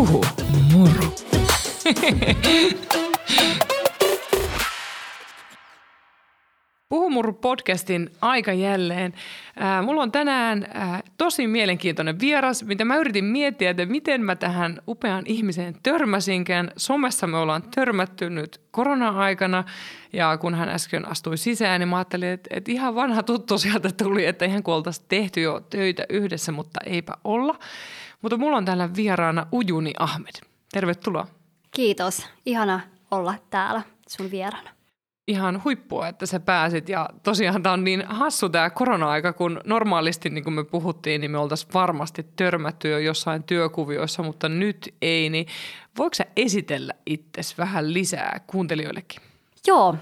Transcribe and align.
Puhu 0.00 0.24
moro. 0.72 1.14
Puhumurru 6.88 7.32
podcastin 7.32 8.10
aika 8.20 8.52
jälleen. 8.52 9.14
Ää, 9.56 9.82
mulla 9.82 10.02
on 10.02 10.12
tänään 10.12 10.66
ää, 10.74 11.00
tosi 11.18 11.46
mielenkiintoinen 11.46 12.20
vieras, 12.20 12.64
mitä 12.64 12.84
mä 12.84 12.96
yritin 12.96 13.24
miettiä, 13.24 13.70
että 13.70 13.86
miten 13.86 14.24
mä 14.24 14.36
tähän 14.36 14.80
upeaan 14.88 15.24
ihmiseen 15.26 15.74
törmäsinkään. 15.82 16.72
Somessa 16.76 17.26
me 17.26 17.36
ollaan 17.36 17.62
törmätty 17.74 18.30
nyt 18.30 18.60
korona-aikana 18.70 19.64
ja 20.12 20.36
kun 20.36 20.54
hän 20.54 20.68
äsken 20.68 21.08
astui 21.08 21.36
sisään, 21.36 21.80
niin 21.80 21.88
mä 21.88 21.96
ajattelin, 21.96 22.28
että, 22.28 22.56
että 22.56 22.72
ihan 22.72 22.94
vanha 22.94 23.22
tuttu 23.22 23.58
sieltä 23.58 23.88
tuli, 24.02 24.26
että 24.26 24.44
ihan 24.44 24.62
kun 24.62 24.82
tehty 25.08 25.40
jo 25.40 25.60
töitä 25.70 26.04
yhdessä, 26.08 26.52
mutta 26.52 26.80
eipä 26.86 27.12
olla. 27.24 27.58
Mutta 28.22 28.36
mulla 28.36 28.56
on 28.56 28.64
täällä 28.64 28.94
vieraana 28.96 29.46
Ujuni 29.52 29.92
Ahmed. 29.98 30.34
Tervetuloa. 30.72 31.26
Kiitos. 31.70 32.26
Ihana 32.46 32.80
olla 33.10 33.34
täällä 33.50 33.82
sun 34.08 34.30
vieraana 34.30 34.70
ihan 35.30 35.64
huippua, 35.64 36.08
että 36.08 36.26
sä 36.26 36.40
pääsit. 36.40 36.88
Ja 36.88 37.08
tosiaan 37.22 37.62
tämä 37.62 37.72
on 37.72 37.84
niin 37.84 38.04
hassu 38.06 38.48
tämä 38.48 38.70
korona-aika, 38.70 39.32
kun 39.32 39.60
normaalisti, 39.64 40.30
niin 40.30 40.44
kuin 40.44 40.54
me 40.54 40.64
puhuttiin, 40.64 41.20
niin 41.20 41.30
me 41.30 41.38
oltaisiin 41.38 41.74
varmasti 41.74 42.26
törmätty 42.36 42.88
jo 42.88 42.98
jossain 42.98 43.42
työkuvioissa, 43.42 44.22
mutta 44.22 44.48
nyt 44.48 44.94
ei. 45.02 45.30
Niin 45.30 45.46
voiko 45.98 46.14
sä 46.14 46.26
esitellä 46.36 46.92
itsesi 47.06 47.54
vähän 47.58 47.92
lisää 47.94 48.40
kuuntelijoillekin? 48.46 49.20
Joo. 49.66 49.96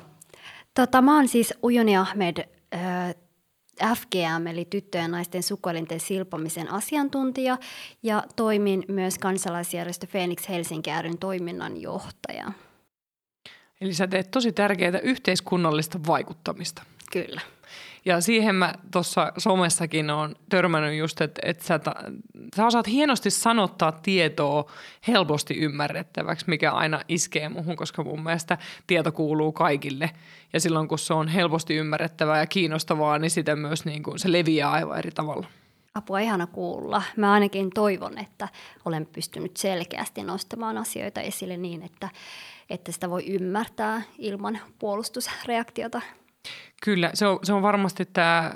Tota, 0.75 1.03
mä 1.03 1.17
oon 1.17 1.29
siis 1.29 1.55
Ujuni 1.63 1.97
Ahmed, 1.97 2.49
äh, 2.75 3.15
FGM 3.95 4.47
eli 4.47 4.65
tyttöjen 4.65 5.03
ja 5.03 5.09
naisten 5.09 5.43
sukuelinten 5.43 6.01
silpomisen 6.01 6.73
asiantuntija 6.73 7.59
ja 8.03 8.25
toimin 8.37 8.85
myös 8.89 9.19
kansalaisjärjestö 9.19 10.07
Phoenix 10.07 10.49
Helsinki 10.49 10.91
ryn 11.03 11.19
toiminnanjohtaja. 11.19 12.53
Eli 13.81 13.95
sä 13.95 14.07
teet 14.07 14.31
tosi 14.31 14.53
tärkeää 14.53 14.99
yhteiskunnallista 14.99 15.99
vaikuttamista. 16.07 16.83
Kyllä. 17.13 17.41
Ja 18.09 18.21
siihen 18.21 18.55
mä 18.55 18.75
tuossa 18.91 19.33
somessakin 19.39 20.11
on 20.11 20.35
törmännyt 20.49 20.99
just, 20.99 21.21
että, 21.21 21.41
että 21.45 21.65
sä, 21.65 21.81
sä 22.57 22.67
osaat 22.67 22.87
hienosti 22.87 23.31
sanottaa 23.31 23.93
tietoa 23.93 24.71
helposti 25.09 25.55
ymmärrettäväksi, 25.55 26.45
mikä 26.49 26.73
aina 26.73 27.01
iskee 27.09 27.49
muhun, 27.49 27.77
koska 27.77 28.05
mun 28.05 28.23
mielestä 28.23 28.59
tieto 28.87 29.13
kuuluu 29.13 29.53
kaikille. 29.53 30.11
Ja 30.53 30.61
silloin 30.61 30.89
kun 30.89 30.99
se 30.99 31.15
on 31.15 31.29
helposti 31.29 31.75
ymmärrettävää 31.75 32.39
ja 32.39 32.47
kiinnostavaa, 32.47 33.19
niin 33.19 33.31
sitä 33.31 33.57
myös 33.57 33.85
niin 33.85 34.03
kuin, 34.03 34.19
se 34.19 34.33
leviää 34.33 34.71
aivan 34.71 34.99
eri 34.99 35.11
tavalla. 35.11 35.47
Apua 35.95 36.21
ihana 36.21 36.47
kuulla. 36.47 37.03
Mä 37.17 37.33
ainakin 37.33 37.71
toivon, 37.71 38.19
että 38.19 38.49
olen 38.85 39.07
pystynyt 39.07 39.57
selkeästi 39.57 40.23
nostamaan 40.23 40.79
asioita 40.79 41.21
esille 41.21 41.57
niin, 41.57 41.83
että 41.83 42.09
että 42.71 42.93
sitä 42.93 43.11
voi 43.11 43.27
ymmärtää 43.27 44.03
ilman 44.19 44.59
puolustusreaktiota. 44.79 46.01
Kyllä, 46.83 47.11
se 47.15 47.27
on, 47.27 47.39
se 47.43 47.53
on 47.53 47.63
varmasti 47.63 48.05
tämä, 48.05 48.53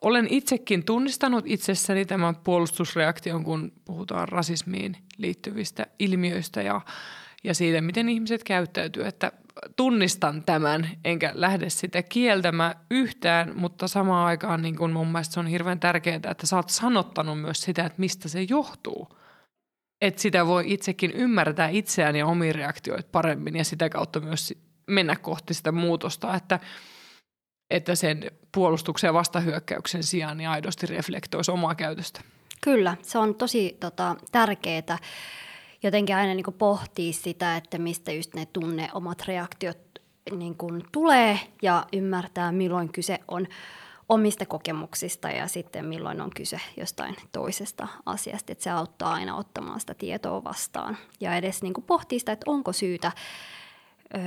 olen 0.00 0.26
itsekin 0.30 0.84
tunnistanut 0.84 1.44
itsessäni 1.46 2.04
tämän 2.04 2.36
puolustusreaktion, 2.36 3.44
kun 3.44 3.72
puhutaan 3.84 4.28
rasismiin 4.28 4.96
liittyvistä 5.16 5.86
ilmiöistä 5.98 6.62
ja, 6.62 6.80
ja 7.44 7.54
siitä, 7.54 7.80
miten 7.80 8.08
ihmiset 8.08 8.44
käyttäytyy, 8.44 9.06
että 9.06 9.32
tunnistan 9.76 10.42
tämän, 10.44 10.88
enkä 11.04 11.32
lähde 11.34 11.70
sitä 11.70 12.02
kieltämään 12.02 12.74
yhtään, 12.90 13.52
mutta 13.56 13.88
samaan 13.88 14.26
aikaan 14.26 14.62
niin 14.62 14.76
kun 14.76 14.92
mun 14.92 15.08
mielestä 15.08 15.34
se 15.34 15.40
on 15.40 15.46
hirveän 15.46 15.80
tärkeää, 15.80 16.20
että 16.30 16.46
sä 16.46 16.56
oot 16.56 16.70
sanottanut 16.70 17.40
myös 17.40 17.60
sitä, 17.60 17.84
että 17.84 18.00
mistä 18.00 18.28
se 18.28 18.46
johtuu. 18.48 19.08
Että 20.00 20.22
sitä 20.22 20.46
voi 20.46 20.72
itsekin 20.72 21.10
ymmärtää 21.10 21.68
itseään 21.68 22.16
ja 22.16 22.26
omiin 22.26 22.54
reaktioita 22.54 23.08
paremmin 23.12 23.56
ja 23.56 23.64
sitä 23.64 23.88
kautta 23.88 24.20
myös 24.20 24.54
mennä 24.88 25.16
kohti 25.16 25.54
sitä 25.54 25.72
muutosta, 25.72 26.34
että, 26.34 26.60
että 27.70 27.94
sen 27.94 28.30
puolustuksen 28.52 29.08
ja 29.08 29.14
vastahyökkäyksen 29.14 30.02
sijaan 30.02 30.36
niin 30.36 30.48
aidosti 30.48 30.86
reflektoisi 30.86 31.50
omaa 31.50 31.74
käytöstä. 31.74 32.20
Kyllä, 32.60 32.96
se 33.02 33.18
on 33.18 33.34
tosi 33.34 33.76
tota, 33.80 34.16
tärkeää 34.32 34.98
jotenkin 35.82 36.16
aina 36.16 36.34
niin 36.34 36.54
pohtia 36.58 37.12
sitä, 37.12 37.56
että 37.56 37.78
mistä 37.78 38.12
just 38.12 38.34
ne 38.34 38.46
tunne 38.46 38.88
omat 38.94 39.22
reaktiot 39.26 39.78
niin 40.36 40.56
tulee 40.92 41.38
ja 41.62 41.86
ymmärtää, 41.92 42.52
milloin 42.52 42.92
kyse 42.92 43.18
on 43.28 43.46
omista 44.08 44.46
kokemuksista 44.46 45.30
ja 45.30 45.48
sitten 45.48 45.84
milloin 45.84 46.20
on 46.20 46.30
kyse 46.36 46.60
jostain 46.76 47.16
toisesta 47.32 47.88
asiasta. 48.06 48.52
Että 48.52 48.64
se 48.64 48.70
auttaa 48.70 49.12
aina 49.12 49.36
ottamaan 49.36 49.80
sitä 49.80 49.94
tietoa 49.94 50.44
vastaan 50.44 50.96
ja 51.20 51.36
edes 51.36 51.62
niin 51.62 51.74
kuin 51.74 51.84
pohtii 51.84 52.18
sitä, 52.18 52.32
että 52.32 52.50
onko 52.50 52.72
syytä 52.72 53.12
öö, 54.14 54.20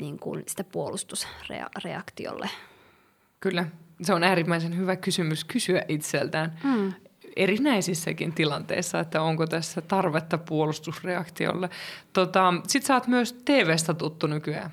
niin 0.00 0.18
kuin 0.18 0.42
sitä 0.46 0.64
puolustusreaktiolle. 0.64 2.50
Kyllä, 3.40 3.66
se 4.02 4.14
on 4.14 4.24
äärimmäisen 4.24 4.76
hyvä 4.76 4.96
kysymys 4.96 5.44
kysyä 5.44 5.84
itseltään. 5.88 6.58
Mm 6.64 6.94
erinäisissäkin 7.36 8.32
tilanteissa, 8.32 9.00
että 9.00 9.22
onko 9.22 9.46
tässä 9.46 9.80
tarvetta 9.80 10.38
puolustusreaktiolle. 10.38 11.70
Tota, 12.12 12.54
Sitten 12.66 12.86
sä 12.86 12.94
oot 12.94 13.06
myös 13.06 13.32
TV-stä 13.44 13.94
tuttu 13.94 14.26
nykyään. 14.26 14.70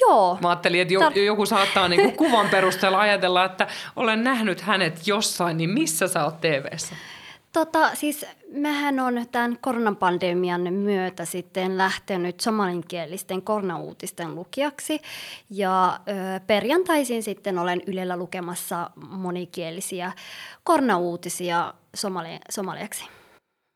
Joo. 0.00 0.38
Mä 0.42 0.48
ajattelin, 0.48 0.80
että 0.80 0.94
jo, 0.94 1.10
joku 1.24 1.46
saattaa 1.46 1.88
niinku 1.88 2.10
kuvan 2.24 2.48
perusteella 2.48 3.00
ajatella, 3.00 3.44
että 3.44 3.66
olen 3.96 4.24
nähnyt 4.24 4.60
hänet 4.60 5.06
jossain, 5.06 5.56
niin 5.56 5.70
missä 5.70 6.08
sä 6.08 6.24
oot 6.24 6.40
TV-ssä? 6.40 6.94
Tota, 7.52 7.94
siis 7.94 8.26
mähän 8.52 9.00
on 9.00 9.26
tämän 9.32 9.58
koronapandemian 9.60 10.72
myötä 10.72 11.24
sitten 11.24 11.78
lähtenyt 11.78 12.40
somalinkielisten 12.40 13.42
koronauutisten 13.42 14.34
lukijaksi 14.34 15.00
ja 15.50 16.00
ö, 16.08 16.40
perjantaisin 16.46 17.22
sitten 17.22 17.58
olen 17.58 17.82
Ylellä 17.86 18.16
lukemassa 18.16 18.90
monikielisiä 19.08 20.12
koronauutisia 20.64 21.74
somali- 21.96 22.40
somaliaksi. 22.50 23.04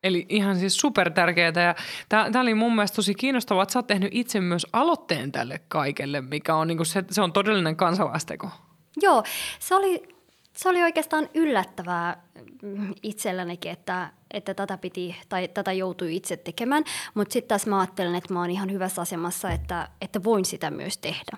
Eli 0.04 0.26
ihan 0.28 0.58
siis 0.58 0.76
super 0.76 1.10
tärkeää. 1.10 1.52
Ja 1.56 1.74
tämä 2.08 2.40
oli 2.40 2.54
mun 2.54 2.74
mielestä 2.74 2.96
tosi 2.96 3.14
kiinnostavaa, 3.14 3.62
että 3.62 3.72
sä 3.72 3.78
oot 3.78 3.86
tehnyt 3.86 4.10
itse 4.12 4.40
myös 4.40 4.66
aloitteen 4.72 5.32
tälle 5.32 5.60
kaikelle, 5.68 6.20
mikä 6.20 6.54
on, 6.54 6.68
niin 6.68 6.86
se, 6.86 7.04
se 7.10 7.22
on 7.22 7.32
todellinen 7.32 7.76
kansalaisteko. 7.76 8.50
Joo, 9.02 9.24
se 9.58 9.74
oli, 9.74 10.13
se 10.56 10.68
oli 10.68 10.82
oikeastaan 10.82 11.28
yllättävää 11.34 12.22
itsellänikin, 13.02 13.72
että 13.72 14.10
että 14.34 14.54
tätä, 14.54 14.78
piti, 14.78 15.16
tai 15.28 15.48
tätä 15.48 15.72
joutui 15.72 16.16
itse 16.16 16.36
tekemään, 16.36 16.84
mutta 17.14 17.32
sitten 17.32 17.48
taas 17.48 17.66
mä 17.66 17.80
ajattelen, 17.80 18.14
että 18.14 18.34
mä 18.34 18.40
oon 18.40 18.50
ihan 18.50 18.72
hyvässä 18.72 19.02
asemassa, 19.02 19.50
että, 19.50 19.88
että 20.00 20.24
voin 20.24 20.44
sitä 20.44 20.70
myös 20.70 20.98
tehdä. 20.98 21.36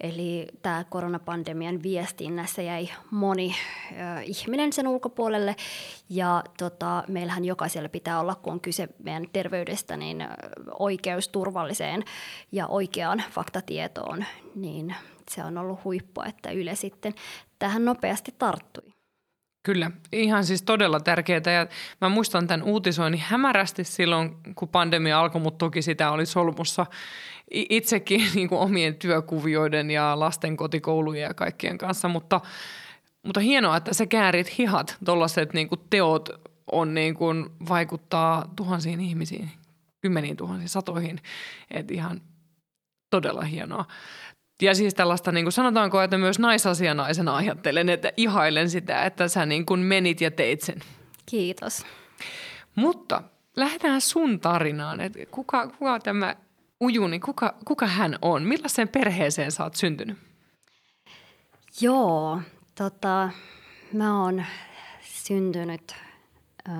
Eli 0.00 0.46
tämä 0.62 0.84
koronapandemian 0.84 1.82
viestinnässä 1.82 2.62
jäi 2.62 2.88
moni 3.10 3.54
äh, 3.92 4.22
ihminen 4.24 4.72
sen 4.72 4.88
ulkopuolelle, 4.88 5.56
ja 6.08 6.44
tota, 6.58 7.04
meillähän 7.08 7.44
jokaisella 7.44 7.88
pitää 7.88 8.20
olla, 8.20 8.34
kun 8.34 8.52
on 8.52 8.60
kyse 8.60 8.88
meidän 9.02 9.26
terveydestä, 9.32 9.96
niin 9.96 10.28
oikeus 10.78 11.28
turvalliseen 11.28 12.04
ja 12.52 12.66
oikeaan 12.66 13.22
faktatietoon, 13.30 14.24
niin 14.54 14.94
se 15.30 15.44
on 15.44 15.58
ollut 15.58 15.84
huippua, 15.84 16.24
että 16.26 16.50
Yle 16.50 16.74
sitten 16.74 17.14
tähän 17.62 17.84
nopeasti 17.84 18.34
tarttui. 18.38 18.92
Kyllä, 19.66 19.90
ihan 20.12 20.44
siis 20.44 20.62
todella 20.62 21.00
tärkeää. 21.00 21.52
Ja 21.54 21.66
mä 22.00 22.08
muistan 22.08 22.46
tämän 22.46 22.66
uutisoinnin 22.66 23.20
hämärästi 23.20 23.84
silloin, 23.84 24.36
kun 24.54 24.68
pandemia 24.68 25.20
alkoi, 25.20 25.40
mutta 25.40 25.58
toki 25.58 25.82
sitä 25.82 26.10
oli 26.10 26.26
solmussa 26.26 26.86
itsekin 27.50 28.20
niin 28.34 28.48
kuin 28.48 28.60
omien 28.60 28.94
työkuvioiden 28.94 29.90
ja 29.90 30.20
lasten 30.20 30.56
kotikoulujen 30.56 31.22
ja 31.22 31.34
kaikkien 31.34 31.78
kanssa. 31.78 32.08
Mutta, 32.08 32.40
mutta 33.26 33.40
hienoa, 33.40 33.76
että 33.76 33.94
sä 33.94 34.06
käärit 34.06 34.58
hihat, 34.58 34.96
tuollaiset 35.04 35.52
niin 35.52 35.68
teot 35.90 36.28
on 36.72 36.94
niin 36.94 37.14
kuin, 37.14 37.50
vaikuttaa 37.68 38.52
tuhansiin 38.56 39.00
ihmisiin, 39.00 39.50
kymmeniin 40.00 40.36
tuhansiin, 40.36 40.68
satoihin. 40.68 41.20
Et 41.70 41.90
ihan 41.90 42.20
todella 43.10 43.42
hienoa. 43.42 43.84
Ja 44.62 44.74
siis 44.74 44.94
tällaista, 44.94 45.32
niin 45.32 45.44
kuin 45.44 45.52
sanotaanko, 45.52 46.00
että 46.00 46.18
myös 46.18 46.38
naisasianaisena 46.38 47.36
ajattelen, 47.36 47.88
että 47.88 48.12
ihailen 48.16 48.70
sitä, 48.70 49.04
että 49.04 49.28
sä 49.28 49.46
niin 49.46 49.66
kuin 49.66 49.80
menit 49.80 50.20
ja 50.20 50.30
teit 50.30 50.60
sen. 50.60 50.80
Kiitos. 51.26 51.86
Mutta 52.74 53.22
lähdetään 53.56 54.00
sun 54.00 54.40
tarinaan. 54.40 55.00
Että 55.00 55.18
kuka, 55.30 55.66
kuka 55.66 55.98
tämä 55.98 56.36
Ujuni, 56.80 57.20
kuka, 57.20 57.54
kuka 57.64 57.86
hän 57.86 58.18
on? 58.22 58.42
Millaiseen 58.42 58.88
perheeseen 58.88 59.52
sä 59.52 59.64
oot 59.64 59.74
syntynyt? 59.74 60.18
Joo, 61.80 62.40
tota, 62.74 63.30
mä 63.92 64.22
oon 64.22 64.44
syntynyt, 65.00 65.94
äh, 66.68 66.74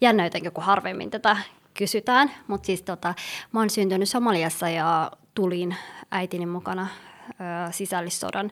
jännäytänkö 0.00 0.50
kun 0.50 0.64
harvemmin 0.64 1.10
tätä 1.10 1.36
kysytään, 1.74 2.30
mutta 2.46 2.66
siis 2.66 2.82
tota, 2.82 3.14
mä 3.52 3.60
oon 3.60 3.70
syntynyt 3.70 4.08
Somaliassa 4.08 4.68
ja 4.68 5.10
tulin 5.34 5.76
äitini 6.10 6.46
mukana 6.46 6.86
ö, 7.30 7.72
sisällissodan 7.72 8.50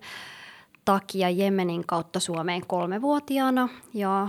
takia 0.84 1.30
Jemenin 1.30 1.86
kautta 1.86 2.20
Suomeen 2.20 2.66
kolmevuotiaana 2.66 3.68
ja 3.94 4.28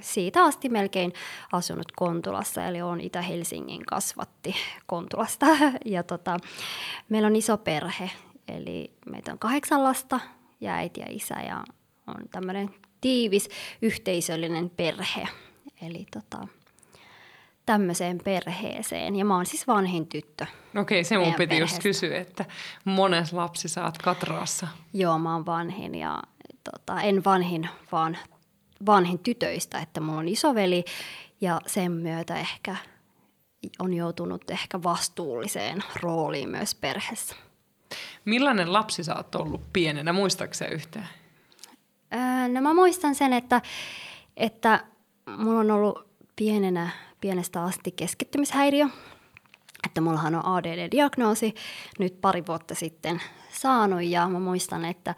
siitä 0.00 0.44
asti 0.44 0.68
melkein 0.68 1.12
asunut 1.52 1.92
Kontulassa, 1.92 2.66
eli 2.66 2.82
on 2.82 3.00
Itä-Helsingin 3.00 3.86
kasvatti 3.86 4.54
Kontulasta. 4.86 5.46
Ja 5.84 6.02
tota, 6.02 6.36
meillä 7.08 7.26
on 7.26 7.36
iso 7.36 7.56
perhe, 7.56 8.10
eli 8.48 8.92
meitä 9.10 9.32
on 9.32 9.38
kahdeksan 9.38 9.84
lasta 9.84 10.20
ja 10.60 10.74
äiti 10.74 11.00
ja 11.00 11.06
isä 11.08 11.34
ja 11.34 11.64
on 12.06 12.28
tämmöinen 12.30 12.70
tiivis 13.00 13.48
yhteisöllinen 13.82 14.70
perhe. 14.70 15.28
Eli 15.82 16.06
tota, 16.12 16.48
tämmöiseen 17.66 18.18
perheeseen. 18.24 19.16
Ja 19.16 19.24
mä 19.24 19.36
oon 19.36 19.46
siis 19.46 19.66
vanhin 19.66 20.06
tyttö. 20.06 20.46
Okei, 20.76 21.04
se 21.04 21.18
mun 21.18 21.26
piti 21.26 21.36
perheestä. 21.36 21.64
just 21.64 21.82
kysyä, 21.82 22.18
että 22.18 22.44
mones 22.84 23.32
lapsi 23.32 23.68
saat 23.68 23.98
Katraassa? 23.98 24.68
Joo, 24.92 25.18
mä 25.18 25.32
oon 25.32 25.46
vanhin 25.46 25.94
ja 25.94 26.22
tota, 26.64 27.00
en 27.00 27.24
vanhin, 27.24 27.68
vaan 27.92 28.18
vanhin 28.86 29.18
tytöistä, 29.18 29.78
että 29.78 30.00
mulla 30.00 30.18
on 30.18 30.28
isoveli 30.28 30.84
ja 31.40 31.60
sen 31.66 31.92
myötä 31.92 32.36
ehkä 32.36 32.76
on 33.78 33.94
joutunut 33.94 34.50
ehkä 34.50 34.82
vastuulliseen 34.82 35.84
rooliin 36.02 36.48
myös 36.48 36.74
perheessä. 36.74 37.34
Millainen 38.24 38.72
lapsi 38.72 39.04
sä 39.04 39.14
oot 39.16 39.34
ollut 39.34 39.72
pienenä, 39.72 40.12
muistaakseni 40.12 40.74
yhtään? 40.74 41.08
Öö, 42.14 42.48
no 42.48 42.60
mä 42.60 42.74
muistan 42.74 43.14
sen, 43.14 43.32
että, 43.32 43.62
että 44.36 44.84
mulla 45.36 45.60
on 45.60 45.70
ollut 45.70 46.08
pienenä, 46.36 46.90
pienestä 47.26 47.64
asti 47.64 47.92
keskittymishäiriö, 47.92 48.86
että 49.86 50.00
mullahan 50.00 50.34
on 50.34 50.44
ADD-diagnoosi 50.44 51.54
nyt 51.98 52.20
pari 52.20 52.46
vuotta 52.46 52.74
sitten 52.74 53.22
saanut 53.52 54.02
ja 54.02 54.28
mä 54.28 54.40
muistan, 54.40 54.84
että 54.84 55.14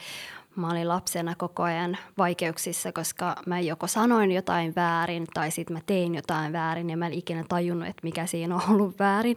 mä 0.56 0.70
olin 0.70 0.88
lapsena 0.88 1.34
koko 1.34 1.62
ajan 1.62 1.99
vaikeuksissa, 2.19 2.93
koska 2.93 3.37
mä 3.46 3.60
joko 3.60 3.87
sanoin 3.87 4.32
jotain 4.32 4.75
väärin 4.76 5.26
tai 5.34 5.50
sitten 5.50 5.76
mä 5.76 5.81
tein 5.87 6.14
jotain 6.14 6.52
väärin 6.52 6.90
ja 6.90 6.96
mä 6.96 7.06
en 7.06 7.12
ikinä 7.12 7.44
tajunnut, 7.49 7.88
että 7.88 8.00
mikä 8.02 8.26
siinä 8.26 8.55
on 8.55 8.62
ollut 8.69 8.99
väärin. 8.99 9.37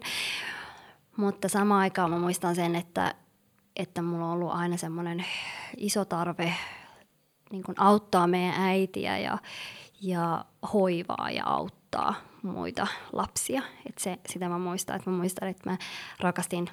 Mutta 1.18 1.50
samaan 1.50 1.82
aikaan 1.82 2.12
mä 2.12 2.20
muistan 2.20 2.56
sen, 2.56 2.76
että, 2.76 3.16
että 3.76 4.02
mulla 4.02 4.26
on 4.26 4.32
ollut 4.32 4.52
aina 4.52 4.78
semmoinen 4.78 5.26
iso 5.78 6.06
tarve 6.06 6.54
niin 7.52 7.64
auttaa 7.78 8.28
meidän 8.28 8.56
äitiä 8.58 9.18
ja, 9.18 9.38
ja 10.02 10.46
hoivaa 10.74 11.32
ja 11.32 11.46
auttaa 11.46 12.31
muita 12.44 12.88
lapsia. 13.14 13.62
Et 13.90 13.98
se, 13.98 14.18
sitä 14.28 14.50
mä 14.50 14.58
muistan, 14.58 14.96
että 14.96 15.10
mä 15.10 15.18
muistan, 15.18 15.50
että 15.50 15.70
mä 15.70 15.78
rakastin 16.20 16.70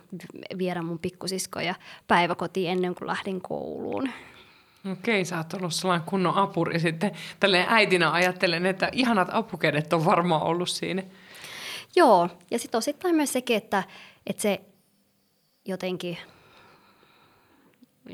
viedä 0.59 0.83
mun 0.83 0.99
pikkusiskoja 0.99 1.75
päiväkotiin 2.09 2.71
ennen 2.71 2.95
kuin 2.95 3.09
lähdin 3.09 3.41
kouluun. 3.41 4.11
Okei, 4.93 5.25
sä 5.25 5.37
oot 5.37 5.55
ollut 5.55 5.75
sellainen 5.75 6.09
kunnon 6.09 6.37
apuri 6.37 6.81
sitten. 6.81 7.13
Tälleen 7.41 7.67
äitinä 7.69 8.13
ajattelen, 8.13 8.67
että 8.67 8.89
ihanat 8.93 9.29
apukädet 9.33 9.93
on 9.93 10.05
varmaan 10.05 10.43
ollut 10.43 10.69
siinä. 10.69 11.03
Joo, 11.97 12.29
ja 12.51 12.59
sitten 12.59 12.79
osittain 12.79 13.15
myös 13.15 13.33
sekin, 13.33 13.57
että, 13.57 13.83
että 14.27 14.43
se 14.43 14.61
jotenkin 15.67 16.19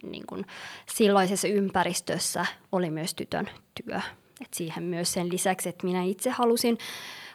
niin 0.03 0.27
kuin 0.27 0.47
silloisessa 0.95 1.49
ympäristössä 1.49 2.47
oli 2.73 2.91
myös 2.91 3.15
tytön 3.15 3.51
työ. 3.85 4.01
Et 4.41 4.55
siihen 4.55 4.85
myös 4.85 5.13
sen 5.13 5.33
lisäksi, 5.33 5.69
että 5.69 5.87
minä 5.87 6.03
itse 6.03 6.31
halusin 6.31 6.79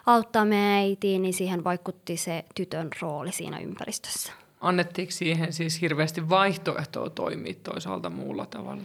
auttaa 0.06 0.44
meidän 0.44 0.66
äitiin, 0.66 1.22
niin 1.22 1.34
siihen 1.34 1.64
vaikutti 1.64 2.16
se 2.16 2.44
tytön 2.54 2.88
rooli 3.00 3.32
siinä 3.32 3.58
ympäristössä. 3.58 4.32
Annettiinko 4.60 5.10
siihen 5.10 5.52
siis 5.52 5.80
hirveästi 5.80 6.28
vaihtoehtoa 6.28 7.10
toimia 7.10 7.54
toisaalta 7.62 8.10
muulla 8.10 8.46
tavalla? 8.46 8.82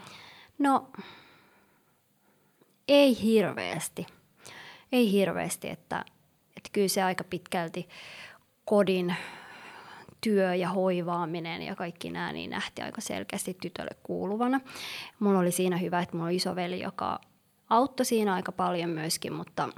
No, 0.57 0.89
ei 2.87 3.21
hirveästi. 3.21 4.07
Ei 4.91 5.11
hirveästi, 5.11 5.69
että, 5.69 6.05
että 6.57 6.69
kyllä 6.71 6.87
se 6.87 7.03
aika 7.03 7.23
pitkälti 7.23 7.89
kodin 8.65 9.15
työ 10.21 10.55
ja 10.55 10.69
hoivaaminen 10.69 11.61
ja 11.61 11.75
kaikki 11.75 12.11
nämä 12.11 12.33
niin 12.33 12.49
nähti 12.49 12.81
aika 12.81 13.01
selkeästi 13.01 13.57
tytölle 13.61 13.95
kuuluvana. 14.03 14.61
Mulla 15.19 15.39
oli 15.39 15.51
siinä 15.51 15.77
hyvä, 15.77 15.99
että 15.99 16.15
mulla 16.15 16.27
oli 16.27 16.35
isoveli, 16.35 16.79
joka 16.79 17.19
auttoi 17.69 18.05
siinä 18.05 18.33
aika 18.33 18.51
paljon 18.51 18.89
myöskin, 18.89 19.33
mutta, 19.33 19.69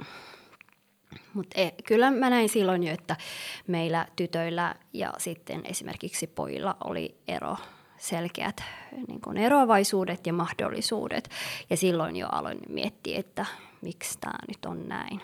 mutta 1.38 1.60
e, 1.60 1.70
kyllä 1.86 2.10
mä 2.10 2.30
näin 2.30 2.48
silloin 2.48 2.82
jo, 2.82 2.94
että 2.94 3.16
meillä 3.66 4.06
tytöillä 4.16 4.74
ja 4.92 5.12
sitten 5.18 5.60
esimerkiksi 5.64 6.26
pojilla 6.26 6.76
oli 6.84 7.16
ero 7.28 7.56
selkeät 7.96 8.62
niin 9.08 9.20
kuin 9.20 9.36
eroavaisuudet 9.36 10.26
ja 10.26 10.32
mahdollisuudet. 10.32 11.30
Ja 11.70 11.76
silloin 11.76 12.16
jo 12.16 12.28
aloin 12.32 12.58
miettiä, 12.68 13.18
että 13.18 13.46
miksi 13.80 14.18
tämä 14.20 14.38
nyt 14.48 14.64
on 14.66 14.88
näin. 14.88 15.20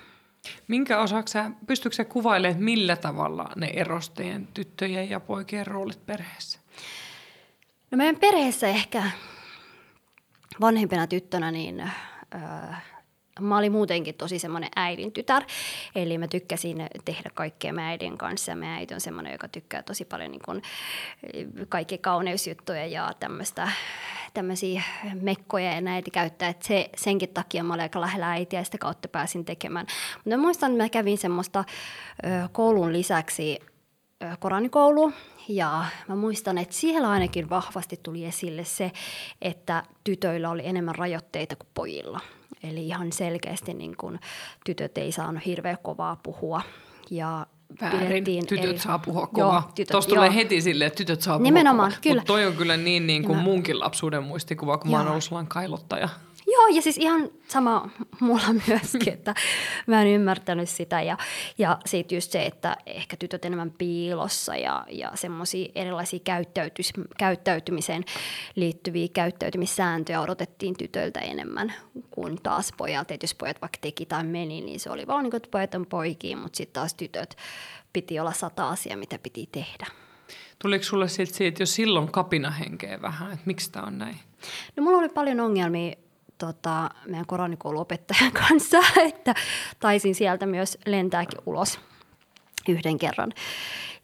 Minkä 0.69 1.01
osaksi 1.01 1.39
pystytkö 1.67 1.97
sä 1.97 2.05
kuvailemaan, 2.05 2.63
millä 2.63 2.97
tavalla 2.97 3.49
ne 3.57 3.67
erosteen 3.67 4.49
tyttöjen 4.55 5.11
ja 5.11 5.21
poikien 5.21 5.67
roolit 5.67 6.07
perheessä? 6.07 6.59
No 7.91 7.97
meidän 7.97 8.17
perheessä 8.17 8.69
ehkä 8.69 9.03
vanhempina 10.61 11.07
tyttönä, 11.07 11.51
niin 11.51 11.81
öö, 11.81 12.41
mä 13.41 13.59
olin 13.59 13.73
muutenkin 13.73 14.15
tosi 14.15 14.39
semmoinen 14.39 14.71
äidin 14.77 15.13
tytär, 15.13 15.43
eli 15.95 16.19
mä 16.19 16.29
tykkäsin 16.29 16.87
tehdä 17.05 17.31
kaikkea 17.35 17.73
mä 17.73 17.89
äidin 17.89 18.19
kanssa. 18.19 18.55
Mä 18.55 18.75
äiti 18.75 18.95
on 18.95 19.01
semmoinen, 19.01 19.33
joka 19.33 19.49
tykkää 19.49 19.83
tosi 19.83 20.05
paljon 20.05 20.31
niin 20.31 20.43
kuin 20.45 20.63
kaikki 21.69 21.99
kauneusjuttuja 21.99 22.87
ja 22.87 23.13
tämmöistä 23.21 23.69
tämmöisiä 24.35 24.83
mekkoja 25.21 25.73
ja 25.73 25.81
näitä 25.81 26.11
käyttää, 26.11 26.49
että 26.49 26.67
se, 26.67 26.91
senkin 26.97 27.29
takia 27.29 27.65
mä 27.65 27.75
olin 27.75 27.83
aika 27.83 28.01
lähellä 28.01 28.31
äitiä 28.31 28.61
ja 28.61 28.65
sitä 28.65 28.79
kautta 28.79 29.09
pääsin 29.09 29.45
tekemään. 29.45 29.87
Mutta 30.25 30.39
muistan, 30.39 30.73
että 30.73 30.85
mä 30.85 30.89
kävin 30.89 31.19
semmoista 31.19 31.65
koulun 32.53 32.93
lisäksi 32.93 33.59
ö, 34.23 34.37
koranikoulua 34.41 35.13
ja 35.49 35.85
mä 36.09 36.15
muistan, 36.15 36.59
että 36.59 36.75
siellä 36.75 37.11
ainakin 37.11 37.51
vahvasti 37.51 38.01
tuli 38.03 38.25
esille 38.25 38.65
se, 38.65 38.93
että 39.43 39.83
tytöillä 40.05 40.51
oli 40.51 40.63
enemmän 40.67 40.95
rajoitteita 40.95 41.57
kuin 41.57 41.69
pojilla. 41.75 42.21
Eli 42.71 42.87
ihan 42.87 43.13
selkeästi 43.13 43.75
niin 43.75 43.97
kun, 43.97 44.19
tytöt 44.65 44.99
ei 44.99 45.13
saanut 45.13 45.47
hirveän 45.47 45.79
kovaa 45.83 46.17
puhua 46.23 46.63
ja 47.11 47.47
Väärin. 47.81 48.47
Tytöt 48.47 48.65
eli, 48.65 48.79
saa 48.79 48.99
puhua 48.99 49.27
kova. 49.27 49.73
Tuosta 49.91 50.15
tulee 50.15 50.35
heti 50.35 50.61
silleen, 50.61 50.87
että 50.87 50.97
tytöt 50.97 51.21
saa 51.23 51.39
Nimenomaan, 51.39 51.91
puhua 51.91 52.01
kova. 52.03 52.15
Mutta 52.15 52.27
toi 52.27 52.47
on 52.47 52.53
kyllä 52.53 52.77
niin, 52.77 53.07
niin 53.07 53.25
kuin 53.25 53.39
munkin 53.39 53.81
lapsuuden 53.81 54.23
muistikuva, 54.23 54.79
kun 54.79 54.91
joo. 54.91 54.99
mä 54.99 55.03
oon 55.03 55.11
ollut 55.11 55.25
sellainen 55.25 55.49
kailottaja. 55.49 56.09
Joo, 56.47 56.67
ja 56.67 56.83
siis 56.83 56.99
ihan 56.99 57.31
sama 57.49 57.91
mulla 58.21 58.53
myöskin, 58.69 59.13
että 59.13 59.35
mä 59.87 60.03
en 60.03 60.09
ymmärtänyt 60.09 60.69
sitä. 60.69 61.03
Ja, 61.03 61.19
ja 61.59 61.79
siitä 61.87 62.15
just 62.15 62.33
se, 62.33 62.47
että 62.47 62.77
ehkä 62.87 63.17
tytöt 63.17 63.45
enemmän 63.45 63.71
piilossa 63.71 64.57
ja, 64.57 64.87
ja 64.89 65.11
semmoisia 65.15 65.69
erilaisia 65.75 66.21
käyttäytymiseen 67.19 68.05
liittyviä 68.57 69.09
käyttäytymissääntöjä 69.13 70.21
odotettiin 70.21 70.77
tytöiltä 70.77 71.21
enemmän 71.21 71.75
kuin 72.11 72.43
taas 72.43 72.73
pojalta. 72.77 73.15
Että 73.15 73.25
jos 73.25 73.35
pojat 73.35 73.61
vaikka 73.63 73.79
teki 73.81 74.07
tai 74.07 74.25
meni, 74.25 74.61
niin 74.61 74.81
se 74.81 74.91
oli 74.91 75.07
vaan 75.07 75.23
niin 75.23 75.31
kuin, 75.31 75.39
että 75.39 75.51
pojat 75.51 75.75
on 75.75 75.87
poikia, 75.87 76.37
mutta 76.37 76.57
sitten 76.57 76.81
taas 76.81 76.95
tytöt 76.95 77.37
piti 77.93 78.21
olla 78.21 78.33
sata 78.33 78.69
asiaa, 78.69 78.97
mitä 78.97 79.19
piti 79.19 79.49
tehdä. 79.53 79.87
Tuliko 80.59 80.85
sulle 80.85 81.09
siitä, 81.09 81.35
siitä 81.35 81.63
jo 81.63 81.67
silloin 81.67 82.13
kapinahenkeä 82.13 83.03
vähän, 83.03 83.33
että 83.33 83.43
miksi 83.47 83.73
tämä 83.73 83.87
on 83.87 83.99
näin? 83.99 84.17
No 84.77 84.83
mulla 84.83 84.99
oli 84.99 85.09
paljon 85.09 85.41
ongelmia 85.41 85.97
tota, 86.39 86.91
meidän 87.07 87.27
koronikouluopettajan 87.27 88.33
kanssa, 88.49 88.79
että 88.97 89.35
taisin 89.81 90.15
sieltä 90.15 90.47
myös 90.47 90.79
lentääkin 90.87 91.39
ulos 91.47 91.81
yhden 92.69 92.99
kerran. 92.99 93.33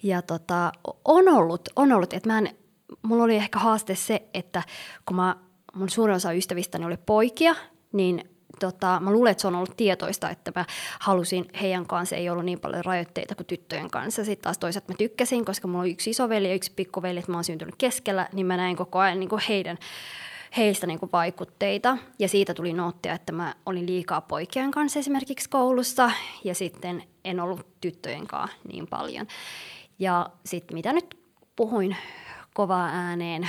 Ja 0.03 0.23
tota, 0.23 0.73
on 1.05 1.29
ollut, 1.29 1.69
on 1.77 1.93
ollut, 1.93 2.13
että 2.13 2.29
mä 2.29 2.39
en, 2.39 2.57
mulla 3.03 3.25
oli 3.25 3.37
ehkä 3.37 3.59
haaste 3.59 3.95
se, 3.95 4.23
että 4.35 4.63
kun 5.07 5.17
mä, 5.17 5.37
mun 5.75 5.89
suurin 5.89 6.17
osa 6.17 6.33
ystävistäni 6.33 6.85
oli 6.85 6.97
poikia, 6.97 7.55
niin 7.93 8.31
tota, 8.61 9.01
mä 9.01 9.11
luulen, 9.11 9.31
että 9.31 9.41
se 9.41 9.47
on 9.47 9.55
ollut 9.55 9.77
tietoista, 9.77 10.31
että 10.31 10.53
mä 10.57 10.65
halusin 11.01 11.49
heidän 11.61 11.87
kanssa, 11.87 12.17
ei 12.17 12.31
ollut 12.31 12.45
niin 12.45 12.61
paljon 12.61 12.85
rajoitteita 12.85 13.35
kuin 13.35 13.47
tyttöjen 13.47 13.91
kanssa. 13.91 14.25
Sitten 14.25 14.43
taas 14.43 14.59
toisaalta 14.59 14.93
mä 14.93 14.97
tykkäsin, 14.99 15.45
koska 15.45 15.69
mulla 15.69 15.83
on 15.83 15.91
yksi 15.91 16.11
isoveli 16.11 16.49
ja 16.49 16.55
yksi 16.55 16.73
pikkuveli, 16.77 17.19
että 17.19 17.33
mä 17.33 17.37
oon 17.37 17.45
syntynyt 17.45 17.75
keskellä, 17.79 18.29
niin 18.33 18.47
mä 18.47 18.57
näin 18.57 18.77
koko 18.77 18.99
ajan 18.99 19.21
niin 19.21 19.29
kuin 19.29 19.43
heidän 19.49 19.79
heistä 20.57 20.87
niin 20.87 20.99
kuin 20.99 21.13
vaikutteita. 21.13 21.99
Ja 22.19 22.29
siitä 22.29 22.55
tuli 22.55 22.73
noottia, 22.73 23.15
että 23.15 23.33
mä 23.33 23.55
olin 23.67 23.87
liikaa 23.87 24.21
poikien 24.21 24.71
kanssa 24.71 24.99
esimerkiksi 24.99 25.49
koulussa 25.49 26.11
ja 26.45 26.55
sitten 26.55 27.05
en 27.25 27.41
ollut 27.41 27.67
tyttöjen 27.81 28.27
kanssa 28.27 28.57
niin 28.73 28.87
paljon. 28.87 29.27
Ja 29.99 30.31
sitten 30.45 30.75
mitä 30.75 30.93
nyt 30.93 31.19
puhuin 31.57 31.97
kovaa 32.55 32.89
ääneen, 32.93 33.49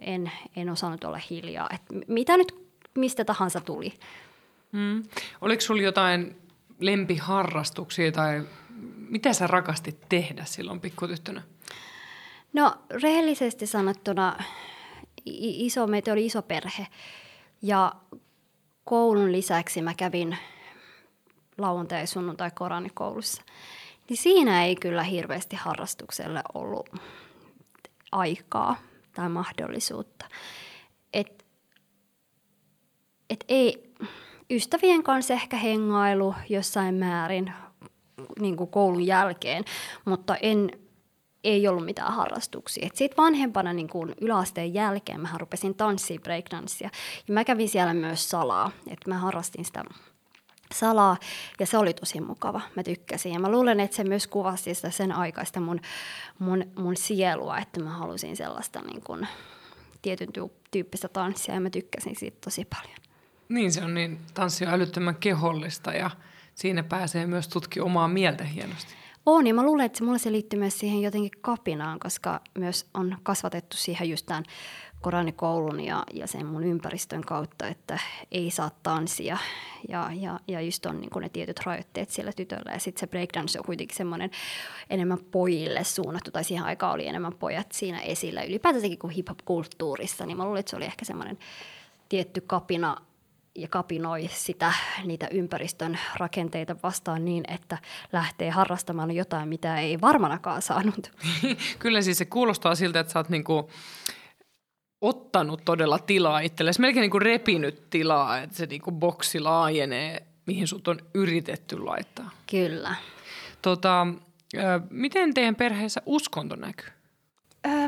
en, 0.00 0.32
en 0.56 0.70
osannut 0.70 1.04
olla 1.04 1.20
hiljaa. 1.30 1.68
Et 1.74 1.82
mitä 2.08 2.36
nyt 2.36 2.62
mistä 2.94 3.24
tahansa 3.24 3.60
tuli. 3.60 3.92
Mm. 4.72 5.02
Oliko 5.40 5.60
sinulla 5.60 5.82
jotain 5.82 6.36
lempiharrastuksia 6.80 8.12
tai 8.12 8.42
mitä 9.08 9.32
sä 9.32 9.46
rakastit 9.46 10.08
tehdä 10.08 10.44
silloin 10.44 10.80
pikkutyttönä? 10.80 11.42
No 12.52 12.74
rehellisesti 13.02 13.66
sanottuna 13.66 14.36
iso, 15.24 15.86
meitä 15.86 16.12
oli 16.12 16.26
iso 16.26 16.42
perhe. 16.42 16.86
Ja 17.62 17.92
koulun 18.84 19.32
lisäksi 19.32 19.82
mä 19.82 19.94
kävin 19.94 20.38
lauantai- 21.58 22.06
sunnuntai 22.06 22.50
koranikoulussa. 22.54 23.42
Niin 24.08 24.16
siinä 24.16 24.64
ei 24.64 24.76
kyllä 24.76 25.02
hirveästi 25.02 25.56
harrastukselle 25.56 26.42
ollut 26.54 26.88
aikaa 28.12 28.76
tai 29.14 29.28
mahdollisuutta. 29.28 30.26
Et, 31.12 31.46
et 33.30 33.44
ei, 33.48 33.94
ystävien 34.50 35.02
kanssa 35.02 35.34
ehkä 35.34 35.56
hengailu 35.56 36.34
jossain 36.48 36.94
määrin 36.94 37.52
niin 38.40 38.56
kuin 38.56 38.70
koulun 38.70 39.06
jälkeen, 39.06 39.64
mutta 40.04 40.36
en, 40.36 40.70
ei 41.44 41.68
ollut 41.68 41.84
mitään 41.84 42.12
harrastuksia. 42.12 42.88
Sitten 42.94 43.24
vanhempana 43.24 43.72
niin 43.72 43.88
kuin 43.88 44.14
yläasteen 44.20 44.74
jälkeen 44.74 45.20
mä 45.20 45.28
rupesin 45.38 45.74
tanssia 45.74 46.20
breakdanssia. 46.20 46.90
Ja 47.28 47.34
mä 47.34 47.44
kävin 47.44 47.68
siellä 47.68 47.94
myös 47.94 48.28
salaa, 48.28 48.70
että 48.86 49.10
mä 49.10 49.18
harrastin 49.18 49.64
sitä 49.64 49.84
salaa 50.74 51.16
ja 51.60 51.66
se 51.66 51.78
oli 51.78 51.94
tosi 51.94 52.20
mukava. 52.20 52.60
Mä 52.76 52.82
tykkäsin 52.82 53.32
ja 53.32 53.40
mä 53.40 53.50
luulen, 53.50 53.80
että 53.80 53.96
se 53.96 54.04
myös 54.04 54.26
kuvasti 54.26 54.74
sitä 54.74 54.90
sen 54.90 55.12
aikaista 55.12 55.60
mun, 55.60 55.80
mun, 56.38 56.64
mun 56.78 56.96
sielua, 56.96 57.58
että 57.58 57.80
mä 57.80 57.90
halusin 57.90 58.36
sellaista 58.36 58.80
niin 58.80 59.02
kuin, 59.02 59.28
tietyn 60.02 60.28
tyyppistä 60.70 61.08
tanssia 61.08 61.54
ja 61.54 61.60
mä 61.60 61.70
tykkäsin 61.70 62.16
siitä 62.16 62.38
tosi 62.44 62.64
paljon. 62.64 62.96
Niin, 63.48 63.72
se 63.72 63.84
on 63.84 63.94
niin, 63.94 64.20
tanssi 64.34 64.66
on 64.66 64.72
älyttömän 64.72 65.16
kehollista 65.16 65.92
ja 65.92 66.10
siinä 66.54 66.82
pääsee 66.82 67.26
myös 67.26 67.48
tutki 67.48 67.80
omaa 67.80 68.08
mieltä 68.08 68.44
hienosti. 68.44 69.01
On, 69.26 69.46
ja 69.46 69.54
mä 69.54 69.62
luulen, 69.62 69.86
että 69.86 70.04
mulla 70.04 70.18
se 70.18 70.32
liittyy 70.32 70.58
myös 70.58 70.78
siihen 70.78 71.02
jotenkin 71.02 71.30
kapinaan, 71.40 72.00
koska 72.00 72.40
myös 72.58 72.86
on 72.94 73.16
kasvatettu 73.22 73.76
siihen 73.76 74.10
just 74.10 74.26
tämän 74.26 74.44
koranikoulun 75.00 75.80
ja, 75.80 76.04
ja 76.14 76.26
sen 76.26 76.46
mun 76.46 76.64
ympäristön 76.64 77.20
kautta, 77.20 77.68
että 77.68 77.98
ei 78.30 78.50
saa 78.50 78.70
tanssia 78.82 79.38
ja, 79.88 80.10
ja, 80.14 80.40
ja 80.48 80.60
just 80.60 80.86
on 80.86 81.00
niin 81.00 81.10
ne 81.20 81.28
tietyt 81.28 81.60
rajoitteet 81.66 82.10
siellä 82.10 82.32
tytöllä. 82.32 82.72
Ja 82.72 82.78
sitten 82.78 83.00
se 83.00 83.06
breakdance 83.06 83.58
on 83.58 83.64
kuitenkin 83.64 83.96
semmoinen 83.96 84.30
enemmän 84.90 85.18
pojille 85.30 85.84
suunnattu, 85.84 86.30
tai 86.30 86.44
siihen 86.44 86.64
aikaan 86.64 86.94
oli 86.94 87.06
enemmän 87.06 87.34
pojat 87.34 87.72
siinä 87.72 88.00
esillä. 88.00 88.42
Ylipäätänsäkin 88.42 88.98
kuin 88.98 89.12
hip-hop-kulttuurissa, 89.14 90.26
niin 90.26 90.36
mä 90.36 90.44
luulen, 90.44 90.60
että 90.60 90.70
se 90.70 90.76
oli 90.76 90.84
ehkä 90.84 91.04
semmoinen 91.04 91.38
tietty 92.08 92.40
kapina 92.40 92.96
ja 93.54 93.68
kapinoi 93.68 94.28
sitä, 94.32 94.72
niitä 95.04 95.28
ympäristön 95.28 95.98
rakenteita 96.16 96.76
vastaan 96.82 97.24
niin, 97.24 97.44
että 97.48 97.78
lähtee 98.12 98.50
harrastamaan 98.50 99.10
jotain, 99.10 99.48
mitä 99.48 99.80
ei 99.80 100.00
varmanakaan 100.00 100.62
saanut. 100.62 101.12
Kyllä 101.78 102.02
siis 102.02 102.18
se 102.18 102.24
kuulostaa 102.24 102.74
siltä, 102.74 103.00
että 103.00 103.12
sä 103.12 103.18
oot 103.18 103.28
niinku 103.28 103.70
ottanut 105.00 105.64
todella 105.64 105.98
tilaa 105.98 106.40
itsellesi, 106.40 106.80
melkein 106.80 107.00
niinku 107.00 107.18
repinyt 107.18 107.90
tilaa, 107.90 108.38
että 108.38 108.56
se 108.56 108.66
niinku 108.66 108.92
boksi 108.92 109.40
laajenee, 109.40 110.26
mihin 110.46 110.68
sut 110.68 110.88
on 110.88 110.98
yritetty 111.14 111.78
laittaa. 111.78 112.30
Kyllä. 112.50 112.94
Tota, 113.62 114.06
miten 114.90 115.34
teidän 115.34 115.56
perheessä 115.56 116.02
uskonto 116.06 116.56
näkyy? 116.56 116.88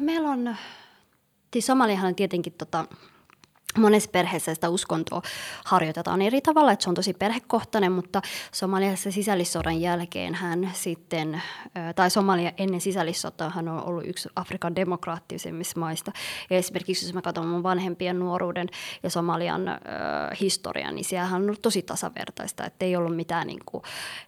meillä 0.00 0.28
on, 0.28 0.56
siis 1.52 1.66
Somaliahan 1.66 2.08
on 2.08 2.14
tietenkin 2.14 2.52
tota, 2.52 2.84
Monessa 3.78 4.10
perheessä 4.10 4.54
sitä 4.54 4.68
uskontoa 4.68 5.22
harjoitetaan 5.64 6.22
eri 6.22 6.40
tavalla, 6.40 6.72
että 6.72 6.82
se 6.82 6.88
on 6.88 6.94
tosi 6.94 7.14
perhekohtainen, 7.14 7.92
mutta 7.92 8.22
Somaliassa 8.52 9.10
sisällissodan 9.10 9.80
jälkeen 9.80 10.34
hän 10.34 10.70
sitten, 10.72 11.42
tai 11.96 12.10
Somalia 12.10 12.52
ennen 12.58 12.80
sisällissotaa 12.80 13.50
hän 13.50 13.68
on 13.68 13.84
ollut 13.84 14.06
yksi 14.06 14.28
Afrikan 14.36 14.76
demokraattisemmista 14.76 15.80
maista. 15.80 16.12
Ja 16.50 16.56
esimerkiksi 16.56 17.06
jos 17.06 17.14
mä 17.14 17.22
katson 17.22 17.46
mun 17.46 17.62
vanhempien 17.62 18.18
nuoruuden 18.18 18.68
ja 19.02 19.10
Somalian 19.10 19.68
äh, 19.68 19.78
historian, 20.40 20.94
niin 20.94 21.04
siellä 21.04 21.36
on 21.36 21.42
ollut 21.42 21.62
tosi 21.62 21.82
tasavertaista, 21.82 22.66
että 22.66 22.84
ei 22.84 22.96
ollut 22.96 23.16
mitään 23.16 23.46
niin 23.46 23.60
kuin, 23.66 23.82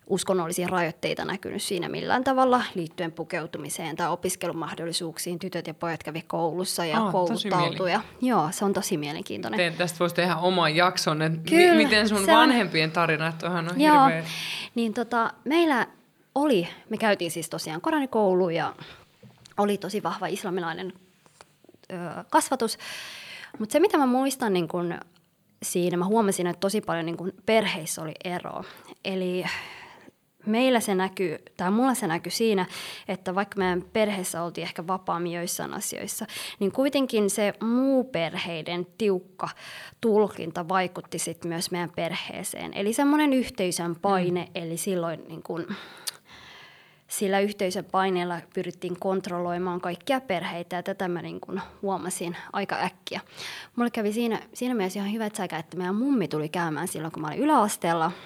uskonnollisia 0.07 0.69
rajoitteita 0.69 1.25
näkynyt 1.25 1.63
siinä 1.63 1.89
millään 1.89 2.25
tavalla 2.25 2.63
liittyen 2.75 3.13
pukeutumiseen 3.13 3.97
tai 3.97 4.09
opiskelumahdollisuuksiin. 4.09 5.39
Tytöt 5.39 5.67
ja 5.67 5.75
pojat 5.75 6.03
kävi 6.03 6.23
koulussa 6.23 6.85
ja 6.85 7.03
oh, 7.03 7.13
kouluttautuja. 7.13 8.01
Joo, 8.21 8.49
se 8.51 8.65
on 8.65 8.73
tosi 8.73 8.97
mielenkiintoista 8.97 9.36
mielenkiintoinen. 9.41 9.59
Teen, 9.59 9.75
tästä 9.75 9.99
voisi 9.99 10.15
tehdä 10.15 10.37
oman 10.37 10.77
jakson, 10.77 11.23
että 11.23 11.39
Kyllä, 11.51 11.75
mi- 11.75 11.85
miten 11.85 12.09
sun 12.09 12.27
vanhempien 12.27 12.89
on... 12.91 12.93
tarina, 12.93 13.27
että 13.27 13.51
on 13.51 13.71
Joo, 13.77 14.05
hirveä. 14.05 14.25
niin 14.75 14.95
tota, 14.95 15.33
meillä 15.45 15.87
oli, 16.35 16.69
me 16.91 16.97
käytiin 16.97 17.31
siis 17.31 17.51
tosiaan 17.51 17.81
koranikoulu 17.81 18.49
ja 18.51 18.75
oli 19.57 19.79
tosi 19.79 20.03
vahva 20.03 20.27
islamilainen 20.27 20.93
ö, 21.93 21.97
kasvatus. 22.31 22.79
Mutta 23.59 23.73
se, 23.73 23.81
mitä 23.81 23.99
mä 23.99 24.07
muistan 24.07 24.53
niin 24.53 24.69
kun 24.69 24.95
siinä, 25.63 25.97
mä 25.97 26.05
huomasin, 26.05 26.47
että 26.47 26.61
tosi 26.61 26.81
paljon 26.81 27.07
niin 27.07 27.17
kun 27.17 27.33
perheissä 27.47 28.03
oli 28.03 28.15
ero. 28.25 28.65
Eli 29.05 29.45
meillä 30.47 30.81
se 30.81 30.95
näkyy, 30.95 31.39
tai 31.57 31.71
mulla 31.71 31.95
se 31.95 32.07
näkyy 32.07 32.31
siinä, 32.31 32.67
että 33.09 33.35
vaikka 33.35 33.59
meidän 33.59 33.85
perheessä 33.93 34.43
oltiin 34.43 34.63
ehkä 34.63 34.87
vapaammin 34.87 35.33
joissain 35.33 35.75
asioissa, 35.75 36.27
niin 36.59 36.73
kuitenkin 36.73 37.31
se 37.31 37.55
muu 37.63 38.05
perheiden 38.05 38.87
tiukka 38.99 39.49
tulkinta 40.01 40.69
vaikutti 40.69 41.19
sitten 41.19 41.49
myös 41.49 41.71
meidän 41.71 41.91
perheeseen. 41.97 42.73
Eli 42.75 42.93
semmoinen 42.93 43.33
yhteisön 43.33 43.97
paine, 43.97 44.45
mm. 44.45 44.51
eli 44.55 44.77
silloin 44.77 45.25
niin 45.29 45.43
kun, 45.43 45.67
sillä 47.09 47.41
yhteisön 47.41 47.85
paineella 47.85 48.41
pyrittiin 48.55 49.01
kontrolloimaan 49.01 49.81
kaikkia 49.81 50.21
perheitä 50.21 50.77
ja 50.77 50.83
tätä 50.83 51.09
mä 51.09 51.23
niin 51.23 51.41
kun 51.41 51.61
huomasin 51.83 52.37
aika 52.53 52.77
äkkiä. 52.77 53.21
Mulle 53.77 53.91
kävi 53.91 54.13
siinä, 54.13 54.43
siinä 54.55 54.75
mielessä 54.75 54.99
ihan 54.99 55.13
hyvä 55.13 55.31
säkä, 55.37 55.59
että 55.59 55.77
meidän 55.77 55.95
mummi 55.95 56.29
tuli 56.29 56.49
käymään 56.49 56.89
silloin, 56.89 57.13
kun 57.13 57.23
mä 57.23 57.29
olin 57.29 57.39
yläasteella– 57.39 58.13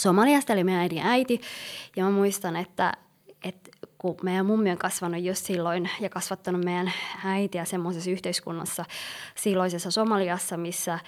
Somaliasta 0.00 0.52
oli 0.52 0.64
meidän 0.64 0.82
äidin 0.82 1.06
äiti. 1.06 1.40
Ja 1.96 2.04
mä 2.04 2.10
muistan, 2.10 2.56
että, 2.56 2.92
että 3.44 3.70
kun 3.98 4.16
meidän 4.22 4.46
mummi 4.46 4.70
on 4.70 4.78
kasvanut 4.78 5.22
just 5.22 5.46
silloin 5.46 5.90
ja 6.00 6.08
kasvattanut 6.08 6.64
meidän 6.64 6.92
äitiä 7.24 7.64
semmoisessa 7.64 8.10
yhteiskunnassa 8.10 8.84
silloisessa 9.34 9.90
Somaliassa, 9.90 10.56
missä 10.56 10.98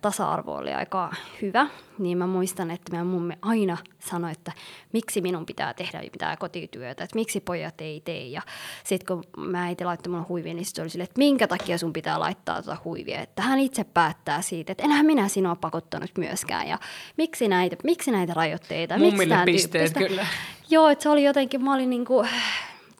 tasa-arvo 0.00 0.54
oli 0.54 0.74
aika 0.74 1.12
hyvä, 1.42 1.66
niin 1.98 2.18
mä 2.18 2.26
muistan, 2.26 2.70
että 2.70 2.92
meidän 2.92 3.06
mummi 3.06 3.34
aina 3.42 3.76
sanoi, 3.98 4.32
että 4.32 4.52
miksi 4.92 5.20
minun 5.20 5.46
pitää 5.46 5.74
tehdä 5.74 6.00
mitään 6.00 6.38
kotityötä, 6.38 7.04
että 7.04 7.16
miksi 7.16 7.40
pojat 7.40 7.80
ei 7.80 8.00
tee. 8.00 8.26
Ja 8.26 8.42
sitten 8.84 9.06
kun 9.06 9.44
mä 9.44 9.64
äiti 9.64 9.84
laittoi 9.84 10.10
mulle 10.10 10.24
huivia, 10.28 10.54
niin 10.54 10.64
sitten 10.64 10.82
oli 10.82 10.90
sille, 10.90 11.04
että 11.04 11.18
minkä 11.18 11.46
takia 11.46 11.78
sun 11.78 11.92
pitää 11.92 12.20
laittaa 12.20 12.62
tuota 12.62 12.80
huivia, 12.84 13.20
että 13.20 13.42
hän 13.42 13.58
itse 13.58 13.84
päättää 13.84 14.42
siitä, 14.42 14.72
että 14.72 14.84
enhän 14.84 15.06
minä 15.06 15.28
sinua 15.28 15.56
pakottanut 15.56 16.10
myöskään. 16.18 16.68
Ja 16.68 16.78
miksi 17.16 17.48
näitä, 17.48 17.76
miksi 17.84 18.10
näitä 18.10 18.34
rajoitteita? 18.34 18.98
Mummille 18.98 19.44
miksi 19.44 19.68
pisteet 19.68 20.08
kyllä. 20.08 20.26
Joo, 20.70 20.88
että 20.88 21.02
se 21.02 21.08
oli 21.08 21.24
jotenkin, 21.24 21.64
mä 21.64 21.74
olin 21.74 21.90
niin 21.90 22.04
kuin, 22.04 22.28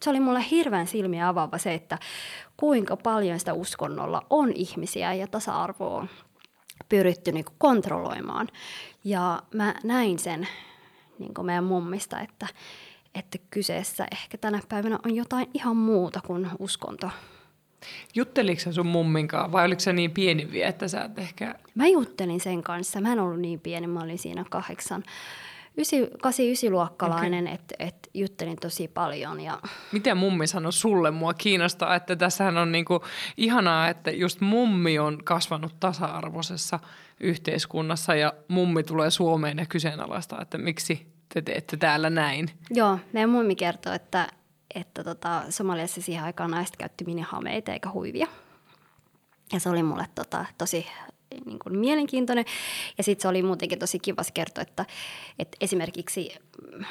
se 0.01 0.11
oli 0.11 0.21
mulle 0.21 0.45
hirveän 0.51 0.87
silmiä 0.87 1.29
avaava 1.29 1.59
se, 1.59 1.75
että 1.75 1.99
kuinka 2.57 2.97
paljon 2.97 3.39
sitä 3.39 3.55
uskonnolla 3.55 4.23
on 4.31 4.53
ihmisiä 4.55 5.15
ja 5.15 5.27
tasa-arvoa 5.27 6.07
pyritty 6.89 7.33
niin 7.33 7.45
kuin 7.45 7.57
kontrolloimaan. 7.59 8.49
Ja 9.05 9.43
mä 9.55 9.75
näin 9.85 10.19
sen 10.19 10.49
niin 11.19 11.35
kuin 11.35 11.47
meidän 11.47 11.65
mummista, 11.65 12.21
että, 12.21 12.47
että 13.15 13.39
kyseessä 13.51 14.07
ehkä 14.13 14.39
tänä 14.39 14.61
päivänä 14.69 14.99
on 15.05 15.15
jotain 15.15 15.47
ihan 15.55 15.77
muuta 15.77 16.21
kuin 16.27 16.49
uskonto. 16.59 17.11
Jutteliko 18.15 18.73
sun 18.73 18.87
mumminkaan 18.87 19.53
vai 19.53 19.67
oliko 19.67 19.81
se 19.81 19.93
niin 19.93 20.11
pieni 20.11 20.53
vielä, 20.53 20.69
että 20.69 20.89
sä 20.89 21.01
et 21.01 21.19
ehkä... 21.19 21.55
Mä 21.75 21.87
juttelin 21.87 22.41
sen 22.41 22.63
kanssa. 22.63 23.01
Mä 23.01 23.13
en 23.13 23.21
ollut 23.21 23.41
niin 23.41 23.61
pieni, 23.61 23.87
mä 23.87 24.01
olin 24.01 24.19
siinä 24.19 24.45
kahdeksan 24.51 25.05
8-9-luokkalainen, 25.79 27.45
okay. 27.45 27.55
että 27.55 27.75
et 27.79 28.11
juttelin 28.15 28.57
tosi 28.57 28.89
paljon. 28.89 29.41
Ja... 29.41 29.59
Miten 29.93 30.17
mummi 30.17 30.47
sanoi 30.47 30.73
sulle? 30.73 31.11
Mua 31.11 31.35
kiinnostaa, 31.35 31.95
että 31.95 32.17
tässähän 32.17 32.57
on 32.57 32.73
niinku 32.73 33.01
ihanaa, 33.37 33.89
että 33.89 34.11
just 34.11 34.41
mummi 34.41 34.99
on 34.99 35.25
kasvanut 35.25 35.81
tasa-arvoisessa 35.81 36.81
yhteiskunnassa 37.21 38.15
ja 38.15 38.33
mummi 38.49 38.83
tulee 38.83 39.11
Suomeen 39.11 39.59
ja 39.59 39.67
kyseenalaistaa, 39.67 40.43
että 40.43 40.59
miksi 40.59 41.15
te 41.35 41.43
teette 41.43 41.77
täällä 41.77 42.11
näin. 42.11 42.51
Joo, 42.71 42.99
meidän 43.13 43.31
mummi 43.31 43.57
kertoo, 43.57 43.93
että, 43.93 44.29
että 44.75 45.05
tota, 45.05 45.43
Somaliassa 45.49 46.03
siihen 46.03 46.25
aikaan 46.25 46.51
naiset 46.51 46.77
käytti 46.77 47.05
minihameita 47.05 47.73
eikä 47.73 47.91
huivia. 47.91 48.27
Ja 49.53 49.61
se 49.61 49.71
oli 49.71 49.83
mulle 49.83 50.07
tota, 50.15 50.47
tosi 50.59 50.87
niin 51.47 51.59
kuin 51.59 51.79
mielenkiintoinen. 51.79 52.45
Ja 52.99 53.05
sitten 53.05 53.23
se 53.23 53.29
oli 53.29 53.43
muutenkin 53.43 53.79
tosi 53.79 53.99
kiva 53.99 54.23
kertoa, 54.35 54.63
että, 54.63 54.87
että 55.39 55.57
esimerkiksi 55.61 56.35
mm, 56.73 56.85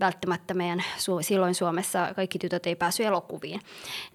välttämättä 0.00 0.54
meidän 0.54 0.84
silloin 1.20 1.54
Suomessa 1.54 2.14
kaikki 2.16 2.38
tytöt 2.38 2.66
ei 2.66 2.76
päässyt 2.76 3.06
elokuviin, 3.06 3.60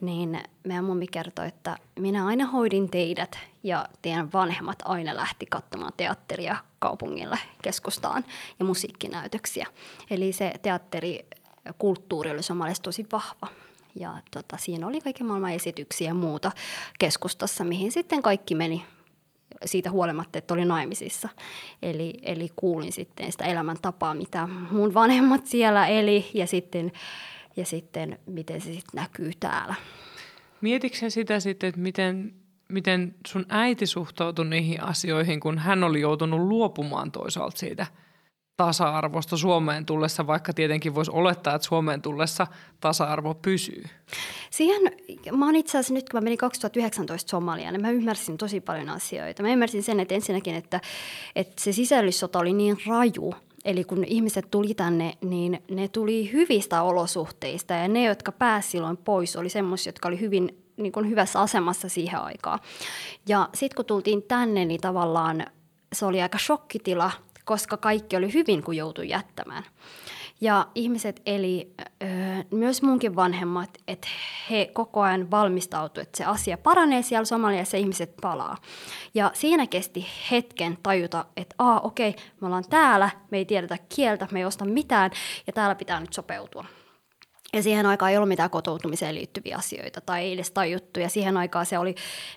niin 0.01 0.43
meidän 0.63 0.85
mummi 0.85 1.07
kertoi, 1.07 1.47
että 1.47 1.77
minä 1.99 2.25
aina 2.25 2.45
hoidin 2.45 2.89
teidät 2.89 3.39
ja 3.63 3.87
teidän 4.01 4.33
vanhemmat 4.33 4.79
aina 4.85 5.15
lähti 5.15 5.45
katsomaan 5.45 5.93
teatteria 5.97 6.57
kaupungille 6.79 7.39
keskustaan 7.61 8.25
ja 8.59 8.65
musiikkinäytöksiä. 8.65 9.67
Eli 10.09 10.33
se 10.33 10.53
teatterikulttuuri 10.61 12.31
oli 12.31 12.43
somalaisessa 12.43 12.83
tosi 12.83 13.05
vahva. 13.11 13.47
Ja 13.95 14.17
tota, 14.31 14.57
siinä 14.57 14.87
oli 14.87 15.01
kaiken 15.01 15.27
maailman 15.27 15.51
esityksiä 15.51 16.07
ja 16.07 16.13
muuta 16.13 16.51
keskustassa, 16.99 17.63
mihin 17.63 17.91
sitten 17.91 18.21
kaikki 18.21 18.55
meni 18.55 18.85
siitä 19.65 19.91
huolimatta, 19.91 20.37
että 20.37 20.53
oli 20.53 20.65
naimisissa. 20.65 21.29
Eli, 21.81 22.13
eli 22.21 22.49
kuulin 22.55 22.91
sitten 22.91 23.31
sitä 23.31 23.45
elämäntapaa, 23.45 24.13
mitä 24.13 24.47
mun 24.71 24.93
vanhemmat 24.93 25.45
siellä 25.45 25.87
eli 25.87 26.25
ja 26.33 26.47
sitten, 26.47 26.91
ja 27.55 27.65
sitten 27.65 28.19
miten 28.25 28.61
se 28.61 28.65
sitten 28.73 29.01
näkyy 29.01 29.31
täällä. 29.39 29.75
Mietitkö 30.61 31.09
sitä 31.09 31.39
sitten, 31.39 31.67
että 31.67 31.81
miten, 31.81 32.33
miten 32.69 33.15
sun 33.27 33.45
äiti 33.49 33.85
suhtautui 33.85 34.45
niihin 34.45 34.83
asioihin, 34.83 35.39
kun 35.39 35.57
hän 35.57 35.83
oli 35.83 36.01
joutunut 36.01 36.39
luopumaan 36.39 37.11
toisaalta 37.11 37.57
siitä– 37.57 37.87
tasa-arvosta 38.57 39.37
Suomeen 39.37 39.85
tullessa, 39.85 40.27
vaikka 40.27 40.53
tietenkin 40.53 40.95
voisi 40.95 41.11
olettaa, 41.11 41.55
että 41.55 41.67
Suomeen 41.67 42.01
tullessa 42.01 42.47
tasa-arvo 42.79 43.33
pysyy? 43.33 43.83
Siihen, 44.49 44.81
mä 45.37 45.45
oon 45.45 45.55
itse 45.55 45.77
asiassa 45.77 45.93
nyt, 45.93 46.09
kun 46.09 46.17
mä 46.17 46.23
menin 46.23 46.37
2019 46.37 47.29
Somaliaan, 47.29 47.73
niin 47.73 47.81
mä 47.81 47.89
ymmärsin 47.89 48.37
tosi 48.37 48.61
paljon 48.61 48.89
asioita. 48.89 49.43
Mä 49.43 49.53
ymmärsin 49.53 49.83
sen, 49.83 49.99
että 49.99 50.15
ensinnäkin, 50.15 50.55
että, 50.55 50.81
että 51.35 51.63
se 51.63 51.73
sisällissota 51.73 52.39
oli 52.39 52.53
niin 52.53 52.77
raju, 52.87 53.33
Eli 53.65 53.83
kun 53.83 54.03
ihmiset 54.03 54.51
tuli 54.51 54.73
tänne, 54.73 55.13
niin 55.21 55.63
ne 55.71 55.87
tuli 55.87 56.31
hyvistä 56.33 56.81
olosuhteista 56.81 57.73
ja 57.73 57.87
ne, 57.87 58.03
jotka 58.03 58.31
pääsivät 58.31 58.71
silloin 58.71 58.97
pois, 58.97 59.35
oli 59.35 59.49
semmoisia, 59.49 59.89
jotka 59.89 60.07
oli 60.07 60.19
hyvin 60.19 60.63
niin 60.77 60.91
kuin 60.91 61.09
hyvässä 61.09 61.41
asemassa 61.41 61.89
siihen 61.89 62.19
aikaan. 62.19 62.59
Ja 63.27 63.49
sitten 63.53 63.75
kun 63.75 63.85
tultiin 63.85 64.23
tänne, 64.23 64.65
niin 64.65 64.81
tavallaan 64.81 65.45
se 65.93 66.05
oli 66.05 66.21
aika 66.21 66.37
shokkitila 66.37 67.11
koska 67.45 67.77
kaikki 67.77 68.15
oli 68.15 68.33
hyvin, 68.33 68.63
kun 68.63 68.75
joutui 68.75 69.09
jättämään. 69.09 69.63
Ja 70.41 70.67
ihmiset 70.75 71.21
eli, 71.25 71.73
myös 72.51 72.81
munkin 72.81 73.15
vanhemmat, 73.15 73.69
että 73.87 74.07
he 74.49 74.69
koko 74.73 75.01
ajan 75.01 75.31
valmistautuivat, 75.31 76.07
että 76.07 76.17
se 76.17 76.25
asia 76.25 76.57
paranee 76.57 77.01
siellä 77.01 77.25
Somaliassa 77.25 77.77
ja 77.77 77.81
ihmiset 77.81 78.13
palaa. 78.21 78.57
Ja 79.13 79.31
siinä 79.33 79.67
kesti 79.67 80.05
hetken 80.31 80.77
tajuta, 80.83 81.25
että 81.37 81.55
aa 81.59 81.79
okei, 81.79 82.15
me 82.41 82.47
ollaan 82.47 82.65
täällä, 82.69 83.09
me 83.31 83.37
ei 83.37 83.45
tiedetä 83.45 83.77
kieltä, 83.95 84.27
me 84.31 84.39
ei 84.39 84.45
osta 84.45 84.65
mitään 84.65 85.11
ja 85.47 85.53
täällä 85.53 85.75
pitää 85.75 85.99
nyt 85.99 86.13
sopeutua. 86.13 86.65
Ja 87.53 87.63
siihen 87.63 87.85
aikaan 87.85 88.11
ei 88.11 88.17
ollut 88.17 88.29
mitään 88.29 88.49
kotoutumiseen 88.49 89.15
liittyviä 89.15 89.57
asioita 89.57 90.01
tai 90.01 90.21
ei 90.21 90.33
edes 90.33 90.51
tajuttu. 90.51 90.99
Ja 90.99 91.09
siihen 91.09 91.37
aikaan 91.37 91.65
se 91.65 91.77
oli, 91.77 91.95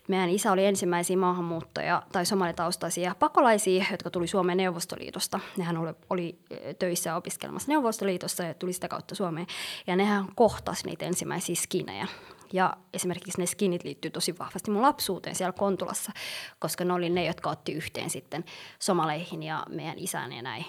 meidän 0.09 0.29
isä 0.29 0.53
oli 0.53 0.67
ensimmäisiä 0.67 1.17
maahanmuuttajia 1.17 2.03
tai 2.13 2.27
somalitaustaisia 2.27 3.15
pakolaisia, 3.19 3.85
jotka 3.91 4.11
tuli 4.11 4.27
Suomen 4.27 4.57
Neuvostoliitosta. 4.57 5.41
Nehän 5.57 5.77
oli, 5.77 5.93
oli 6.11 6.39
töissä 6.79 7.17
opiskelemassa 7.17 7.73
Neuvostoliitossa 7.73 8.43
ja 8.43 8.55
tuli 8.55 8.73
sitä 8.73 8.89
kautta 8.89 9.15
Suomeen. 9.15 9.47
Ja 9.87 9.97
nehän 9.97 10.25
kohtasi 10.35 10.87
niitä 10.87 11.05
ensimmäisiä 11.05 11.55
skinejä. 11.55 12.07
Ja 12.53 12.77
esimerkiksi 12.95 13.41
ne 13.41 13.47
skinit 13.47 13.85
liittyy 13.85 14.11
tosi 14.11 14.39
vahvasti 14.39 14.71
mun 14.71 14.83
lapsuuteen 14.83 15.37
siellä 15.37 15.53
Kontulassa, 15.53 16.13
koska 16.59 16.85
ne 16.85 16.93
oli 16.93 17.11
ne, 17.11 17.25
jotka 17.25 17.51
otti 17.51 17.73
yhteen 17.73 18.11
sitten 18.11 18.45
somaleihin 18.79 19.43
ja 19.43 19.67
meidän 19.69 19.99
isään 19.99 20.33
ja 20.33 20.43
näin. 20.43 20.65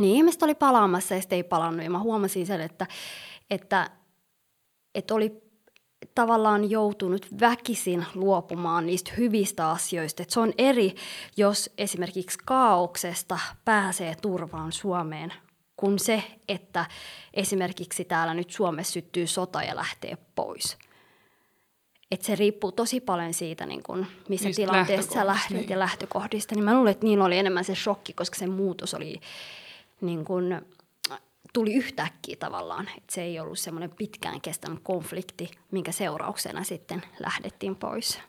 Niin 0.00 0.16
ihmiset 0.16 0.42
oli 0.42 0.54
palaamassa 0.54 1.14
ja 1.14 1.20
sitten 1.20 1.36
ei 1.36 1.42
palannut. 1.42 1.84
Ja 1.84 1.90
mä 1.90 1.98
huomasin 1.98 2.46
sen, 2.46 2.60
että 2.60 2.86
että, 3.50 3.90
että 4.94 5.14
oli 5.14 5.46
tavallaan 6.14 6.70
joutunut 6.70 7.26
väkisin 7.40 8.06
luopumaan 8.14 8.86
niistä 8.86 9.12
hyvistä 9.16 9.70
asioista. 9.70 10.22
Että 10.22 10.34
se 10.34 10.40
on 10.40 10.52
eri, 10.58 10.94
jos 11.36 11.70
esimerkiksi 11.78 12.38
kaauksesta 12.44 13.38
pääsee 13.64 14.14
turvaan 14.22 14.72
Suomeen, 14.72 15.32
kuin 15.76 15.98
se, 15.98 16.22
että 16.48 16.86
esimerkiksi 17.34 18.04
täällä 18.04 18.34
nyt 18.34 18.50
Suomessa 18.50 18.92
syttyy 18.92 19.26
sota 19.26 19.62
ja 19.62 19.76
lähtee 19.76 20.18
pois. 20.34 20.78
Et 22.10 22.22
se 22.22 22.34
riippuu 22.34 22.72
tosi 22.72 23.00
paljon 23.00 23.34
siitä, 23.34 23.66
niin 23.66 23.82
kun, 23.82 24.06
missä 24.28 24.48
Niistä 24.48 24.62
tilanteessa 24.62 25.12
sä 25.12 25.26
lähdet 25.26 25.50
niin. 25.50 25.68
ja 25.68 25.78
lähtökohdista. 25.78 26.54
Niin 26.54 26.64
mä 26.64 26.74
luulen, 26.74 26.90
että 26.90 27.06
niillä 27.06 27.24
oli 27.24 27.38
enemmän 27.38 27.64
se 27.64 27.74
shokki, 27.74 28.12
koska 28.12 28.38
se 28.38 28.46
muutos 28.46 28.94
oli 28.94 29.20
niin 30.00 30.24
kun, 30.24 30.62
tuli 31.56 31.74
yhtäkkiä 31.74 32.36
tavallaan. 32.38 32.88
Että 32.88 33.14
se 33.14 33.22
ei 33.22 33.40
ollut 33.40 33.58
semmoinen 33.58 33.90
pitkään 33.90 34.40
kestänyt 34.40 34.78
konflikti, 34.82 35.50
minkä 35.72 35.92
seurauksena 35.92 36.64
sitten 36.64 37.02
lähdettiin 37.18 37.76
pois. 37.76 38.20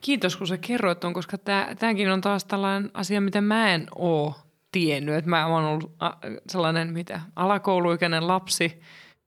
Kiitos, 0.00 0.36
kun 0.36 0.46
sä 0.46 0.58
kerroit 0.58 1.04
on, 1.04 1.12
koska 1.14 1.38
tämäkin 1.78 2.10
on 2.10 2.20
taas 2.20 2.44
tällainen 2.44 2.90
asia, 2.94 3.20
mitä 3.20 3.40
mä 3.40 3.74
en 3.74 3.86
oo 3.94 4.34
tiennyt. 4.72 5.14
Että 5.14 5.30
mä 5.30 5.46
oon 5.46 5.64
ollut 5.64 5.92
sellainen 6.48 6.92
mitä, 6.92 7.20
alakouluikäinen 7.36 8.28
lapsi, 8.28 8.80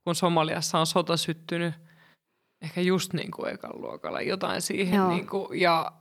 kun 0.03 0.15
Somaliassa 0.15 0.79
on 0.79 0.87
sota 0.87 1.17
syttynyt 1.17 1.73
ehkä 2.61 2.81
just 2.81 3.13
niin 3.13 3.31
kuin 3.31 3.53
ekan 3.53 3.81
luokalla 3.81 4.21
jotain 4.21 4.61
siihen. 4.61 5.07
Niin 5.07 5.27
kuin, 5.27 5.59
ja 5.59 5.91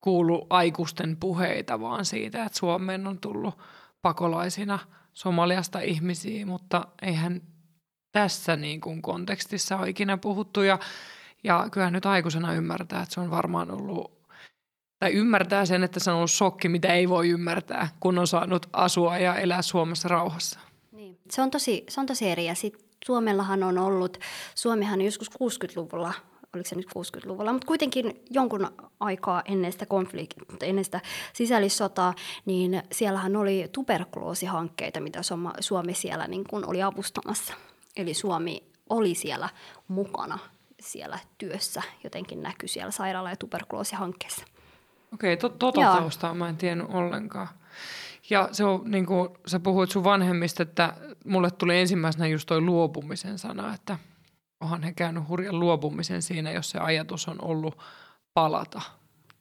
kuulu 0.00 0.46
aikuisten 0.50 1.16
puheita 1.16 1.80
vaan 1.80 2.04
siitä, 2.04 2.44
että 2.44 2.58
Suomeen 2.58 3.06
on 3.06 3.18
tullut 3.20 3.58
pakolaisina– 4.02 4.78
Somaliasta 5.12 5.80
ihmisiä, 5.80 6.46
mutta 6.46 6.86
eihän 7.02 7.42
tässä 8.12 8.56
niin 8.56 8.80
kuin 8.80 9.02
kontekstissa 9.02 9.76
ole 9.76 9.88
ikinä 9.88 10.16
puhuttu. 10.16 10.62
Ja, 10.62 10.78
ja 11.44 11.68
kyllähän 11.72 11.92
nyt 11.92 12.06
aikuisena 12.06 12.54
ymmärtää, 12.54 13.02
että 13.02 13.14
se 13.14 13.20
on 13.20 13.30
varmaan 13.30 13.70
ollut, 13.70 14.22
tai 14.98 15.12
ymmärtää 15.12 15.66
sen, 15.66 15.82
että 15.82 16.00
se 16.00 16.10
on 16.10 16.16
ollut 16.16 16.30
shokki, 16.30 16.68
mitä 16.68 16.94
ei 16.94 17.08
voi 17.08 17.28
ymmärtää, 17.28 17.88
kun 18.00 18.18
on 18.18 18.26
saanut 18.26 18.66
asua 18.72 19.18
ja 19.18 19.36
elää 19.36 19.62
Suomessa 19.62 20.08
rauhassa. 20.08 20.60
Niin. 20.92 21.18
Se, 21.30 21.42
on 21.42 21.50
tosi, 21.50 21.84
se 21.88 22.00
on 22.00 22.06
tosi 22.06 22.30
eri. 22.30 22.44
Ja 22.44 22.54
sit 22.54 22.84
Suomellahan 23.06 23.62
on 23.62 23.78
ollut, 23.78 24.18
Suomihan 24.54 25.00
joskus 25.00 25.30
60-luvulla 25.30 26.14
oliko 26.54 26.68
se 26.68 26.76
nyt 26.76 26.86
60-luvulla, 26.86 27.52
mutta 27.52 27.66
kuitenkin 27.66 28.24
jonkun 28.30 28.68
aikaa 29.00 29.42
ennen 29.44 29.72
sitä 29.72 29.86
konfliktia, 29.86 30.44
ennen 30.62 30.84
sitä 30.84 31.00
sisällissotaa, 31.32 32.14
niin 32.44 32.82
siellähän 32.92 33.36
oli 33.36 33.68
tuberkuloosihankkeita, 33.72 35.00
mitä 35.00 35.20
Suomi 35.60 35.94
siellä 35.94 36.26
niin 36.26 36.44
kuin 36.44 36.66
oli 36.66 36.82
avustamassa. 36.82 37.54
Eli 37.96 38.14
Suomi 38.14 38.62
oli 38.90 39.14
siellä 39.14 39.48
mukana 39.88 40.38
siellä 40.80 41.18
työssä, 41.38 41.82
jotenkin 42.04 42.42
näkyy 42.42 42.68
siellä 42.68 42.90
sairaala- 42.90 43.30
ja 43.30 43.36
tuberkuloosihankkeessa. 43.36 44.44
Okei, 45.14 45.36
to, 45.36 45.48
tota 45.48 45.80
taustaa 45.80 46.34
mä 46.34 46.48
en 46.48 46.56
tiennyt 46.56 46.86
ollenkaan. 46.90 47.48
Ja 48.30 48.48
se 48.52 48.64
on, 48.64 48.82
niin 48.84 49.06
kuin 49.06 49.28
sä 49.46 49.60
puhuit 49.60 49.90
sun 49.90 50.04
vanhemmista, 50.04 50.62
että 50.62 50.94
mulle 51.24 51.50
tuli 51.50 51.80
ensimmäisenä 51.80 52.26
just 52.26 52.46
toi 52.46 52.60
luopumisen 52.60 53.38
sana, 53.38 53.74
että– 53.74 53.98
onhan 54.62 54.82
he 54.82 54.92
käynyt 54.92 55.28
hurjan 55.28 55.60
luopumisen 55.60 56.22
siinä, 56.22 56.50
jos 56.50 56.70
se 56.70 56.78
ajatus 56.78 57.28
on 57.28 57.44
ollut 57.44 57.78
palata. 58.34 58.80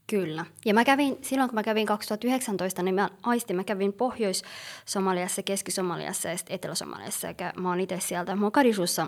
Kyllä. 0.07 0.45
Ja 0.65 0.73
mä 0.73 0.85
kävin, 0.85 1.17
silloin 1.21 1.49
kun 1.49 1.55
mä 1.55 1.63
kävin 1.63 1.85
2019, 1.85 2.83
niin 2.83 2.95
mä 2.95 3.09
aistin, 3.23 3.55
mä 3.55 3.63
kävin 3.63 3.93
Pohjois-Somaliassa, 3.93 5.43
Keski-Somaliassa 5.43 6.29
ja 6.29 6.35
Etelä-Somaliassa. 6.49 7.27
Ja 7.27 7.53
mä 7.57 7.69
oon 7.69 7.79
itse 7.79 7.99
sieltä 7.99 8.35
Mogadishussa, 8.35 9.07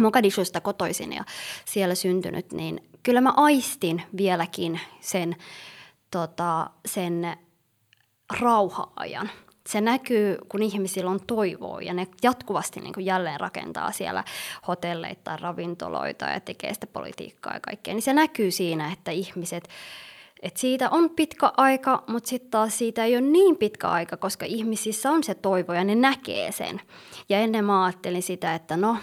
Mogadishusta 0.00 0.60
kotoisin 0.60 1.12
ja 1.12 1.24
siellä 1.64 1.94
syntynyt, 1.94 2.52
niin 2.52 2.88
kyllä 3.02 3.20
mä 3.20 3.32
aistin 3.36 4.02
vieläkin 4.16 4.80
sen, 5.00 5.36
tota, 6.10 6.70
sen 6.86 7.36
rauha-ajan– 8.40 9.30
se 9.68 9.80
näkyy, 9.80 10.38
kun 10.48 10.62
ihmisillä 10.62 11.10
on 11.10 11.20
toivoa 11.26 11.80
ja 11.80 11.94
ne 11.94 12.06
jatkuvasti 12.22 12.80
niin 12.80 12.94
kuin 12.94 13.06
jälleen 13.06 13.40
rakentaa 13.40 13.92
siellä 13.92 14.24
hotelleita 14.68 15.36
ravintoloita 15.36 16.24
ja 16.24 16.40
tekee 16.40 16.74
sitä 16.74 16.86
politiikkaa 16.86 17.54
ja 17.54 17.60
kaikkea. 17.60 17.94
Niin 17.94 18.02
se 18.02 18.12
näkyy 18.12 18.50
siinä, 18.50 18.92
että 18.92 19.10
ihmiset, 19.10 19.68
että 20.42 20.60
siitä 20.60 20.90
on 20.90 21.10
pitkä 21.10 21.52
aika, 21.56 22.04
mutta 22.06 22.28
sitten 22.28 22.50
taas 22.50 22.78
siitä 22.78 23.04
ei 23.04 23.16
ole 23.16 23.20
niin 23.20 23.56
pitkä 23.56 23.88
aika, 23.88 24.16
koska 24.16 24.46
ihmisissä 24.46 25.10
on 25.10 25.24
se 25.24 25.34
toivo 25.34 25.72
ja 25.72 25.84
ne 25.84 25.94
näkee 25.94 26.52
sen. 26.52 26.80
Ja 27.28 27.38
ennen 27.38 27.64
mä 27.64 27.84
ajattelin 27.84 28.22
sitä, 28.22 28.54
että 28.54 28.76
no, 28.76 28.96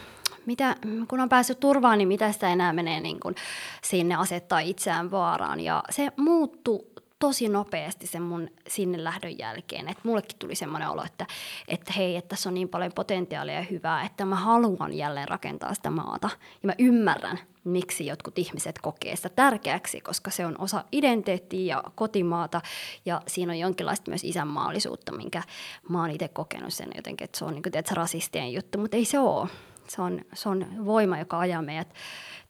mitä, 0.46 0.76
kun 1.08 1.20
on 1.20 1.30
päässyt 1.30 1.60
turvaan, 1.60 1.98
niin 1.98 2.08
mitä 2.08 2.32
sitä 2.32 2.50
enää 2.50 2.74
menee 2.74 3.00
niin 3.00 3.20
kuin 3.20 3.36
sinne 3.84 4.16
asettaa 4.16 4.60
itseään 4.60 5.12
vaaraan. 5.12 5.60
Ja 5.60 5.84
se 5.90 6.12
muuttuu 6.18 6.91
tosi 7.22 7.50
nopeasti 7.50 8.08
sen 8.08 8.22
mun 8.22 8.50
sinne 8.68 9.04
lähdön 9.04 9.38
jälkeen. 9.40 9.88
Että 9.88 10.02
mullekin 10.04 10.38
tuli 10.40 10.56
semmoinen 10.56 10.90
olo, 10.90 11.04
että, 11.04 11.26
että 11.68 11.94
hei, 11.94 12.16
että 12.16 12.30
tässä 12.30 12.50
on 12.50 12.54
niin 12.54 12.70
paljon 12.70 12.92
potentiaalia 12.96 13.56
ja 13.56 13.66
hyvää, 13.72 14.06
että 14.06 14.26
mä 14.26 14.36
haluan 14.36 14.94
jälleen 14.94 15.28
rakentaa 15.28 15.74
sitä 15.74 15.90
maata. 15.90 16.30
Ja 16.64 16.68
mä 16.68 16.74
ymmärrän, 16.80 17.40
miksi 17.64 18.06
jotkut 18.06 18.40
ihmiset 18.40 18.80
kokee 18.80 19.16
sitä 19.16 19.30
tärkeäksi, 19.30 20.02
koska 20.02 20.32
se 20.32 20.46
on 20.46 20.56
osa 20.60 20.84
identiteettiä 20.92 21.76
ja 21.76 21.84
kotimaata. 21.96 22.62
Ja 23.06 23.22
siinä 23.28 23.52
on 23.52 23.60
jonkinlaista 23.60 24.12
myös 24.12 24.24
isänmaallisuutta, 24.24 25.12
minkä 25.12 25.44
mä 25.90 26.02
oon 26.02 26.12
itse 26.12 26.28
kokenut 26.28 26.74
sen 26.74 26.90
jotenkin, 26.96 27.26
että 27.26 27.38
se 27.38 27.46
on 27.46 27.54
niin 27.54 27.64
kuin, 27.64 27.72
tiedätkö, 27.72 27.96
rasistien 27.96 28.54
juttu, 28.54 28.78
mutta 28.78 28.98
ei 28.98 29.06
se 29.06 29.20
ole. 29.20 29.50
Se 29.88 30.02
on, 30.02 30.22
se 30.34 30.50
on 30.50 30.86
voima, 30.86 31.20
joka 31.20 31.40
ajaa 31.40 31.62
meidät 31.62 31.94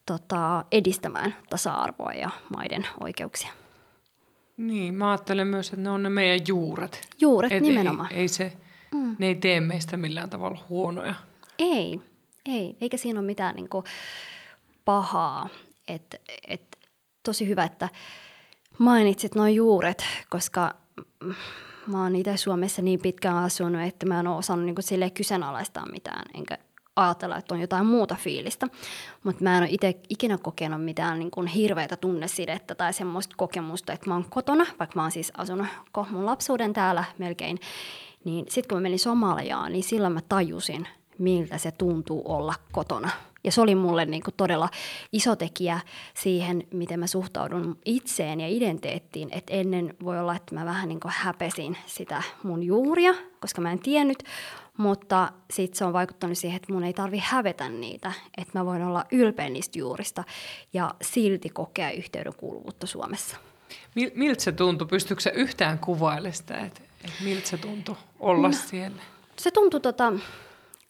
tota, 0.06 0.64
edistämään 0.72 1.36
tasa-arvoa 1.50 2.12
ja 2.12 2.30
maiden 2.56 2.86
oikeuksia. 3.00 3.61
Niin, 4.62 4.94
mä 4.94 5.10
ajattelen 5.10 5.46
myös, 5.46 5.68
että 5.68 5.80
ne 5.80 5.90
on 5.90 6.02
ne 6.02 6.08
meidän 6.08 6.46
juuret. 6.48 7.08
Juuret 7.20 7.52
Et 7.52 7.62
nimenomaan. 7.62 8.12
Ei, 8.12 8.18
ei 8.18 8.28
se, 8.28 8.52
mm. 8.94 9.16
Ne 9.18 9.26
ei 9.26 9.34
tee 9.34 9.60
meistä 9.60 9.96
millään 9.96 10.30
tavalla 10.30 10.64
huonoja. 10.68 11.14
Ei, 11.58 12.00
ei. 12.46 12.76
Eikä 12.80 12.96
siinä 12.96 13.20
ole 13.20 13.26
mitään 13.26 13.54
niin 13.54 13.68
kuin 13.68 13.84
pahaa. 14.84 15.48
Et, 15.88 16.20
et, 16.48 16.78
tosi 17.22 17.48
hyvä, 17.48 17.64
että 17.64 17.88
mainitsit 18.78 19.34
nuo 19.34 19.46
juuret, 19.46 20.04
koska 20.30 20.74
mä 21.86 22.02
oon 22.02 22.16
itse 22.16 22.36
Suomessa 22.36 22.82
niin 22.82 23.00
pitkään 23.00 23.36
asunut, 23.36 23.82
että 23.82 24.06
mä 24.06 24.20
en 24.20 24.26
ole 24.26 24.36
osannut 24.36 24.66
niin 24.66 24.74
sille 24.80 25.10
kyseenalaistaa 25.10 25.86
mitään, 25.86 26.24
enkä 26.34 26.58
ajatella, 26.96 27.36
että 27.36 27.54
on 27.54 27.60
jotain 27.60 27.86
muuta 27.86 28.14
fiilistä. 28.14 28.66
Mutta 29.24 29.44
mä 29.44 29.56
en 29.56 29.62
ole 29.62 29.70
itse 29.72 30.00
ikinä 30.08 30.38
kokenut 30.38 30.84
mitään 30.84 31.18
niin 31.18 31.30
kuin 31.30 31.46
hirveätä 31.46 31.96
tunnesidettä 31.96 32.74
tai 32.74 32.92
semmoista 32.92 33.34
kokemusta, 33.38 33.92
että 33.92 34.10
mä 34.10 34.14
oon 34.14 34.30
kotona, 34.30 34.66
vaikka 34.78 34.96
mä 34.96 35.02
oon 35.02 35.10
siis 35.10 35.32
asunut 35.36 35.66
mun 36.10 36.26
lapsuuden 36.26 36.72
täällä 36.72 37.04
melkein. 37.18 37.58
Niin 38.24 38.44
sitten 38.48 38.68
kun 38.68 38.78
mä 38.78 38.82
menin 38.82 38.98
Somaliaan, 38.98 39.72
niin 39.72 39.84
silloin 39.84 40.12
mä 40.12 40.20
tajusin, 40.28 40.88
miltä 41.18 41.58
se 41.58 41.70
tuntuu 41.70 42.22
olla 42.24 42.54
kotona. 42.72 43.10
Ja 43.44 43.52
se 43.52 43.60
oli 43.60 43.74
mulle 43.74 44.04
niin 44.04 44.22
kuin 44.22 44.34
todella 44.36 44.68
iso 45.12 45.36
tekijä 45.36 45.80
siihen, 46.14 46.66
miten 46.72 47.00
mä 47.00 47.06
suhtaudun 47.06 47.78
itseen 47.84 48.40
ja 48.40 48.48
identiteettiin. 48.48 49.28
Että 49.32 49.52
ennen 49.52 49.94
voi 50.04 50.18
olla, 50.18 50.36
että 50.36 50.54
mä 50.54 50.64
vähän 50.64 50.88
niin 50.88 51.00
kuin 51.00 51.12
häpesin 51.16 51.76
sitä 51.86 52.22
mun 52.42 52.62
juuria, 52.62 53.14
koska 53.40 53.60
mä 53.60 53.72
en 53.72 53.78
tiennyt. 53.78 54.22
Mutta 54.78 55.32
sitten 55.50 55.78
se 55.78 55.84
on 55.84 55.92
vaikuttanut 55.92 56.38
siihen, 56.38 56.56
että 56.56 56.72
mun 56.72 56.84
ei 56.84 56.92
tarvi 56.92 57.22
hävetä 57.24 57.68
niitä. 57.68 58.12
Että 58.36 58.58
mä 58.58 58.66
voin 58.66 58.82
olla 58.82 59.04
ylpeä 59.12 59.48
niistä 59.48 59.78
juurista 59.78 60.24
ja 60.72 60.94
silti 61.02 61.48
kokea 61.48 61.90
yhteydenkuuluvuutta 61.90 62.86
Suomessa. 62.86 63.36
Miltä 64.14 64.42
se 64.42 64.52
tuntui? 64.52 64.88
Pystyykö 64.88 65.22
se 65.22 65.32
yhtään 65.34 65.78
kuvailemaan 65.78 66.34
sitä, 66.34 66.58
että, 66.58 66.80
että 67.04 67.24
miltä 67.24 67.48
se 67.48 67.56
tuntui 67.56 67.96
olla 68.20 68.48
no, 68.48 68.54
siellä? 68.54 69.02
Se 69.36 69.50
tuntui, 69.50 69.80
tota, 69.80 70.12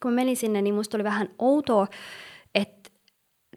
kun 0.01 0.11
mä 0.11 0.15
menin 0.15 0.37
sinne, 0.37 0.61
niin 0.61 0.75
musta 0.75 0.97
oli 0.97 1.03
vähän 1.03 1.29
outoa, 1.39 1.87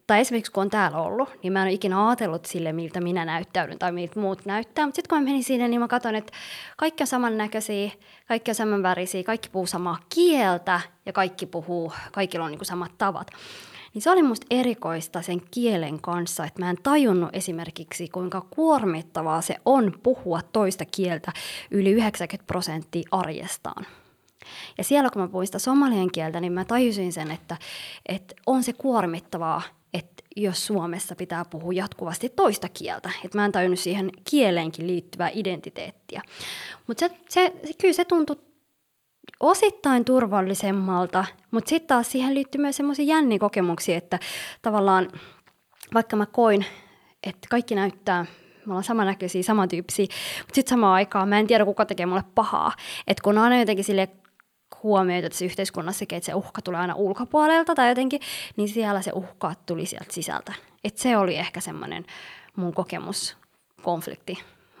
tai 0.07 0.19
esimerkiksi 0.19 0.51
kun 0.51 0.61
on 0.61 0.69
täällä 0.69 0.97
ollut, 0.97 1.29
niin 1.43 1.53
mä 1.53 1.59
en 1.59 1.65
ole 1.65 1.73
ikinä 1.73 2.07
ajatellut 2.07 2.45
sille, 2.45 2.73
miltä 2.73 3.01
minä 3.01 3.25
näyttäydyn 3.25 3.79
tai 3.79 3.91
miltä 3.91 4.19
muut 4.19 4.45
näyttää. 4.45 4.85
Mutta 4.85 4.95
sitten 4.95 5.09
kun 5.09 5.17
mä 5.17 5.23
menin 5.25 5.43
sinne, 5.43 5.67
niin 5.67 5.79
mä 5.79 5.87
katson, 5.87 6.15
että 6.15 6.33
kaikki 6.77 7.03
on 7.03 7.07
samannäköisiä, 7.07 7.91
kaikki 8.27 8.51
on 8.51 8.55
samanvärisiä, 8.55 9.23
kaikki 9.23 9.49
puhuu 9.49 9.67
samaa 9.67 9.97
kieltä 10.15 10.81
ja 11.05 11.13
kaikki 11.13 11.45
puhuu, 11.45 11.93
kaikilla 12.11 12.45
on 12.45 12.51
niin 12.51 12.59
kuin 12.59 12.65
samat 12.65 12.91
tavat. 12.97 13.31
Niin 13.93 14.01
se 14.01 14.11
oli 14.11 14.23
musta 14.23 14.45
erikoista 14.49 15.21
sen 15.21 15.41
kielen 15.51 16.01
kanssa, 16.01 16.45
että 16.45 16.59
mä 16.59 16.69
en 16.69 16.77
tajunnut 16.83 17.29
esimerkiksi, 17.33 18.07
kuinka 18.07 18.41
kuormittavaa 18.49 19.41
se 19.41 19.55
on 19.65 19.93
puhua 20.03 20.41
toista 20.53 20.85
kieltä 20.85 21.31
yli 21.71 21.91
90 21.91 22.47
prosenttia 22.47 23.07
arjestaan. 23.11 23.85
Ja 24.77 24.83
siellä 24.83 25.09
kun 25.09 25.21
mä 25.21 25.27
puhuin 25.27 25.47
sitä 25.47 25.59
somalien 25.59 26.11
kieltä, 26.11 26.39
niin 26.39 26.53
mä 26.53 26.65
tajusin 26.65 27.13
sen, 27.13 27.31
että, 27.31 27.57
että 28.05 28.35
on 28.45 28.63
se 28.63 28.73
kuormittavaa, 28.73 29.61
jos 30.37 30.65
Suomessa 30.65 31.15
pitää 31.15 31.45
puhua 31.45 31.73
jatkuvasti 31.73 32.29
toista 32.29 32.69
kieltä. 32.69 33.11
Että 33.25 33.37
mä 33.37 33.45
en 33.45 33.51
tajunnut 33.51 33.79
siihen 33.79 34.09
kieleenkin 34.29 34.87
liittyvää 34.87 35.29
identiteettiä. 35.33 36.21
Mutta 36.87 36.99
se, 36.99 37.11
se, 37.29 37.53
kyllä 37.81 37.93
se 37.93 38.05
tuntui 38.05 38.37
osittain 39.39 40.05
turvallisemmalta, 40.05 41.25
mutta 41.51 41.69
sitten 41.69 41.87
taas 41.87 42.11
siihen 42.11 42.33
liittyy 42.33 42.61
myös 42.61 42.77
semmoisia 42.77 43.05
jänniä 43.05 43.39
kokemuksia, 43.39 43.97
että 43.97 44.19
tavallaan 44.61 45.11
vaikka 45.93 46.15
mä 46.15 46.25
koin, 46.25 46.65
että 47.23 47.47
kaikki 47.49 47.75
näyttää 47.75 48.25
me 48.65 48.71
ollaan 48.73 48.83
samannäköisiä, 48.83 49.43
samantyyppisiä, 49.43 50.05
mutta 50.39 50.55
sitten 50.55 50.69
samaan 50.69 50.93
aikaan 50.93 51.29
mä 51.29 51.39
en 51.39 51.47
tiedä, 51.47 51.65
kuka 51.65 51.85
tekee 51.85 52.05
mulle 52.05 52.23
pahaa. 52.35 52.71
Että 53.07 53.23
kun 53.23 53.37
on 53.37 53.43
aina 53.43 53.59
jotenkin 53.59 53.85
sille 53.85 54.09
huomioita 54.83 55.29
tässä 55.29 55.45
yhteiskunnassa, 55.45 56.05
että 56.09 56.25
se 56.25 56.33
uhka 56.33 56.61
tulee 56.61 56.79
aina 56.79 56.95
ulkopuolelta 56.95 57.75
tai 57.75 57.89
jotenkin, 57.89 58.21
niin 58.55 58.69
siellä 58.69 59.01
se 59.01 59.11
uhka 59.13 59.53
tuli 59.65 59.85
sieltä 59.85 60.13
sisältä. 60.13 60.53
Et 60.83 60.97
se 60.97 61.17
oli 61.17 61.35
ehkä 61.35 61.61
semmoinen 61.61 62.05
mun 62.55 62.73
kokemus 62.73 63.37
konflikti 63.81 64.37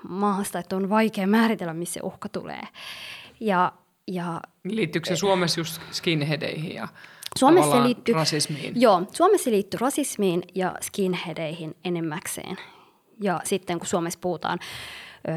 maasta, 0.07 0.59
että 0.59 0.75
on 0.75 0.89
vaikea 0.89 1.27
määritellä, 1.27 1.73
missä 1.73 1.93
se 1.93 1.99
uhka 2.03 2.29
tulee. 2.29 2.61
Ja, 3.39 3.71
ja, 4.07 4.41
Liittyykö 4.63 5.09
se 5.09 5.15
Suomessa 5.15 5.59
just 5.59 5.81
skinheadeihin 5.91 6.75
ja 6.75 6.87
Suomessa 7.37 7.71
se 7.71 7.83
liittyy, 7.83 8.15
rasismiin? 8.15 8.81
Joo, 8.81 9.03
Suomessa 9.11 9.49
liittyy 9.49 9.77
rasismiin 9.81 10.43
ja 10.55 10.75
skinheadeihin 10.81 11.75
enemmäkseen. 11.83 12.57
Ja 13.21 13.41
sitten 13.43 13.79
kun 13.79 13.87
Suomessa 13.87 14.19
puhutaan 14.21 14.59
öö, 15.27 15.35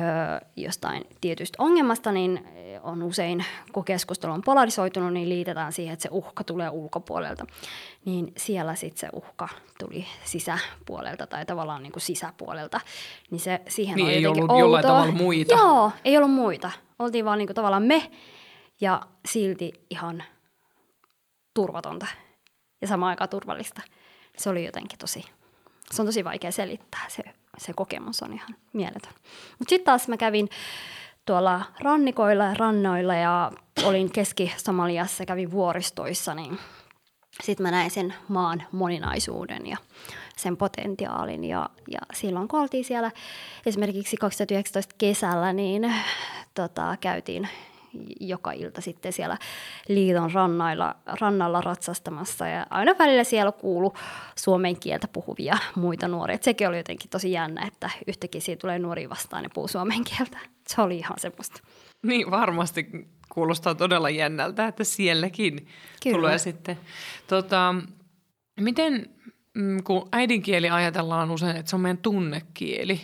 jostain 0.56 1.04
tietystä 1.20 1.62
ongelmasta, 1.62 2.12
niin 2.12 2.44
on 2.82 3.02
usein, 3.02 3.44
kun 3.72 3.84
keskustelu 3.84 4.32
on 4.32 4.42
polarisoitunut, 4.42 5.12
niin 5.12 5.28
liitetään 5.28 5.72
siihen, 5.72 5.92
että 5.92 6.02
se 6.02 6.08
uhka 6.12 6.44
tulee 6.44 6.70
ulkopuolelta. 6.70 7.46
Niin 8.04 8.32
siellä 8.36 8.74
sitten 8.74 9.00
se 9.00 9.08
uhka 9.12 9.48
tuli 9.78 10.06
sisäpuolelta 10.24 11.26
tai 11.26 11.46
tavallaan 11.46 11.82
niin 11.82 11.92
kuin 11.92 12.02
sisäpuolelta. 12.02 12.80
Niin 13.30 13.40
se 13.40 13.60
siihen 13.68 13.96
niin 13.96 14.06
oli 14.06 14.14
ei 14.14 14.26
ollut 14.26 14.42
outoa. 14.42 14.58
jollain 14.58 14.86
tavalla 14.86 15.12
muita. 15.12 15.54
Joo, 15.54 15.92
ei 16.04 16.16
ollut 16.16 16.32
muita. 16.32 16.70
Oltiin 16.98 17.24
vaan 17.24 17.38
niin 17.38 17.48
kuin 17.48 17.54
tavallaan 17.54 17.82
me 17.82 18.10
ja 18.80 19.00
silti 19.28 19.72
ihan 19.90 20.22
turvatonta 21.54 22.06
ja 22.80 22.86
samaan 22.86 23.10
aikaan 23.10 23.30
turvallista. 23.30 23.82
Se 24.36 24.50
oli 24.50 24.64
jotenkin 24.64 24.98
tosi, 24.98 25.24
se 25.90 26.02
on 26.02 26.06
tosi 26.06 26.24
vaikea 26.24 26.52
selittää 26.52 27.04
se 27.08 27.22
se 27.60 27.72
kokemus 27.72 28.22
on 28.22 28.32
ihan 28.32 28.56
mieletön. 28.72 29.12
Mutta 29.58 29.70
sitten 29.70 29.84
taas 29.84 30.08
mä 30.08 30.16
kävin 30.16 30.48
tuolla 31.26 31.62
rannikoilla 31.80 32.44
ja 32.44 32.54
rannoilla 32.54 33.14
ja 33.14 33.52
olin 33.84 34.12
Keski-Somaliassa, 34.12 35.26
kävin 35.26 35.50
vuoristoissa, 35.50 36.34
niin 36.34 36.58
sitten 37.42 37.66
mä 37.66 37.70
näin 37.70 37.90
sen 37.90 38.14
maan 38.28 38.62
moninaisuuden 38.72 39.66
ja 39.66 39.76
sen 40.36 40.56
potentiaalin. 40.56 41.44
Ja, 41.44 41.70
ja 41.90 42.00
silloin 42.14 42.48
kun 42.48 42.60
oltiin 42.60 42.84
siellä 42.84 43.10
esimerkiksi 43.66 44.16
2019 44.16 44.94
kesällä, 44.98 45.52
niin 45.52 45.94
tota, 46.54 46.96
käytiin 47.00 47.48
joka 48.20 48.52
ilta 48.52 48.80
sitten 48.80 49.12
siellä 49.12 49.38
liiton 49.88 50.32
rannailla, 50.32 50.96
rannalla 51.06 51.60
ratsastamassa 51.60 52.46
ja 52.46 52.66
aina 52.70 52.94
välillä 52.98 53.24
siellä 53.24 53.52
kuulu 53.52 53.94
suomen 54.36 54.80
kieltä 54.80 55.08
puhuvia 55.08 55.58
muita 55.74 56.08
nuoria. 56.08 56.34
Et 56.34 56.42
sekin 56.42 56.68
oli 56.68 56.76
jotenkin 56.76 57.10
tosi 57.10 57.32
jännä, 57.32 57.66
että 57.66 57.90
yhtäkkiä 58.06 58.40
siitä 58.40 58.60
tulee 58.60 58.78
nuori 58.78 59.10
vastaan 59.10 59.44
ja 59.44 59.50
puhuu 59.54 59.68
suomen 59.68 60.04
kieltä. 60.04 60.38
Se 60.68 60.82
oli 60.82 60.96
ihan 60.96 61.18
semmoista. 61.18 61.60
Niin, 62.02 62.30
varmasti 62.30 63.08
kuulostaa 63.28 63.74
todella 63.74 64.10
jännältä, 64.10 64.66
että 64.66 64.84
sielläkin 64.84 65.68
Kyllä. 66.02 66.16
tulee 66.16 66.38
sitten. 66.38 66.78
Tota, 67.26 67.74
miten, 68.60 69.06
mm, 69.54 69.82
kun 69.84 70.08
äidinkieli 70.12 70.70
ajatellaan 70.70 71.30
usein, 71.30 71.56
että 71.56 71.70
se 71.70 71.76
on 71.76 71.82
meidän 71.82 71.98
tunnekieli, 71.98 73.00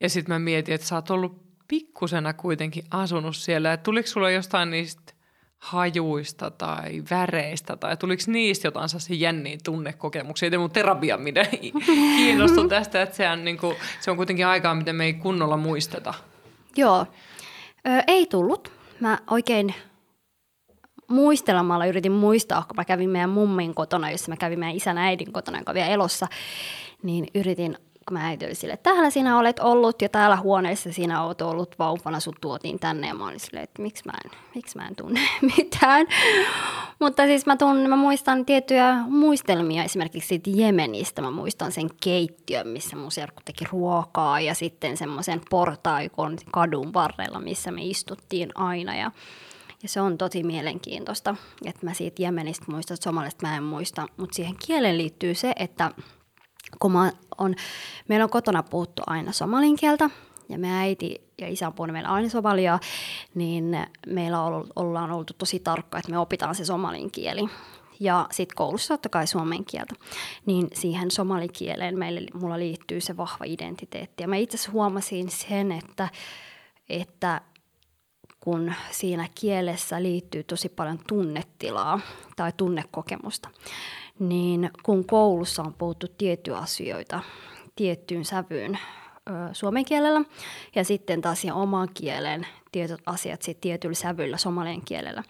ja 0.00 0.08
sitten 0.08 0.34
mä 0.34 0.38
mietin, 0.38 0.74
että 0.74 0.86
sä 0.86 0.94
oot 0.94 1.10
ollut 1.10 1.41
pikkusena 1.72 2.32
kuitenkin 2.32 2.84
asunut 2.90 3.36
siellä. 3.36 3.72
Et 3.72 3.82
tuliko 3.82 4.08
sulla 4.08 4.30
jostain 4.30 4.70
niistä 4.70 5.12
hajuista 5.58 6.50
tai 6.50 7.02
väreistä 7.10 7.76
tai 7.76 7.96
tuliko 7.96 8.22
niistä 8.26 8.66
jotain 8.66 8.88
sellaisia 8.88 9.16
jänniä 9.16 9.58
tunnekokemuksia? 9.64 10.48
Ei 10.52 10.58
mun 10.58 10.70
terapia 10.70 11.16
mitä 11.16 11.46
kiinnostui 12.16 12.68
tästä, 12.68 13.02
että 13.02 13.16
se 13.16 13.28
on, 13.28 13.44
niin 13.44 13.58
kuin, 13.58 13.76
se 14.00 14.10
on 14.10 14.16
kuitenkin 14.16 14.46
aikaa, 14.46 14.74
mitä 14.74 14.92
me 14.92 15.04
ei 15.04 15.14
kunnolla 15.14 15.56
muisteta. 15.56 16.14
Joo, 16.76 17.06
Ö, 17.88 18.02
ei 18.06 18.26
tullut. 18.26 18.72
Mä 19.00 19.18
oikein 19.30 19.74
muistelemalla 21.08 21.86
yritin 21.86 22.12
muistaa, 22.12 22.62
kun 22.62 22.76
mä 22.76 22.84
kävin 22.84 23.10
meidän 23.10 23.30
mummin 23.30 23.74
kotona, 23.74 24.10
jossa 24.10 24.30
mä 24.30 24.36
kävin 24.36 24.58
meidän 24.58 24.76
isän 24.76 24.98
äidin 24.98 25.32
kotona, 25.32 25.58
joka 25.58 25.74
vielä 25.74 25.88
elossa, 25.88 26.26
niin 27.02 27.26
yritin 27.34 27.78
kun 28.08 28.18
mä 28.18 28.26
äiti 28.26 28.46
oli 28.46 28.54
sille, 28.54 28.74
että 28.74 28.90
täällä 28.90 29.10
sinä 29.10 29.38
olet 29.38 29.58
ollut 29.58 30.02
ja 30.02 30.08
täällä 30.08 30.36
huoneessa 30.36 30.92
sinä 30.92 31.22
olet 31.22 31.42
ollut 31.42 31.78
vauvana, 31.78 32.20
sut 32.20 32.36
tuotiin 32.40 32.78
tänne 32.78 33.08
ja 33.08 33.14
mä 33.14 33.26
olin 33.26 33.40
silleen, 33.40 33.64
että 33.64 33.82
miksi 33.82 34.02
mä 34.06 34.12
en, 34.24 34.30
miksi 34.54 34.78
mä 34.78 34.86
en 34.88 34.96
tunne 34.96 35.20
mitään. 35.56 36.06
Mutta 36.98 37.26
siis 37.26 37.46
mä, 37.46 37.56
tunnen, 37.56 37.90
mä 37.90 37.96
muistan 37.96 38.46
tiettyjä 38.46 38.94
muistelmia 39.08 39.84
esimerkiksi 39.84 40.28
siitä 40.28 40.50
Jemenistä. 40.54 41.22
Mä 41.22 41.30
muistan 41.30 41.72
sen 41.72 41.88
keittiön, 42.02 42.68
missä 42.68 42.96
mun 42.96 43.10
serkku 43.10 43.40
teki 43.44 43.64
ruokaa 43.72 44.40
ja 44.40 44.54
sitten 44.54 44.96
semmoisen 44.96 45.40
portaikon 45.50 46.36
kadun 46.52 46.92
varrella, 46.92 47.40
missä 47.40 47.70
me 47.70 47.82
istuttiin 47.82 48.50
aina 48.54 48.96
ja 48.96 49.10
ja 49.82 49.88
se 49.88 50.00
on 50.00 50.18
tosi 50.18 50.42
mielenkiintoista, 50.42 51.36
että 51.64 51.86
mä 51.86 51.94
siitä 51.94 52.22
Jemenistä 52.22 52.64
muistan, 52.68 52.96
somalista 53.00 53.46
mä 53.46 53.56
en 53.56 53.62
muista, 53.62 54.06
mutta 54.16 54.34
siihen 54.34 54.54
kielen 54.66 54.98
liittyy 54.98 55.34
se, 55.34 55.52
että 55.56 55.90
kun 56.78 56.92
mä 56.92 57.12
on, 57.38 57.54
meillä 58.08 58.24
on 58.24 58.30
kotona 58.30 58.62
puhuttu 58.62 59.02
aina 59.06 59.32
somalin 59.32 59.76
kieltä, 59.76 60.10
ja 60.48 60.58
me 60.58 60.78
äiti 60.78 61.20
ja 61.38 61.48
isä 61.48 61.66
on 61.66 61.72
puhunut 61.72 61.92
meillä 61.92 62.08
aina 62.08 62.28
somalia, 62.28 62.78
niin 63.34 63.86
meillä 64.06 64.40
on, 64.40 64.66
ollaan 64.76 65.10
oltu 65.10 65.32
tosi 65.38 65.60
tarkka, 65.60 65.98
että 65.98 66.10
me 66.10 66.18
opitaan 66.18 66.54
se 66.54 66.64
somalin 66.64 67.10
kieli. 67.10 67.48
Ja 68.00 68.26
sitten 68.30 68.56
koulussa 68.56 68.94
totta 68.94 69.08
kai 69.08 69.26
suomen 69.26 69.64
kieltä. 69.64 69.94
Niin 70.46 70.68
siihen 70.74 71.10
somalikieleen 71.10 71.98
meille, 71.98 72.20
mulla 72.34 72.58
liittyy 72.58 73.00
se 73.00 73.16
vahva 73.16 73.44
identiteetti. 73.44 74.22
Ja 74.22 74.28
mä 74.28 74.36
itse 74.36 74.70
huomasin 74.70 75.30
sen, 75.30 75.72
että, 75.72 76.08
että 76.88 77.40
kun 78.40 78.74
siinä 78.90 79.28
kielessä 79.34 80.02
liittyy 80.02 80.42
tosi 80.42 80.68
paljon 80.68 80.98
tunnetilaa 81.08 82.00
tai 82.36 82.52
tunnekokemusta, 82.56 83.48
niin 84.28 84.70
kun 84.82 85.06
koulussa 85.06 85.62
on 85.62 85.74
puhuttu 85.74 86.06
tiettyjä 86.18 86.56
asioita 86.56 87.20
tiettyyn 87.76 88.24
sävyyn 88.24 88.78
ö, 89.28 89.32
suomen 89.52 89.84
kielellä 89.84 90.22
ja 90.74 90.84
sitten 90.84 91.20
taas 91.20 91.44
ihan 91.44 91.58
oman 91.58 91.88
kielen 91.94 92.46
tietyt 92.72 93.00
asiat 93.06 93.42
sit 93.42 93.60
tietyllä 93.60 93.94
sävyllä 93.94 94.36
somalien 94.36 94.84
kielellä. 94.84 95.22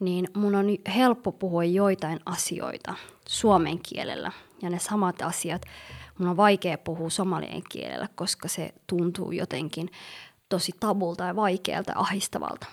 Niin 0.00 0.28
mun 0.36 0.54
on 0.54 0.66
helppo 0.94 1.32
puhua 1.32 1.64
joitain 1.64 2.20
asioita 2.26 2.94
suomen 3.28 3.78
kielellä 3.78 4.32
ja 4.62 4.70
ne 4.70 4.78
samat 4.78 5.22
asiat 5.22 5.62
mun 6.18 6.28
on 6.28 6.36
vaikea 6.36 6.78
puhua 6.78 7.10
somalien 7.10 7.62
kielellä, 7.70 8.08
koska 8.14 8.48
se 8.48 8.74
tuntuu 8.86 9.32
jotenkin 9.32 9.88
tosi 10.48 10.72
tabulta 10.80 11.24
ja 11.24 11.36
vaikealta 11.36 11.92
ja 11.92 12.00
ahistavalta. 12.00 12.66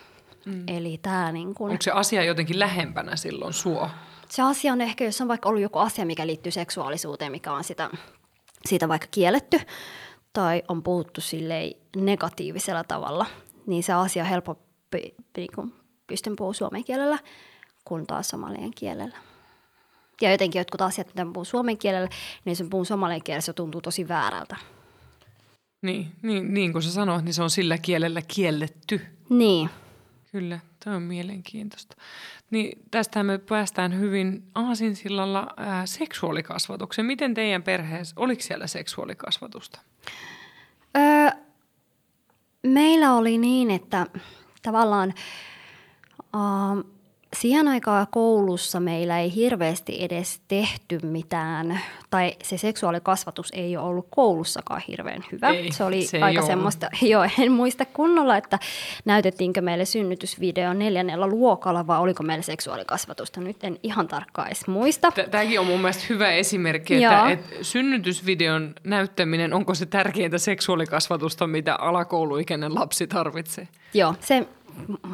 Mm. 0.45 0.63
Eli 0.67 0.99
tää 1.01 1.31
niin 1.31 1.55
kun... 1.55 1.71
Onko 1.71 1.81
se 1.81 1.91
asia 1.91 2.23
jotenkin 2.23 2.59
lähempänä 2.59 3.15
silloin 3.15 3.53
sua? 3.53 3.89
Se 4.31 4.41
asia 4.41 4.73
on 4.73 4.81
ehkä, 4.81 5.03
jos 5.03 5.21
on 5.21 5.27
vaikka 5.27 5.49
ollut 5.49 5.61
joku 5.61 5.79
asia, 5.79 6.05
mikä 6.05 6.27
liittyy 6.27 6.51
seksuaalisuuteen, 6.51 7.31
mikä 7.31 7.53
on 7.53 7.63
sitä, 7.63 7.89
siitä 8.65 8.87
vaikka 8.87 9.07
kielletty, 9.11 9.59
tai 10.33 10.63
on 10.67 10.83
puhuttu 10.83 11.21
silleen 11.21 11.73
negatiivisella 11.95 12.83
tavalla, 12.83 13.25
niin 13.67 13.83
se 13.83 13.93
asia 13.93 14.23
on 14.23 14.29
helpompi, 14.29 15.15
niin 15.37 15.49
kun 15.55 15.73
pystyn 16.07 16.35
puhumaan 16.35 16.55
suomen 16.55 16.83
kielellä 16.83 17.19
kuin 17.85 18.07
taas 18.07 18.27
somalien 18.27 18.71
kielellä. 18.71 19.17
Ja 20.21 20.31
jotenkin 20.31 20.59
jotkut 20.59 20.81
asiat, 20.81 21.07
mitä 21.07 21.25
mä 21.25 21.31
puhun 21.33 21.45
suomen 21.45 21.77
kielellä, 21.77 22.09
niin 22.45 22.51
jos 22.51 22.61
mä 22.61 22.67
puhun 22.69 22.85
somalien 22.85 23.23
kielellä, 23.23 23.41
se 23.41 23.53
tuntuu 23.53 23.81
tosi 23.81 24.07
väärältä. 24.07 24.55
Niin, 25.81 26.11
niin, 26.21 26.53
niin 26.53 26.71
kuin 26.71 26.83
sä 26.83 26.91
sanoit, 26.91 27.25
niin 27.25 27.33
se 27.33 27.43
on 27.43 27.49
sillä 27.49 27.77
kielellä 27.77 28.21
kielletty. 28.27 29.01
Niin. 29.29 29.69
Kyllä, 30.31 30.59
tämä 30.83 30.95
on 30.95 31.01
mielenkiintoista. 31.01 31.95
Niin 32.51 32.79
tästä 32.91 33.23
me 33.23 33.37
päästään 33.37 33.99
hyvin 33.99 34.43
aasinsillalla 34.55 35.47
ää, 35.57 35.85
seksuaalikasvatukseen. 35.85 37.05
Miten 37.05 37.33
teidän 37.33 37.63
perheessä, 37.63 38.15
oliko 38.19 38.41
siellä 38.41 38.67
seksuaalikasvatusta? 38.67 39.79
Öö, 40.97 41.29
meillä 42.63 43.13
oli 43.13 43.37
niin, 43.37 43.71
että 43.71 44.07
tavallaan... 44.61 45.13
Uh, 46.35 46.98
siihen 47.35 47.67
aikaan 47.67 48.07
koulussa 48.11 48.79
meillä 48.79 49.19
ei 49.19 49.35
hirveästi 49.35 50.03
edes 50.03 50.41
tehty 50.47 50.99
mitään, 51.03 51.79
tai 52.09 52.35
se 52.43 52.57
seksuaalikasvatus 52.57 53.49
ei 53.53 53.77
ole 53.77 53.85
ollut 53.85 54.07
koulussakaan 54.09 54.81
hirveän 54.87 55.25
hyvä. 55.31 55.49
Ei, 55.49 55.71
se 55.71 55.83
oli 55.83 56.01
se 56.01 56.21
aika 56.21 56.41
semmoista, 56.41 56.89
joo, 57.01 57.27
en 57.39 57.51
muista 57.51 57.85
kunnolla, 57.85 58.37
että 58.37 58.59
näytettiinkö 59.05 59.61
meille 59.61 59.85
synnytysvideo 59.85 60.73
neljännellä 60.73 61.27
luokalla 61.27 61.87
vai 61.87 61.99
oliko 61.99 62.23
meillä 62.23 62.43
seksuaalikasvatusta. 62.43 63.41
Nyt 63.41 63.63
en 63.63 63.79
ihan 63.83 64.07
tarkkaan 64.07 64.47
edes 64.47 64.67
muista. 64.67 65.11
Tämäkin 65.31 65.59
on 65.59 65.65
mun 65.65 65.79
mielestä 65.79 66.03
hyvä 66.09 66.31
esimerkki, 66.31 67.03
että, 67.03 67.29
että 67.29 67.55
synnytysvideon 67.61 68.75
näyttäminen, 68.83 69.53
onko 69.53 69.75
se 69.75 69.85
tärkeintä 69.85 70.37
seksuaalikasvatusta, 70.37 71.47
mitä 71.47 71.75
alakouluikäinen 71.75 72.75
lapsi 72.75 73.07
tarvitsee? 73.07 73.67
Joo, 73.93 74.15
se 74.19 74.47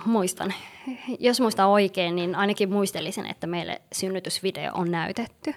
muistan. 0.06 0.54
Jos 1.20 1.42
muistan 1.42 1.68
oikein, 1.68 2.16
niin 2.16 2.36
ainakin 2.36 2.72
muistelisin, 2.72 3.26
että 3.26 3.48
meille 3.48 3.82
synnytysvideo 3.94 4.72
on 4.74 4.92
näytetty. 4.92 5.54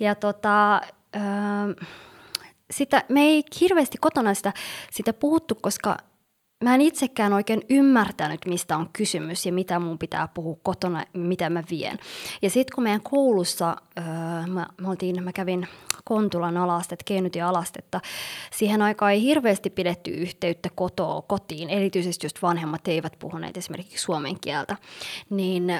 Ja 0.00 0.14
tota, 0.14 0.80
öö, 1.16 1.84
sitä, 2.70 3.04
me 3.08 3.20
ei 3.20 3.44
hirveästi 3.60 3.98
kotona 3.98 4.34
sitä, 4.34 4.52
sitä 4.90 5.12
puhuttu, 5.12 5.54
koska 5.54 5.96
mä 6.62 6.74
en 6.74 6.80
itsekään 6.80 7.32
oikein 7.32 7.62
ymmärtänyt, 7.70 8.40
mistä 8.46 8.76
on 8.76 8.88
kysymys 8.92 9.46
ja 9.46 9.52
mitä 9.52 9.78
mun 9.78 9.98
pitää 9.98 10.28
puhua 10.28 10.56
kotona, 10.62 11.04
mitä 11.12 11.50
mä 11.50 11.62
vien. 11.70 11.98
Ja 12.42 12.50
sitten 12.50 12.74
kun 12.74 12.84
meidän 12.84 13.02
koulussa, 13.02 13.76
öö, 13.98 14.04
mä, 14.46 14.66
mä, 14.80 14.88
oltiin, 14.88 15.24
mä 15.24 15.32
kävin 15.32 15.68
Kontulan 16.04 16.56
alastet, 16.56 17.02
Keenytin 17.04 17.44
alastetta, 17.44 18.00
siihen 18.52 18.82
aikaan 18.82 19.12
ei 19.12 19.22
hirveästi 19.22 19.70
pidetty 19.70 20.10
yhteyttä 20.10 20.68
kotoa, 20.74 21.22
kotiin, 21.22 21.70
erityisesti 21.70 22.26
just 22.26 22.42
vanhemmat 22.42 22.88
eivät 22.88 23.18
puhuneet 23.18 23.56
esimerkiksi 23.56 23.98
suomen 23.98 24.40
kieltä, 24.40 24.76
niin 25.30 25.72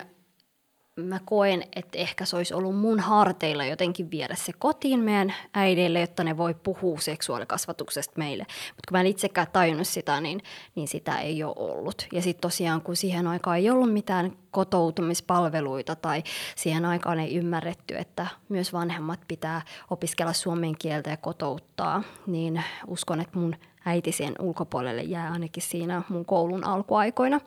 mä 0.96 1.20
koen, 1.24 1.64
että 1.76 1.98
ehkä 1.98 2.24
se 2.24 2.36
olisi 2.36 2.54
ollut 2.54 2.76
mun 2.76 3.00
harteilla 3.00 3.64
jotenkin 3.64 4.10
viedä 4.10 4.34
se 4.34 4.52
kotiin 4.58 5.00
meidän 5.00 5.34
äideille, 5.54 6.00
jotta 6.00 6.24
ne 6.24 6.36
voi 6.36 6.54
puhua 6.54 6.98
seksuaalikasvatuksesta 6.98 8.14
meille. 8.16 8.42
Mutta 8.48 8.88
kun 8.88 8.96
mä 8.96 9.00
en 9.00 9.06
itsekään 9.06 9.46
tajunnut 9.52 9.86
sitä, 9.86 10.20
niin, 10.20 10.42
niin 10.74 10.88
sitä 10.88 11.18
ei 11.18 11.44
ole 11.44 11.54
ollut. 11.56 12.06
Ja 12.12 12.22
sitten 12.22 12.40
tosiaan, 12.40 12.80
kun 12.80 12.96
siihen 12.96 13.26
aikaan 13.26 13.56
ei 13.56 13.70
ollut 13.70 13.92
mitään 13.92 14.32
kotoutumispalveluita 14.50 15.96
tai 15.96 16.22
siihen 16.56 16.84
aikaan 16.84 17.20
ei 17.20 17.36
ymmärretty, 17.36 17.96
että 17.96 18.26
myös 18.48 18.72
vanhemmat 18.72 19.20
pitää 19.28 19.62
opiskella 19.90 20.32
suomen 20.32 20.78
kieltä 20.78 21.10
ja 21.10 21.16
kotouttaa, 21.16 22.02
niin 22.26 22.64
uskon, 22.86 23.20
että 23.20 23.38
mun 23.38 23.56
äiti 23.84 24.12
sen 24.12 24.34
ulkopuolelle 24.38 25.02
jää 25.02 25.32
ainakin 25.32 25.62
siinä 25.62 26.02
mun 26.08 26.24
koulun 26.24 26.64
alkuaikoina. 26.64 27.40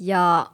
Ja 0.00 0.46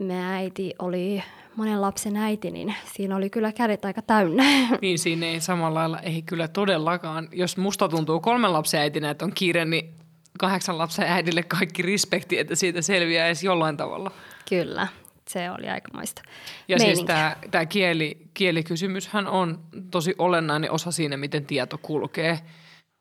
me 0.00 0.24
äiti 0.24 0.74
oli 0.78 1.22
monen 1.56 1.80
lapsen 1.80 2.16
äiti, 2.16 2.50
niin 2.50 2.74
siinä 2.92 3.16
oli 3.16 3.30
kyllä 3.30 3.52
kädet 3.52 3.84
aika 3.84 4.02
täynnä. 4.02 4.44
Niin 4.82 4.98
siinä 4.98 5.26
ei 5.26 5.40
samalla 5.40 5.80
lailla, 5.80 6.00
ei 6.00 6.22
kyllä 6.22 6.48
todellakaan. 6.48 7.28
Jos 7.32 7.56
musta 7.56 7.88
tuntuu 7.88 8.20
kolmen 8.20 8.52
lapsen 8.52 8.80
äitinä, 8.80 9.10
että 9.10 9.24
on 9.24 9.32
kiire, 9.34 9.64
niin 9.64 9.94
kahdeksan 10.38 10.78
lapsen 10.78 11.06
äidille 11.06 11.42
kaikki 11.42 11.82
respekti, 11.82 12.38
että 12.38 12.54
siitä 12.54 12.82
selviää 12.82 13.26
edes 13.26 13.44
jollain 13.44 13.76
tavalla. 13.76 14.10
Kyllä, 14.48 14.88
se 15.28 15.50
oli 15.50 15.68
aikamoista. 15.68 16.22
Ja 16.68 16.76
Meininkä. 16.76 16.96
siis 16.96 17.06
tämä, 17.06 17.36
tämä 17.50 17.66
kieli, 17.66 18.18
kielikysymyshän 18.34 19.26
on 19.26 19.60
tosi 19.90 20.14
olennainen 20.18 20.70
osa 20.70 20.90
siinä, 20.90 21.16
miten 21.16 21.46
tieto 21.46 21.78
kulkee. 21.78 22.38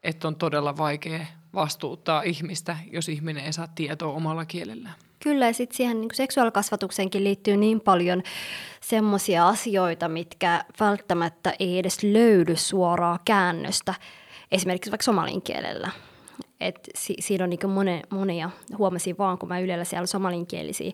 Että 0.04 0.28
on 0.28 0.36
todella 0.36 0.78
vaikea 0.78 1.26
vastuuttaa 1.54 2.22
ihmistä, 2.22 2.78
jos 2.92 3.10
ihminen 3.10 3.46
ei 3.46 3.54
saa 3.54 3.68
tietoa 3.76 4.14
omalla 4.14 4.46
kielellään. 4.46 4.96
Kyllä, 5.24 5.46
ja 5.48 5.54
sitten 5.54 5.78
siihen 5.78 6.02
niin 6.02 6.10
seksuaalikasvatukseenkin 6.14 7.24
liittyy 7.24 7.58
niin 7.58 7.82
paljon 7.82 8.24
semmoisia 8.82 9.48
asioita, 9.48 10.10
mitkä 10.10 10.64
välttämättä 10.80 11.54
ei 11.60 11.80
edes 11.80 12.04
löydy 12.04 12.56
suoraa 12.56 13.20
käännöstä, 13.26 13.94
esimerkiksi 14.52 14.92
vaikka 14.92 15.04
somalin 15.04 15.42
kielellä. 15.42 15.92
Et 16.60 16.90
si- 16.96 17.16
siinä 17.20 17.44
on 17.44 17.50
niin 17.50 17.70
monen, 17.70 18.02
monia, 18.10 18.50
huomasin 18.78 19.18
vaan, 19.18 19.38
kun 19.38 19.50
mä 19.50 19.60
ylellä 19.60 19.84
siellä 19.84 20.06
somalinkielisiä 20.06 20.92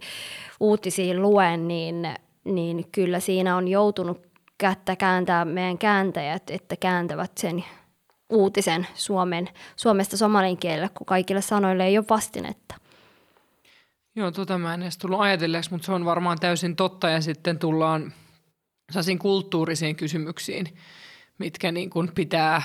uutisia 0.60 1.20
luen, 1.20 1.68
niin, 1.68 2.08
niin 2.44 2.86
kyllä 2.92 3.20
siinä 3.20 3.56
on 3.56 3.68
joutunut 3.68 4.28
kättä 4.58 4.96
kääntää 4.96 5.46
meidän 5.46 5.78
kääntäjät, 5.78 6.50
että 6.50 6.76
kääntävät 6.76 7.32
sen 7.38 7.64
uutisen 8.30 8.88
Suomen, 8.94 9.50
Suomesta 9.76 10.18
somalin 10.18 10.58
kielelle, 10.58 10.90
kun 10.90 11.06
kaikille 11.06 11.42
sanoille 11.42 11.86
ei 11.86 11.98
ole 11.98 12.06
vastinetta. 12.10 12.76
Joo, 14.16 14.32
tota 14.32 14.58
mä 14.58 14.74
en 14.74 14.82
edes 14.82 14.98
tullut 14.98 15.20
ajatelleeksi, 15.20 15.72
mutta 15.72 15.86
se 15.86 15.92
on 15.92 16.06
varmaan 16.06 16.38
täysin 16.40 16.76
totta 16.76 17.10
ja 17.10 17.22
sitten 17.22 17.60
tullaan 17.60 18.14
sellaisiin 18.92 19.20
kulttuurisiin 19.20 19.96
kysymyksiin, 19.96 20.78
mitkä 21.38 21.72
niin 21.72 21.90
kuin 21.90 22.12
pitää 22.16 22.62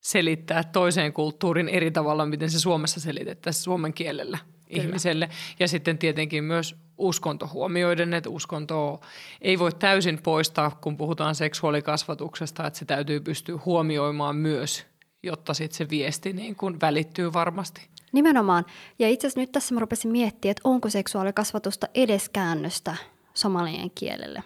selittää 0.00 0.64
toiseen 0.64 1.12
kulttuurin 1.12 1.68
eri 1.68 1.90
tavalla, 1.90 2.26
miten 2.26 2.50
se 2.50 2.60
Suomessa 2.60 3.00
selitettäisiin 3.00 3.62
suomen 3.62 3.92
kielellä 3.92 4.38
Kyllä. 4.38 4.82
ihmiselle. 4.82 5.28
Ja 5.58 5.68
sitten 5.68 5.98
tietenkin 5.98 6.44
myös 6.44 6.76
uskonto 6.98 7.48
huomioiden, 7.52 8.14
että 8.14 8.30
uskonto 8.30 9.00
ei 9.40 9.58
voi 9.58 9.72
täysin 9.72 10.22
poistaa, 10.22 10.70
kun 10.70 10.96
puhutaan 10.96 11.34
seksuaalikasvatuksesta, 11.34 12.66
että 12.66 12.78
se 12.78 12.84
täytyy 12.84 13.20
pystyä 13.20 13.58
huomioimaan 13.64 14.36
myös, 14.36 14.86
jotta 15.22 15.54
sitten 15.54 15.76
se 15.76 15.90
viesti 15.90 16.32
niin 16.32 16.56
kuin 16.56 16.80
välittyy 16.80 17.32
varmasti. 17.32 17.91
Nimenomaan. 18.12 18.66
Ja 18.98 19.08
itse 19.08 19.26
asiassa 19.26 19.40
nyt 19.40 19.52
tässä 19.52 19.74
mä 19.74 19.80
rupesin 19.80 20.10
miettimään, 20.10 20.50
että 20.50 20.68
onko 20.68 20.90
seksuaalikasvatusta 20.90 21.88
edes 21.94 22.28
käännöstä 22.28 22.96
somalien 23.34 23.90
kielelle. 23.90 24.44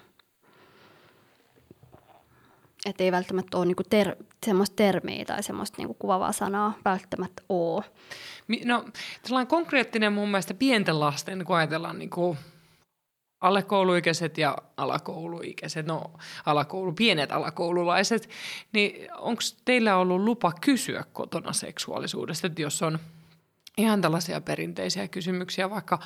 Että 2.86 3.04
ei 3.04 3.12
välttämättä 3.12 3.56
ole 3.56 3.66
niinku 3.66 3.82
ter- 3.90 4.16
semmoista 4.46 4.76
termiä 4.76 5.24
tai 5.24 5.42
semmoista 5.42 5.76
niinku 5.78 5.94
kuvavaa 5.94 6.32
sanaa 6.32 6.78
välttämättä 6.84 7.42
ole. 7.48 7.84
No, 8.64 8.84
tällainen 9.22 9.46
konkreettinen 9.46 10.12
mun 10.12 10.28
mielestä 10.28 10.54
pienten 10.54 11.00
lasten, 11.00 11.44
kun 11.44 11.56
ajatellaan 11.56 11.98
niinku 11.98 12.36
alle 13.40 13.62
kouluikäiset 13.62 14.38
ja 14.38 14.56
alakouluikäiset, 14.76 15.86
no 15.86 16.02
alakoulu, 16.46 16.92
pienet 16.92 17.32
alakoululaiset, 17.32 18.28
niin 18.72 19.12
onko 19.12 19.42
teillä 19.64 19.96
ollut 19.96 20.20
lupa 20.20 20.52
kysyä 20.60 21.04
kotona 21.12 21.52
seksuaalisuudesta, 21.52 22.46
että 22.46 22.62
jos 22.62 22.82
on– 22.82 22.98
ihan 23.76 24.00
tällaisia 24.00 24.40
perinteisiä 24.40 25.08
kysymyksiä 25.08 25.70
vaikka 25.70 25.98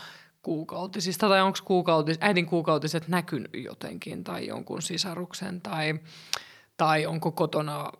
kuukautisista 0.42 1.28
tai 1.28 1.40
onko 1.40 1.58
kuukautis, 1.64 2.18
äidin 2.20 2.46
kuukautiset 2.46 3.08
näkynyt 3.08 3.50
jotenkin 3.54 4.24
tai 4.24 4.46
jonkun 4.46 4.82
sisaruksen 4.82 5.60
tai, 5.60 5.94
tai 6.76 7.06
onko 7.06 7.32
kotona 7.32 7.92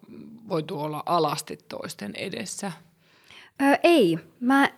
voitu 0.48 0.80
olla 0.80 1.02
alasti 1.06 1.58
toisten 1.68 2.12
edessä? 2.14 2.72
Öö, 3.62 3.74
ei, 3.82 4.18
mä 4.40 4.68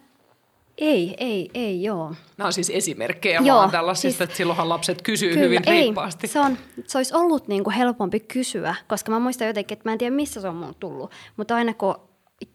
ei, 0.79 1.15
ei, 1.19 1.51
ei, 1.55 1.83
joo. 1.83 2.15
Nämä 2.37 2.47
on 2.47 2.53
siis 2.53 2.71
esimerkkejä 2.71 3.41
joo, 3.45 3.57
vaan 3.57 3.71
tällaisista, 3.71 4.19
siis, 4.19 4.21
että 4.21 4.37
silloinhan 4.37 4.69
lapset 4.69 5.03
kysyy 5.03 5.29
kyllä, 5.29 5.43
hyvin 5.43 5.63
ei, 5.67 5.73
reippaasti. 5.73 6.27
Se, 6.27 6.41
on, 6.41 6.59
se 6.87 6.99
olisi 6.99 7.15
ollut 7.15 7.49
niin 7.49 7.65
kuin 7.65 7.75
helpompi 7.75 8.21
kysyä, 8.21 8.75
koska 8.89 9.11
mä 9.11 9.19
muistan 9.19 9.47
jotenkin, 9.47 9.79
että 9.79 9.89
mä 9.89 9.93
en 9.93 9.99
tiedä 9.99 10.17
missä 10.17 10.41
se 10.41 10.49
on 10.49 10.57
mun 10.57 10.75
tullut, 10.81 11.11
mutta 11.37 11.55
aina 11.57 11.75
kun 11.75 11.95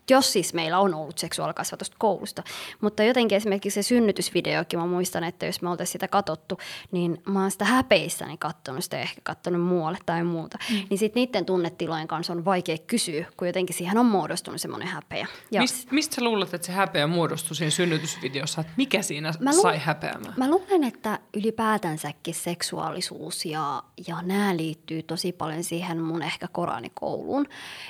jos 0.10 0.34
siis 0.34 0.54
meillä 0.54 0.80
on 0.80 0.94
ollut 0.94 1.18
seksuaalikasvatusta 1.18 1.96
koulusta. 2.00 2.44
Mutta 2.82 3.04
jotenkin 3.04 3.36
esimerkiksi 3.36 3.84
se 3.84 3.88
synnytysvideokin, 3.88 4.80
mä 4.80 4.86
muistan, 4.86 5.24
että 5.24 5.46
jos 5.46 5.62
me 5.62 5.70
oltaisiin 5.70 5.92
sitä 5.92 6.08
katsottu, 6.08 6.60
niin 6.92 7.22
mä 7.26 7.42
oon 7.42 7.52
sitä 7.52 7.66
häpeissäni 7.66 8.38
katsonut 8.38 8.84
sitä 8.84 9.00
ehkä 9.00 9.22
katsonut 9.24 9.62
muualle 9.62 9.98
tai 10.06 10.24
muuta. 10.24 10.58
Mm. 10.70 10.76
Niin 10.90 10.98
sitten 10.98 11.22
niiden 11.22 11.46
tunnetilojen 11.46 12.08
kanssa 12.08 12.34
on 12.34 12.46
vaikea 12.46 12.78
kysyä, 12.78 13.26
kun 13.38 13.48
jotenkin 13.48 13.76
siihen 13.76 13.98
on 13.98 14.06
muodostunut 14.06 14.62
semmoinen 14.62 14.88
häpeä. 14.88 15.28
Ja 15.52 15.62
Mist, 15.62 15.92
mistä 15.92 16.16
sä 16.16 16.24
luulet, 16.24 16.54
että 16.54 16.68
se 16.68 16.74
häpeä 16.74 17.08
muodostui 17.08 17.56
siinä 17.56 17.72
synnytysvideossa? 17.72 18.62
Että 18.62 18.74
mikä 18.78 19.02
siinä 19.02 19.34
mä 19.40 19.56
lu- 19.56 19.62
sai 19.62 19.78
häpeämään? 19.78 20.34
Mä 20.38 20.50
luulen, 20.50 20.84
että 20.84 21.20
ylipäätänsäkin 21.34 22.34
seksuaalisuus 22.34 23.46
ja, 23.46 23.84
ja 24.08 24.22
nämä 24.22 24.58
liittyy 24.58 25.04
tosi 25.04 25.32
paljon 25.32 25.64
siihen 25.64 26.02
mun 26.02 26.24
ehkä 26.24 26.48
koranikouluun. 26.52 27.46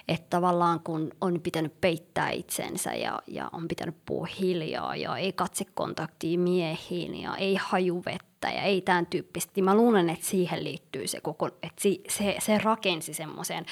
Että 0.07 0.27
tavallaan 0.29 0.79
kun 0.79 1.11
on 1.21 1.41
pitänyt 1.41 1.81
peittää 1.81 2.06
itsensä 2.25 2.93
ja, 2.93 3.21
ja 3.27 3.49
on 3.53 3.67
pitänyt 3.67 3.95
puhua 4.05 4.27
hiljaa 4.39 4.95
ja 4.95 5.17
ei 5.17 5.33
katsekontaktia 5.33 6.39
miehiin 6.39 7.21
ja 7.21 7.35
ei 7.35 7.55
haju 7.55 8.03
vettä 8.05 8.49
ja 8.49 8.61
ei 8.61 8.81
tämän 8.81 9.05
tyyppistä. 9.05 9.61
Mä 9.61 9.75
luulen, 9.75 10.09
että 10.09 10.25
siihen 10.25 10.63
liittyy 10.63 11.07
se 11.07 11.21
koko, 11.21 11.47
että 11.47 11.81
se, 12.09 12.35
se 12.39 12.57
rakensi 12.57 13.13
semmoisen 13.13 13.65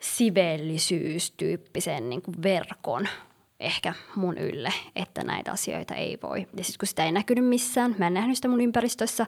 sivellisyystyyppisen 0.00 2.10
niin 2.10 2.22
kuin 2.22 2.42
verkon 2.42 3.08
ehkä 3.60 3.94
mun 4.14 4.38
ylle, 4.38 4.72
että 4.96 5.24
näitä 5.24 5.52
asioita 5.52 5.94
ei 5.94 6.18
voi. 6.22 6.40
Ja 6.40 6.64
sitten 6.64 6.78
kun 6.78 6.88
sitä 6.88 7.04
ei 7.04 7.12
näkynyt 7.12 7.44
missään, 7.44 7.94
mä 7.98 8.06
en 8.06 8.14
nähnyt 8.14 8.36
sitä 8.36 8.48
mun 8.48 8.60
ympäristössä, 8.60 9.26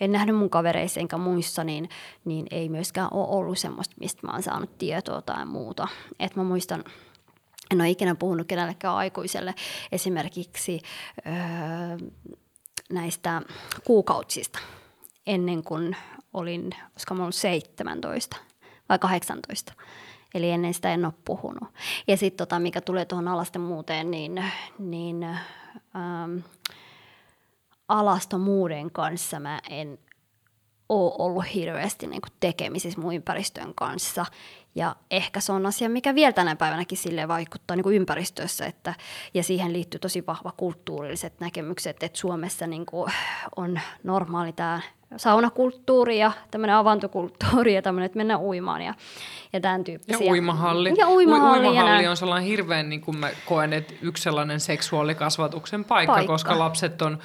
en 0.00 0.12
nähnyt 0.12 0.36
mun 0.36 0.50
kavereissa 0.50 1.00
enkä 1.00 1.18
muissa, 1.18 1.64
niin, 1.64 1.88
niin 2.24 2.46
ei 2.50 2.68
myöskään 2.68 3.08
ole 3.10 3.28
ollut 3.28 3.58
semmoista, 3.58 3.94
mistä 4.00 4.26
mä 4.26 4.32
oon 4.32 4.42
saanut 4.42 4.78
tietoa 4.78 5.22
tai 5.22 5.46
muuta. 5.46 5.88
Et 6.20 6.36
mä 6.36 6.44
muistan, 6.44 6.84
en 7.70 7.80
ole 7.80 7.90
ikinä 7.90 8.14
puhunut 8.14 8.46
kenellekään 8.46 8.94
aikuiselle 8.94 9.54
esimerkiksi 9.92 10.80
öö, 11.26 12.08
näistä 12.90 13.42
kuukautsista 13.84 14.58
ennen 15.26 15.64
kuin 15.64 15.96
olin, 16.32 16.70
koska 16.94 17.14
mä 17.14 17.22
olin 17.22 17.32
17 17.32 18.36
vai 18.88 18.98
18 18.98 19.72
Eli 20.34 20.50
ennen 20.50 20.74
sitä 20.74 20.94
en 20.94 21.04
ole 21.04 21.14
puhunut. 21.24 21.68
Ja 22.08 22.16
sitten 22.16 22.46
tota, 22.46 22.58
mikä 22.58 22.80
tulee 22.80 23.04
tuohon 23.04 23.28
alasten 23.28 23.62
muuteen, 23.62 24.10
niin, 24.10 24.44
niin 24.78 25.22
ähm, 25.22 26.38
alastomuuden 27.88 28.90
kanssa 28.90 29.40
mä 29.40 29.60
en 29.70 29.98
ole 30.88 31.12
ollut 31.18 31.54
hirveästi 31.54 32.06
niin 32.06 32.22
tekemisissä 32.40 33.00
mun 33.00 33.14
ympäristön 33.14 33.74
kanssa. 33.74 34.26
Ja 34.74 34.96
ehkä 35.10 35.40
se 35.40 35.52
on 35.52 35.66
asia, 35.66 35.88
mikä 35.88 36.14
vielä 36.14 36.32
tänä 36.32 36.56
päivänäkin 36.56 36.98
sille 36.98 37.28
vaikuttaa 37.28 37.76
niin 37.76 37.84
kuin 37.84 37.96
ympäristössä, 37.96 38.66
että, 38.66 38.94
ja 39.34 39.42
siihen 39.42 39.72
liittyy 39.72 40.00
tosi 40.00 40.26
vahva 40.26 40.52
kulttuurilliset 40.56 41.40
näkemykset, 41.40 42.02
että 42.02 42.18
Suomessa 42.18 42.66
niin 42.66 42.86
kuin 42.86 43.12
on 43.56 43.80
normaali 44.02 44.52
tämä 44.52 44.80
saunakulttuuri 45.16 46.18
ja 46.18 46.32
tämmöinen 46.50 46.76
avantokulttuuri 46.76 47.74
ja 47.74 47.82
tämmöinen, 47.82 48.06
että 48.06 48.16
mennään 48.16 48.40
uimaan 48.40 48.82
ja, 48.82 48.94
ja 49.52 49.60
tämän 49.60 49.84
tyyppisiä. 49.84 50.26
Ja 50.26 50.32
uimahalli. 50.32 50.92
Ja 50.96 51.08
uimahalli. 51.08 51.68
uimahalli 51.68 52.06
on 52.06 52.16
sellainen 52.16 52.48
hirveän, 52.48 52.88
niin 52.88 53.00
kuin 53.00 53.18
mä 53.18 53.30
koen, 53.46 53.72
että 53.72 53.94
yksi 54.02 54.22
sellainen 54.22 54.60
seksuaalikasvatuksen 54.60 55.84
paikka, 55.84 56.14
paikka. 56.14 56.32
koska 56.32 56.58
lapset 56.58 57.02
on 57.02 57.18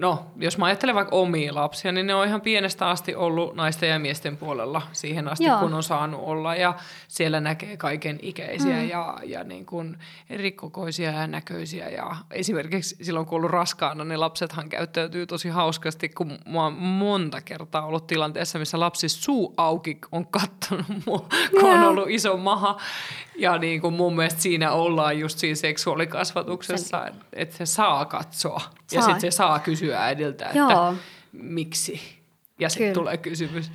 no, 0.00 0.26
jos 0.36 0.58
mä 0.58 0.64
ajattelen 0.64 0.94
vaikka 0.94 1.16
omia 1.16 1.54
lapsia, 1.54 1.92
niin 1.92 2.06
ne 2.06 2.14
on 2.14 2.26
ihan 2.26 2.40
pienestä 2.40 2.88
asti 2.88 3.14
ollut 3.14 3.54
naisten 3.54 3.88
ja 3.88 3.98
miesten 3.98 4.36
puolella 4.36 4.82
siihen 4.92 5.28
asti, 5.28 5.44
Joo. 5.44 5.58
kun 5.58 5.74
on 5.74 5.82
saanut 5.82 6.20
olla. 6.24 6.54
Ja 6.54 6.74
siellä 7.08 7.40
näkee 7.40 7.76
kaiken 7.76 8.18
ikäisiä 8.22 8.76
mm. 8.76 8.88
ja, 8.88 9.18
ja 9.24 9.44
niin 9.44 9.66
kuin 9.66 9.98
erikokoisia 10.30 11.10
ja 11.10 11.26
näköisiä. 11.26 11.88
Ja 11.88 12.16
esimerkiksi 12.30 12.96
silloin, 13.02 13.26
kun 13.26 13.36
ollut 13.36 13.50
raskaana, 13.50 14.04
niin 14.04 14.20
lapsethan 14.20 14.68
käyttäytyy 14.68 15.26
tosi 15.26 15.48
hauskasti, 15.48 16.08
kun 16.08 16.38
mä 16.46 16.62
oon 16.62 16.72
monta 16.72 17.40
kertaa 17.40 17.86
ollut 17.86 18.06
tilanteessa, 18.06 18.58
missä 18.58 18.80
lapsi 18.80 19.08
suu 19.08 19.54
auki 19.56 19.98
on 20.12 20.26
kattonut 20.26 20.86
mua, 21.06 21.26
kun 21.50 21.70
on 21.70 21.84
ollut 21.84 22.10
iso 22.10 22.36
maha. 22.36 22.80
Ja 23.40 23.58
niin 23.58 23.80
kuin 23.80 23.94
mun 23.94 24.16
mielestä 24.16 24.42
siinä 24.42 24.72
ollaan 24.72 25.18
just 25.18 25.38
siinä 25.38 25.54
seksuaalikasvatuksessa, 25.54 27.06
että, 27.06 27.24
että 27.32 27.56
se 27.56 27.66
saa 27.66 28.04
katsoa. 28.04 28.58
Saa. 28.60 28.72
Ja 28.92 29.02
sitten 29.02 29.20
se 29.20 29.30
saa 29.30 29.58
kysyä 29.58 30.04
äidiltä, 30.04 30.46
että 30.46 30.58
Joo. 30.58 30.94
miksi. 31.32 32.00
Ja 32.58 32.68
sitten 32.68 32.92
tulee 32.92 33.16
kysymys. 33.16 33.72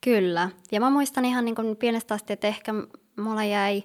Kyllä. 0.00 0.50
Ja 0.72 0.80
mä 0.80 0.90
muistan 0.90 1.24
ihan 1.24 1.44
niin 1.44 1.54
kuin 1.54 1.76
pienestä 1.76 2.14
asti, 2.14 2.32
että 2.32 2.46
ehkä 2.46 2.72
mulla 3.16 3.44
jäi 3.44 3.82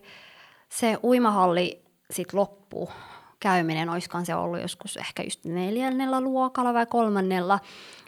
se 0.70 0.98
uimahalli 1.04 1.82
sitten 2.12 2.40
loppu 2.40 2.90
käyminen, 3.40 3.90
oliskaan 3.90 4.26
se 4.26 4.36
ollut 4.36 4.62
joskus 4.62 4.98
ehkä 4.98 5.24
just 5.24 5.46
neljännellä 5.46 6.22
luokalla 6.22 6.74
vai 6.74 6.86
kolmannella. 6.86 7.60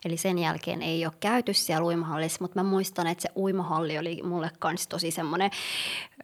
Eli 0.05 0.17
sen 0.17 0.37
jälkeen 0.37 0.81
ei 0.81 1.05
ole 1.05 1.13
käyty 1.19 1.53
siellä 1.53 1.85
uimahallissa, 1.85 2.37
mutta 2.41 2.63
mä 2.63 2.69
muistan, 2.69 3.07
että 3.07 3.21
se 3.21 3.29
uimahalli 3.35 3.97
oli 3.97 4.21
mulle 4.23 4.51
kanssa 4.59 4.89
tosi 4.89 5.11
semmoinen... 5.11 5.51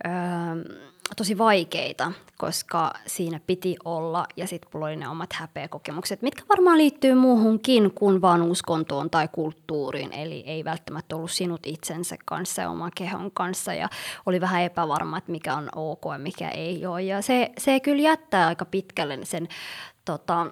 Öö, 0.06 0.88
tosi 1.16 1.38
vaikeita, 1.38 2.12
koska 2.38 2.94
siinä 3.08 3.40
piti 3.48 3.76
olla 3.86 4.28
ja 4.38 4.48
sitten 4.48 4.70
mulla 4.74 4.86
oli 4.86 4.96
ne 4.96 5.08
omat 5.08 5.34
häpeäkokemukset, 5.34 6.22
mitkä 6.22 6.44
varmaan 6.50 6.78
liittyy 6.78 7.14
muuhunkin 7.14 7.92
kuin 7.92 8.22
vaan 8.22 8.42
uskontoon 8.42 9.10
tai 9.10 9.28
kulttuuriin. 9.32 10.14
Eli 10.14 10.44
ei 10.48 10.64
välttämättä 10.64 11.16
ollut 11.16 11.32
sinut 11.32 11.62
itsensä 11.66 12.16
kanssa 12.26 12.62
ja 12.62 12.70
oman 12.70 12.92
kehon 12.96 13.32
kanssa 13.32 13.74
ja 13.74 13.90
oli 14.26 14.42
vähän 14.42 14.62
epävarma, 14.62 15.18
että 15.18 15.32
mikä 15.32 15.56
on 15.56 15.70
ok 15.76 16.02
ja 16.12 16.18
mikä 16.18 16.50
ei 16.50 16.86
ole. 16.86 17.02
Ja 17.02 17.22
se, 17.22 17.52
se 17.58 17.80
kyllä 17.80 18.02
jättää 18.02 18.48
aika 18.48 18.66
pitkälle 18.66 19.20
sen 19.24 19.48
tota, 20.06 20.48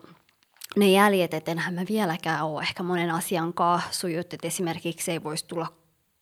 ne 0.75 0.91
jäljet, 0.91 1.33
että 1.33 1.51
enhän 1.51 1.73
mä 1.73 1.81
vieläkään 1.89 2.45
ole 2.45 2.61
ehkä 2.61 2.83
monen 2.83 3.11
asian 3.11 3.53
kanssa 3.53 3.91
sujut, 3.91 4.33
että 4.33 4.47
esimerkiksi 4.47 5.11
ei 5.11 5.23
voisi 5.23 5.47
tulla 5.47 5.67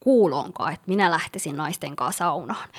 kuuloonkaan, 0.03 0.73
että 0.73 0.87
minä 0.87 1.11
lähtisin 1.11 1.57
naisten 1.57 1.95
kanssa 1.95 2.25
saunaan 2.25 2.69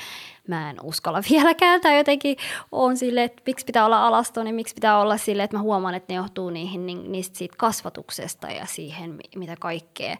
mä 0.48 0.70
en 0.70 0.76
uskalla 0.82 1.22
vieläkään 1.30 1.80
tai 1.80 1.98
jotenkin 1.98 2.36
on 2.72 2.96
sille, 2.96 3.24
että 3.24 3.42
miksi 3.46 3.64
pitää 3.66 3.84
olla 3.84 4.06
alasto, 4.06 4.42
niin 4.42 4.54
miksi 4.54 4.74
pitää 4.74 4.98
olla 4.98 5.16
sille, 5.16 5.42
että 5.42 5.56
mä 5.56 5.62
huomaan, 5.62 5.94
että 5.94 6.12
ne 6.12 6.16
johtuu 6.16 6.50
niihin, 6.50 6.86
niin, 6.86 7.12
niistä 7.12 7.38
siitä 7.38 7.54
kasvatuksesta 7.58 8.50
ja 8.50 8.66
siihen, 8.66 9.20
mitä 9.36 9.56
kaikkea 9.60 10.16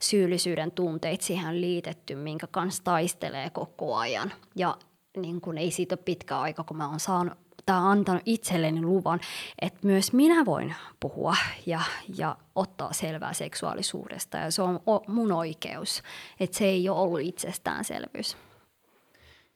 syyllisyyden 0.00 0.72
tunteita 0.72 1.24
siihen 1.24 1.48
on 1.48 1.60
liitetty, 1.60 2.14
minkä 2.14 2.46
kanssa 2.46 2.84
taistelee 2.84 3.50
koko 3.50 3.96
ajan. 3.96 4.32
Ja 4.56 4.76
niin 5.16 5.40
kun 5.40 5.58
ei 5.58 5.70
siitä 5.70 5.94
ole 5.94 6.02
pitkä 6.04 6.38
aika, 6.38 6.64
kun 6.64 6.76
mä 6.76 6.88
oon 6.88 7.00
saanut 7.00 7.38
tai 7.68 7.92
antanut 7.92 8.22
itselleni 8.26 8.82
luvan, 8.82 9.20
että 9.62 9.78
myös 9.82 10.12
minä 10.12 10.44
voin 10.44 10.74
puhua 11.00 11.36
ja, 11.66 11.80
ja 12.16 12.36
ottaa 12.54 12.92
selvää 12.92 13.32
seksuaalisuudesta 13.32 14.36
ja 14.36 14.50
se 14.50 14.62
on 14.62 14.80
mun 15.08 15.32
oikeus, 15.32 16.02
että 16.40 16.58
se 16.58 16.64
ei 16.64 16.88
ole 16.88 16.98
ollut 17.00 17.20
itsestäänselvyys. 17.20 18.36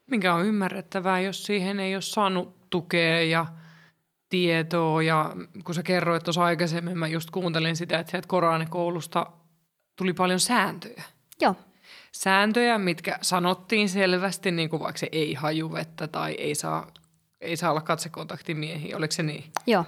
Mikä 0.07 0.35
on 0.35 0.47
ymmärrettävää, 0.47 1.21
jos 1.21 1.45
siihen 1.45 1.81
ei 1.81 1.95
ole 1.95 2.03
saanut 2.03 2.71
tukea 2.71 3.23
ja 3.23 3.47
tietoa. 4.29 5.03
Ja 5.03 5.37
kun 5.65 5.75
sä 5.75 5.83
kerroit 5.83 6.25
tuossa 6.25 6.45
aikaisemmin, 6.45 6.99
mä 6.99 7.07
just 7.07 7.31
kuuntelin 7.31 7.77
sitä, 7.77 7.99
että 7.99 8.11
sieltä 8.11 8.29
Koranikoulusta 8.29 9.27
tuli 9.97 10.13
paljon 10.13 10.41
sääntöjä. 10.41 11.03
Joo. 11.41 11.55
Sääntöjä, 12.13 12.79
mitkä 12.79 13.19
sanottiin 13.23 13.89
selvästi, 13.89 14.51
niin 14.51 14.71
kuin 14.71 14.81
vaikka 14.81 14.99
se 14.99 15.09
ei 15.13 15.35
haju 15.35 15.73
vettä 15.73 16.09
tai 16.09 16.33
ei 16.33 16.55
saa, 16.55 16.87
ei 17.43 17.57
saa 17.57 17.71
olla 17.71 17.81
katsekontaktimiehiä. 17.81 18.97
Oliko 18.97 19.13
se 19.13 19.23
niin? 19.23 19.45
Joo. 19.67 19.85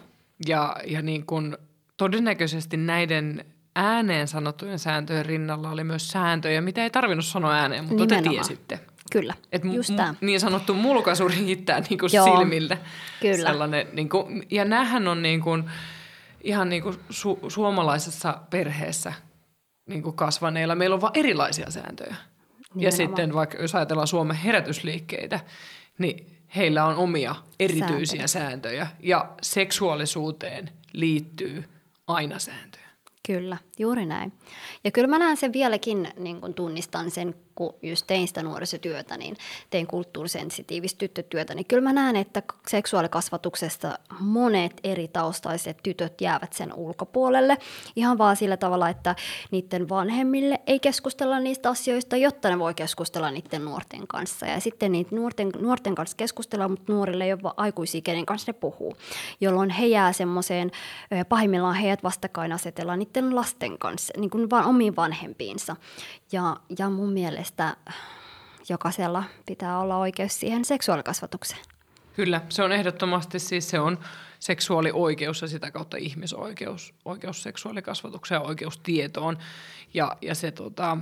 Ja, 0.47 0.77
ja 0.87 1.03
niin 1.03 1.27
kuin 1.27 1.57
todennäköisesti 1.97 2.77
näiden 2.77 3.45
ääneen 3.77 4.29
sanottujen 4.29 4.79
sääntöjen 4.79 5.27
rinnalla 5.27 5.71
oli 5.71 5.85
myös 5.85 6.09
sääntöjä, 6.09 6.61
mitä 6.61 6.83
ei 6.83 6.91
tarvinnut 6.91 7.25
sanoa 7.25 7.53
ääneen, 7.55 7.85
mutta 7.85 8.05
Nimenomaan. 8.05 8.25
te 8.25 8.31
tiesitte. 8.31 8.81
Kyllä, 9.13 9.35
Et 9.53 9.65
just 9.65 9.91
m- 9.91 10.27
Niin 10.27 10.41
sanottu 10.41 10.75
mulkaisu 10.75 11.29
riittää 11.29 11.81
niin 11.81 11.99
kuin 11.99 12.11
silmille. 12.11 12.79
Kyllä. 13.21 13.37
Sellainen, 13.51 13.87
niin 13.93 14.09
kuin, 14.09 14.47
ja 14.51 14.65
näähän 14.65 15.09
on 15.09 15.23
niin 15.23 15.41
kuin, 15.41 15.65
ihan 16.41 16.69
niin 16.69 16.83
kuin 16.83 16.95
su- 16.95 17.51
suomalaisessa 17.51 18.39
perheessä 18.51 19.13
niin 19.89 20.03
kuin 20.03 20.17
kasvaneilla. 20.17 20.75
Meillä 20.75 20.95
on 20.95 21.01
vain 21.01 21.13
erilaisia 21.19 21.71
sääntöjä. 21.71 22.09
Nimenomaan. 22.15 22.85
Ja 22.85 22.93
sitten 22.93 23.35
vaikka 23.35 23.59
jos 23.59 23.75
ajatellaan 23.75 24.09
Suomen 24.09 24.37
herätysliikkeitä, 24.37 25.41
niin 25.99 26.27
heillä 26.57 26.85
on 26.85 26.97
omia 26.97 27.35
erityisiä 27.61 28.27
sääntöjä. 28.27 28.27
sääntöjä. 28.27 28.87
Ja 29.01 29.35
seksuaalisuuteen 29.43 30.71
liittyy 30.93 31.65
aina 32.07 32.39
sääntöjä. 32.39 32.85
Kyllä, 33.27 33.57
juuri 33.79 34.07
näin. 34.07 34.33
Ja 34.85 34.91
kyllä 34.91 35.09
mä 35.09 35.19
näen 35.19 35.37
sen 35.37 35.53
vieläkin, 35.53 36.09
niin 36.19 36.41
kun 36.41 36.55
tunnistan 36.55 37.11
sen 37.11 37.35
kun 37.55 37.75
just 37.83 38.07
tein 38.07 38.29
sitä 38.29 38.43
nuorisotyötä, 38.43 39.17
niin 39.17 39.37
tein 39.71 39.87
kulttuurisensitiivistä 39.87 40.99
tyttötyötä, 40.99 41.55
niin 41.55 41.67
kyllä 41.67 41.83
mä 41.83 41.93
näen, 41.93 42.17
että 42.17 42.43
seksuaalikasvatuksesta 42.69 43.99
monet 44.21 44.73
eri 44.85 45.09
taustaiset 45.09 45.79
tytöt 45.83 46.21
jäävät 46.21 46.53
sen 46.53 46.75
ulkopuolelle. 46.75 47.59
Ihan 47.97 48.19
vaan 48.19 48.37
sillä 48.37 48.57
tavalla, 48.57 48.89
että 48.89 49.17
niiden 49.51 49.89
vanhemmille 49.89 50.61
ei 50.67 50.81
keskustella 50.81 51.41
niistä 51.41 51.71
asioista, 51.71 52.17
jotta 52.17 52.49
ne 52.49 52.59
voi 52.59 52.75
keskustella 52.75 53.31
niiden 53.31 53.65
nuorten 53.65 54.07
kanssa. 54.07 54.47
Ja 54.47 54.61
sitten 54.61 54.93
niitä 54.93 55.17
nuorten, 55.17 55.51
nuorten 55.59 55.95
kanssa 55.95 56.17
keskustellaan, 56.17 56.71
mutta 56.71 56.93
nuorille 56.93 57.25
ei 57.25 57.33
ole 57.33 57.55
aikuisia, 57.57 58.01
kenen 58.01 58.27
kanssa 58.27 58.53
ne 58.53 58.59
puhuu, 58.61 58.97
jolloin 59.41 59.71
he 59.71 59.87
jää 59.87 60.13
semmoiseen, 60.13 60.71
pahimmillaan 61.29 61.75
heidät 61.75 62.03
vastakkain 62.03 62.53
asetellaan 62.53 62.99
niiden 62.99 63.37
lasten 63.37 63.79
kanssa, 63.79 64.15
niin 64.17 64.31
kuin 64.31 64.51
vaan 64.51 64.65
omiin 64.65 64.97
vanhempiinsa. 64.97 65.77
Ja, 66.35 66.57
ja 66.79 66.91
mun 66.91 67.13
mielestä 67.13 67.77
jokaisella 68.69 69.25
pitää 69.47 69.79
olla 69.79 69.97
oikeus 69.97 70.41
siihen 70.41 70.65
seksuaalikasvatukseen. 70.65 71.61
Kyllä, 72.17 72.41
se 72.49 72.63
on 72.63 72.73
ehdottomasti 72.73 73.39
siis 73.39 73.71
se 73.71 73.81
on 73.81 73.99
seksuaalioikeus 74.41 75.43
ja 75.43 75.49
sitä 75.49 75.71
kautta 75.71 75.97
ihmisoikeus, 75.97 76.95
oikeus 77.05 77.43
seksuaalikasvatukseen 77.43 78.37
ja 78.37 78.43
oikeus 78.43 78.79
tietoon. 78.79 79.39
Ja, 79.95 80.17
ja 80.23 80.35
se, 80.35 80.51
tota, 80.51 80.99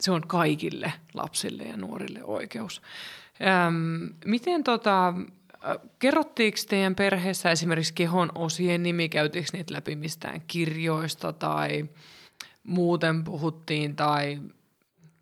se 0.00 0.10
on 0.10 0.26
kaikille 0.26 0.92
lapsille 1.14 1.62
ja 1.62 1.76
nuorille 1.76 2.24
oikeus. 2.24 2.82
Öm, 3.66 4.14
miten 4.24 4.64
tota, 4.64 5.14
kerrottiinko 5.98 6.58
teidän 6.68 6.94
perheessä 6.94 7.50
esimerkiksi 7.50 7.94
kehon 7.94 8.32
osien 8.34 8.82
nimi, 8.82 9.08
käytiinkö 9.08 9.50
niitä 9.52 9.74
läpi 9.74 9.96
mistään 9.96 10.42
kirjoista 10.46 11.32
tai 11.32 11.88
muuten 12.64 13.24
puhuttiin 13.24 13.96
tai, 13.96 14.38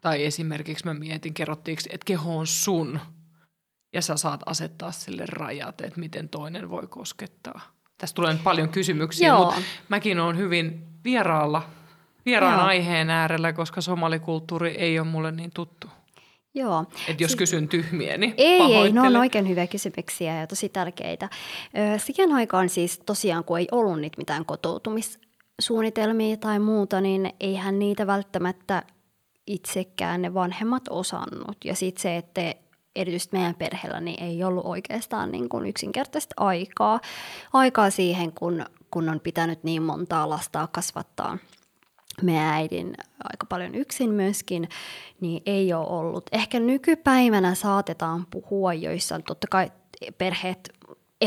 tai 0.02 0.24
esimerkiksi 0.24 0.84
mä 0.84 0.94
mietin, 0.94 1.34
kerrottiinko, 1.34 1.82
että 1.90 2.04
keho 2.04 2.38
on 2.38 2.46
sun 2.46 3.00
ja 3.94 4.02
sä 4.02 4.16
saat 4.16 4.40
asettaa 4.46 4.92
sille 4.92 5.24
rajat, 5.28 5.80
että 5.80 6.00
miten 6.00 6.28
toinen 6.28 6.70
voi 6.70 6.86
koskettaa. 6.86 7.60
Tästä 7.98 8.14
tulee 8.14 8.38
paljon 8.44 8.68
kysymyksiä, 8.68 9.28
Joo. 9.28 9.44
mutta 9.44 9.60
mäkin 9.88 10.20
olen 10.20 10.36
hyvin 10.36 10.86
vieraalla, 11.04 11.62
vieraan 12.26 12.58
Joo. 12.58 12.66
aiheen 12.66 13.10
äärellä, 13.10 13.52
koska 13.52 13.80
somalikulttuuri 13.80 14.70
ei 14.70 14.98
ole 14.98 15.08
mulle 15.08 15.32
niin 15.32 15.50
tuttu. 15.54 15.86
Joo. 16.54 16.84
Et 17.08 17.20
jos 17.20 17.36
kysyn 17.36 17.68
tyhmiä, 17.68 18.18
niin 18.18 18.34
Ei, 18.36 18.74
ei, 18.74 18.92
ne 18.92 19.00
on 19.00 19.16
oikein 19.16 19.48
hyviä 19.48 19.66
kysymyksiä 19.66 20.40
ja 20.40 20.46
tosi 20.46 20.68
tärkeitä. 20.68 21.28
Siihen 21.96 22.32
aikaan 22.32 22.68
siis 22.68 22.98
tosiaan, 22.98 23.44
kun 23.44 23.58
ei 23.58 23.68
ollut 23.72 24.00
niitä 24.00 24.18
mitään 24.18 24.44
kotoutumissuunnitelmia 24.44 26.36
tai 26.36 26.58
muuta, 26.58 27.00
niin 27.00 27.32
eihän 27.40 27.78
niitä 27.78 28.06
välttämättä 28.06 28.82
itsekään 29.46 30.22
ne 30.22 30.34
vanhemmat 30.34 30.82
osannut. 30.90 31.56
Ja 31.64 31.74
sitten 31.74 32.02
se, 32.02 32.16
että 32.16 32.54
erityisesti 32.96 33.36
meidän 33.36 33.54
perheellä 33.54 34.00
niin 34.00 34.22
ei 34.22 34.44
ollut 34.44 34.66
oikeastaan 34.66 35.32
niin 35.32 35.48
kuin 35.48 35.66
yksinkertaista 35.66 36.34
aikaa, 36.36 37.00
aikaa 37.52 37.90
siihen, 37.90 38.32
kun, 38.32 38.64
kun 38.90 39.08
on 39.08 39.20
pitänyt 39.20 39.64
niin 39.64 39.82
montaa 39.82 40.30
lastaa 40.30 40.66
kasvattaa– 40.66 41.38
meidän 42.22 42.44
äidin 42.44 42.94
aika 43.24 43.46
paljon 43.48 43.74
yksin 43.74 44.10
myöskin, 44.10 44.68
niin 45.20 45.42
ei 45.46 45.72
ole 45.72 45.86
ollut. 45.86 46.24
Ehkä 46.32 46.60
nykypäivänä 46.60 47.54
saatetaan 47.54 48.26
puhua 48.30 48.74
joissain, 48.74 49.22
totta 49.22 49.46
kai 49.50 49.72
perheet 50.18 50.72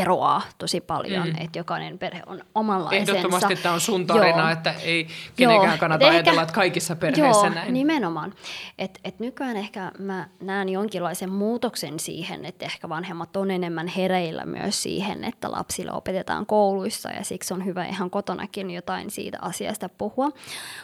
eroaa 0.01 0.41
tosi 0.57 0.81
paljon, 0.81 1.27
mm. 1.27 1.35
että 1.39 1.59
jokainen 1.59 1.99
perhe 1.99 2.21
on 2.25 2.41
omanlaisensa. 2.55 3.11
Ehdottomasti 3.11 3.55
tämä 3.55 3.73
on 3.73 3.81
sun 3.81 4.07
tarina, 4.07 4.39
Joo. 4.39 4.49
että 4.49 4.73
ei 4.83 5.07
kenenkään 5.35 5.69
Joo. 5.69 5.77
kannata 5.79 6.05
ehkä, 6.05 6.15
ajatella, 6.15 6.41
että 6.41 6.53
kaikissa 6.53 6.95
perheissä 6.95 7.45
Joo, 7.45 7.55
näin. 7.55 7.73
nimenomaan. 7.73 8.33
Et, 8.77 8.99
et 9.03 9.19
nykyään 9.19 9.57
ehkä 9.57 9.91
mä 9.99 10.29
näen 10.41 10.69
jonkinlaisen 10.69 11.29
muutoksen 11.29 11.99
siihen, 11.99 12.45
että 12.45 12.65
ehkä 12.65 12.89
vanhemmat 12.89 13.37
on 13.37 13.51
enemmän 13.51 13.87
hereillä 13.87 14.45
myös 14.45 14.83
siihen, 14.83 15.23
että 15.23 15.51
lapsille 15.51 15.91
opetetaan 15.91 16.45
kouluissa 16.45 17.09
ja 17.09 17.23
siksi 17.23 17.53
on 17.53 17.65
hyvä 17.65 17.85
ihan 17.85 18.09
kotonakin 18.09 18.71
jotain 18.71 19.11
siitä 19.11 19.37
asiasta 19.41 19.89
puhua. 19.89 20.29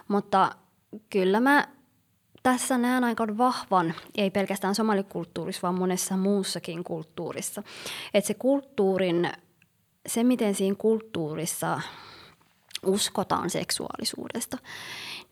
Mutta 0.08 0.52
kyllä 1.10 1.40
mä 1.40 1.68
tässä 2.44 2.78
näen 2.78 3.04
aika 3.04 3.38
vahvan, 3.38 3.94
ei 4.18 4.32
pelkästään 4.32 4.76
somalikulttuurissa, 4.76 5.62
vaan 5.62 5.80
monessa 5.80 6.18
muussakin 6.18 6.84
kulttuurissa. 6.84 7.64
Että 8.14 8.28
se 8.28 8.34
kulttuurin, 8.34 9.32
se 10.08 10.24
miten 10.24 10.56
siinä 10.56 10.76
kulttuurissa 10.80 11.82
uskotaan 12.86 13.50
seksuaalisuudesta, 13.50 14.58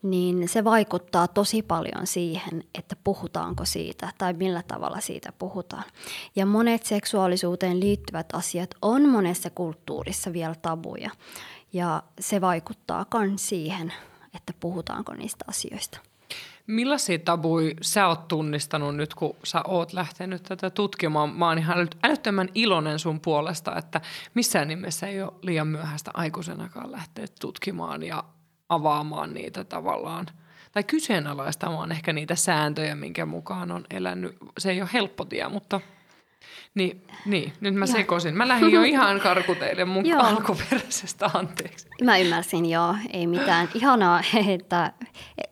niin 0.02 0.48
se 0.48 0.64
vaikuttaa 0.64 1.28
tosi 1.28 1.62
paljon 1.62 2.06
siihen, 2.06 2.64
että 2.78 2.96
puhutaanko 3.04 3.64
siitä 3.64 4.12
tai 4.18 4.32
millä 4.32 4.62
tavalla 4.62 5.00
siitä 5.00 5.32
puhutaan. 5.38 5.84
Ja 6.36 6.46
monet 6.46 6.86
seksuaalisuuteen 6.86 7.80
liittyvät 7.80 8.26
asiat 8.32 8.70
on 8.82 9.08
monessa 9.08 9.50
kulttuurissa 9.50 10.32
vielä 10.32 10.54
tabuja. 10.54 11.10
Ja 11.72 12.02
se 12.20 12.40
vaikuttaa 12.40 13.06
myös 13.14 13.48
siihen, 13.48 13.92
että 14.34 14.52
puhutaanko 14.60 15.14
niistä 15.14 15.44
asioista. 15.48 16.09
Millaisia 16.70 17.18
tabui 17.18 17.74
sä 17.82 18.06
oot 18.06 18.28
tunnistanut 18.28 18.96
nyt, 18.96 19.14
kun 19.14 19.36
sä 19.44 19.62
oot 19.68 19.92
lähtenyt 19.92 20.42
tätä 20.42 20.70
tutkimaan? 20.70 21.36
Mä 21.36 21.48
oon 21.48 21.58
ihan 21.58 21.88
älyttömän 22.02 22.48
iloinen 22.54 22.98
sun 22.98 23.20
puolesta, 23.20 23.76
että 23.76 24.00
missään 24.34 24.68
nimessä 24.68 25.06
ei 25.06 25.22
ole 25.22 25.32
liian 25.42 25.66
myöhäistä 25.66 26.10
aikuisenakaan 26.14 26.92
lähteä 26.92 27.26
tutkimaan 27.40 28.02
ja 28.02 28.24
avaamaan 28.68 29.34
niitä 29.34 29.64
tavallaan. 29.64 30.26
Tai 30.72 30.84
kyseenalaistamaan 30.84 31.92
ehkä 31.92 32.12
niitä 32.12 32.34
sääntöjä, 32.34 32.94
minkä 32.94 33.26
mukaan 33.26 33.70
on 33.70 33.84
elänyt. 33.90 34.36
Se 34.58 34.70
ei 34.70 34.80
ole 34.80 34.90
helppo 34.92 35.24
tie, 35.24 35.48
mutta– 35.48 35.80
niin, 36.74 37.06
niin, 37.26 37.52
nyt 37.60 37.74
mä 37.74 37.86
sekoisin. 37.86 38.36
Mä 38.36 38.48
lähdin 38.48 38.72
jo 38.72 38.82
ihan 38.82 39.20
karkuteille 39.28 39.84
mun 39.84 40.06
joo. 40.06 40.22
alkuperäisestä 40.22 41.30
anteeksi. 41.34 41.88
Mä 42.04 42.18
ymmärsin, 42.18 42.70
joo. 42.70 42.94
Ei 43.12 43.26
mitään. 43.26 43.68
Ihanaa, 43.74 44.22
että, 44.48 44.92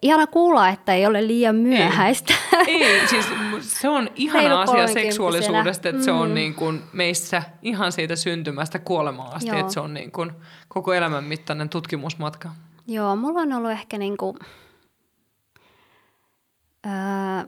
ihana 0.03 0.26
kuulla, 0.26 0.68
että 0.68 0.95
ei 0.95 1.07
ole 1.07 1.26
liian 1.26 1.57
myöhäistä. 1.57 2.34
Ei, 2.66 2.84
ei 2.84 3.09
siis 3.09 3.26
se 3.61 3.89
on 3.89 4.11
ihana 4.14 4.61
asia 4.61 4.86
seksuaalisuudesta, 4.86 5.89
että 5.89 6.01
mm. 6.01 6.05
se 6.05 6.12
on 6.12 6.28
mm. 6.28 6.34
niin 6.34 6.55
kuin 6.55 6.82
meissä 6.93 7.43
ihan 7.62 7.93
siitä 7.93 8.16
syntymästä 8.16 8.78
kuolemaan 8.78 9.34
asti, 9.34 9.49
joo. 9.49 9.61
että 9.61 9.72
se 9.72 9.80
on 9.80 9.95
niin 9.95 10.12
kuin 10.12 10.32
koko 10.68 10.95
elämän 10.95 11.24
mittainen 11.24 11.68
tutkimusmatka. 11.68 12.49
Joo, 12.86 13.16
mulla 13.16 13.41
on 13.41 13.53
ollut 13.53 13.70
ehkä 13.70 13.99
niin 13.99 14.16
kuin, 14.16 14.36
äh, 16.86 17.47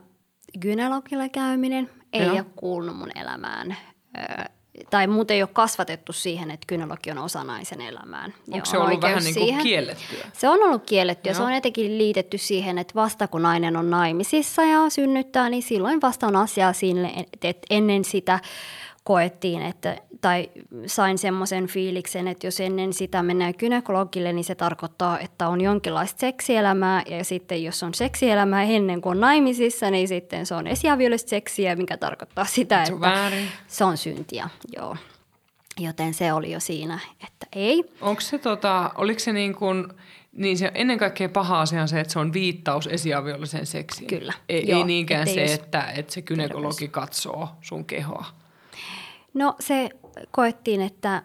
gynekologilla 0.60 1.28
käyminen 1.28 1.90
ei 2.12 2.26
Joo. 2.26 2.32
ole 2.32 2.44
kuulunut 2.56 2.96
mun 2.96 3.10
elämään. 3.14 3.76
tai 4.90 5.06
muuten 5.06 5.34
ei 5.34 5.42
ole 5.42 5.50
kasvatettu 5.52 6.12
siihen, 6.12 6.50
että 6.50 6.66
kynälogi 6.66 7.10
on 7.10 7.18
osa 7.18 7.44
naisen 7.44 7.80
elämään. 7.80 8.34
Onko 8.52 8.66
se 8.66 8.78
ollut 8.78 9.00
vähän 9.00 9.24
niin 9.24 9.34
kuin 9.34 9.58
kiellettyä? 9.58 10.24
Se 10.32 10.48
on 10.48 10.62
ollut 10.62 10.82
kiellettyä. 10.86 11.34
Se 11.34 11.42
on 11.42 11.52
etenkin 11.52 11.98
liitetty 11.98 12.38
siihen, 12.38 12.78
että 12.78 12.94
vasta 12.94 13.28
kun 13.28 13.42
nainen 13.42 13.76
on 13.76 13.90
naimisissa 13.90 14.62
ja 14.62 14.90
synnyttää, 14.90 15.48
niin 15.48 15.62
silloin 15.62 16.00
vasta 16.00 16.26
on 16.26 16.36
asia 16.36 16.72
sille, 16.72 17.10
että 17.42 17.66
ennen 17.70 18.04
sitä 18.04 18.40
koettiin, 19.04 19.62
että, 19.62 19.96
tai 20.20 20.50
sain 20.86 21.18
semmoisen 21.18 21.66
fiiliksen, 21.66 22.28
että 22.28 22.46
jos 22.46 22.60
ennen 22.60 22.92
sitä 22.92 23.22
mennään 23.22 23.54
gynekologille, 23.58 24.32
niin 24.32 24.44
se 24.44 24.54
tarkoittaa, 24.54 25.18
että 25.18 25.48
on 25.48 25.60
jonkinlaista 25.60 26.20
seksielämää, 26.20 27.02
ja 27.06 27.24
sitten 27.24 27.64
jos 27.64 27.82
on 27.82 27.94
seksielämää 27.94 28.62
ennen 28.62 29.00
kuin 29.00 29.10
on 29.10 29.20
naimisissa, 29.20 29.90
niin 29.90 30.08
sitten 30.08 30.46
se 30.46 30.54
on 30.54 30.66
esiaviollista 30.66 31.30
seksiä, 31.30 31.76
mikä 31.76 31.96
tarkoittaa 31.96 32.44
sitä, 32.44 32.82
että 32.82 33.00
väärin. 33.00 33.48
se 33.66 33.84
on 33.84 33.96
syntiä. 33.96 34.48
Joo. 34.76 34.96
Joten 35.78 36.14
se 36.14 36.32
oli 36.32 36.52
jo 36.52 36.60
siinä, 36.60 36.98
että 37.26 37.46
ei. 37.52 37.84
Onko 38.00 38.20
se 38.20 38.38
tota, 38.38 38.90
oliko 38.94 39.20
se 39.20 39.32
niin 39.32 39.54
kuin, 39.54 39.88
niin 40.32 40.58
se 40.58 40.70
ennen 40.74 40.98
kaikkea 40.98 41.28
paha 41.28 41.60
asia 41.60 41.82
on 41.82 41.88
se, 41.88 42.00
että 42.00 42.12
se 42.12 42.18
on 42.18 42.32
viittaus 42.32 42.86
esiaviolliseen 42.86 43.66
seksiin. 43.66 44.06
Kyllä. 44.06 44.32
Ei, 44.48 44.68
Joo, 44.68 44.78
ei 44.78 44.84
niinkään 44.84 45.26
se, 45.26 45.44
että, 45.44 45.82
että 45.96 46.12
se 46.12 46.22
gynekologi 46.22 46.88
katsoo 46.88 47.48
sun 47.60 47.84
kehoa. 47.84 48.39
No 49.34 49.54
se 49.60 49.90
koettiin, 50.30 50.80
että 50.80 51.22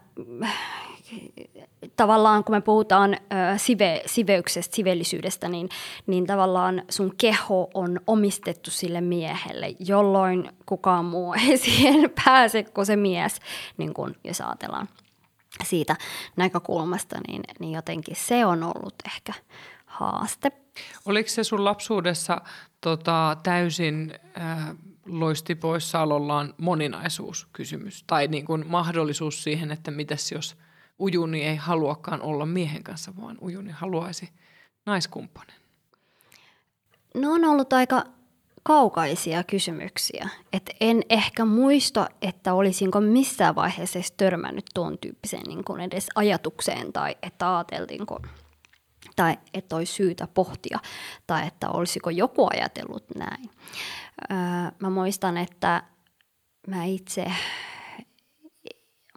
tavallaan 1.95 2.43
kun 2.43 2.55
me 2.55 2.61
puhutaan 2.61 3.17
sive, 3.57 4.01
siveyksestä, 4.05 4.75
sivellisyydestä, 4.75 5.49
niin, 5.49 5.69
niin 6.07 6.27
tavallaan 6.27 6.83
sun 6.89 7.13
keho 7.17 7.69
on 7.73 7.99
omistettu 8.07 8.71
sille 8.71 9.01
miehelle, 9.01 9.75
jolloin 9.79 10.49
kukaan 10.65 11.05
muu 11.05 11.33
ei 11.47 11.57
siihen 11.57 12.11
pääse 12.25 12.63
kuin 12.63 12.85
se 12.85 12.95
mies, 12.95 13.39
niin 13.77 13.93
kun, 13.93 14.15
jos 14.23 14.41
ajatellaan 14.41 14.89
siitä 15.63 15.95
näkökulmasta, 16.35 17.19
niin, 17.27 17.41
niin 17.59 17.73
jotenkin 17.73 18.15
se 18.15 18.45
on 18.45 18.63
ollut 18.63 18.95
ehkä 19.05 19.33
haaste. 19.85 20.51
Oliko 21.05 21.29
se 21.29 21.43
sun 21.43 21.65
lapsuudessa 21.65 22.41
tota, 22.81 23.37
täysin 23.43 24.13
äh, 24.37 24.75
loisti 25.05 25.55
poissaolollaan 25.55 26.53
moninaisuuskysymys 26.57 28.03
tai 28.07 28.27
niin 28.27 28.45
kuin 28.45 28.65
mahdollisuus 28.67 29.43
siihen, 29.43 29.71
että 29.71 29.91
mitäs 29.91 30.31
jos 30.31 30.57
ujuni 30.99 31.43
ei 31.43 31.55
haluakaan 31.55 32.21
olla 32.21 32.45
miehen 32.45 32.83
kanssa, 32.83 33.13
vaan 33.21 33.37
ujuni 33.41 33.71
haluaisi 33.71 34.29
naiskumppanin? 34.85 35.55
No 37.15 37.31
on 37.33 37.45
ollut 37.45 37.73
aika 37.73 38.03
kaukaisia 38.63 39.43
kysymyksiä. 39.43 40.29
Et 40.53 40.69
en 40.81 41.01
ehkä 41.09 41.45
muista, 41.45 42.09
että 42.21 42.53
olisinko 42.53 43.01
missään 43.01 43.55
vaiheessa 43.55 43.99
törmännyt 44.17 44.65
tuon 44.73 44.97
tyyppiseen 44.97 45.43
niin 45.47 45.63
kuin 45.63 45.81
edes 45.81 46.07
ajatukseen 46.15 46.93
tai 46.93 47.15
että 47.21 47.57
ajateltiinko 47.57 48.21
tai 49.15 49.37
että 49.53 49.75
olisi 49.75 49.93
syytä 49.93 50.27
pohtia 50.33 50.79
tai 51.27 51.47
että 51.47 51.69
olisiko 51.69 52.09
joku 52.09 52.47
ajatellut 52.51 53.05
näin. 53.15 53.49
Öö, 54.31 54.37
mä 54.79 54.89
muistan, 54.89 55.37
että 55.37 55.83
mä 56.67 56.83
itse, 56.83 57.25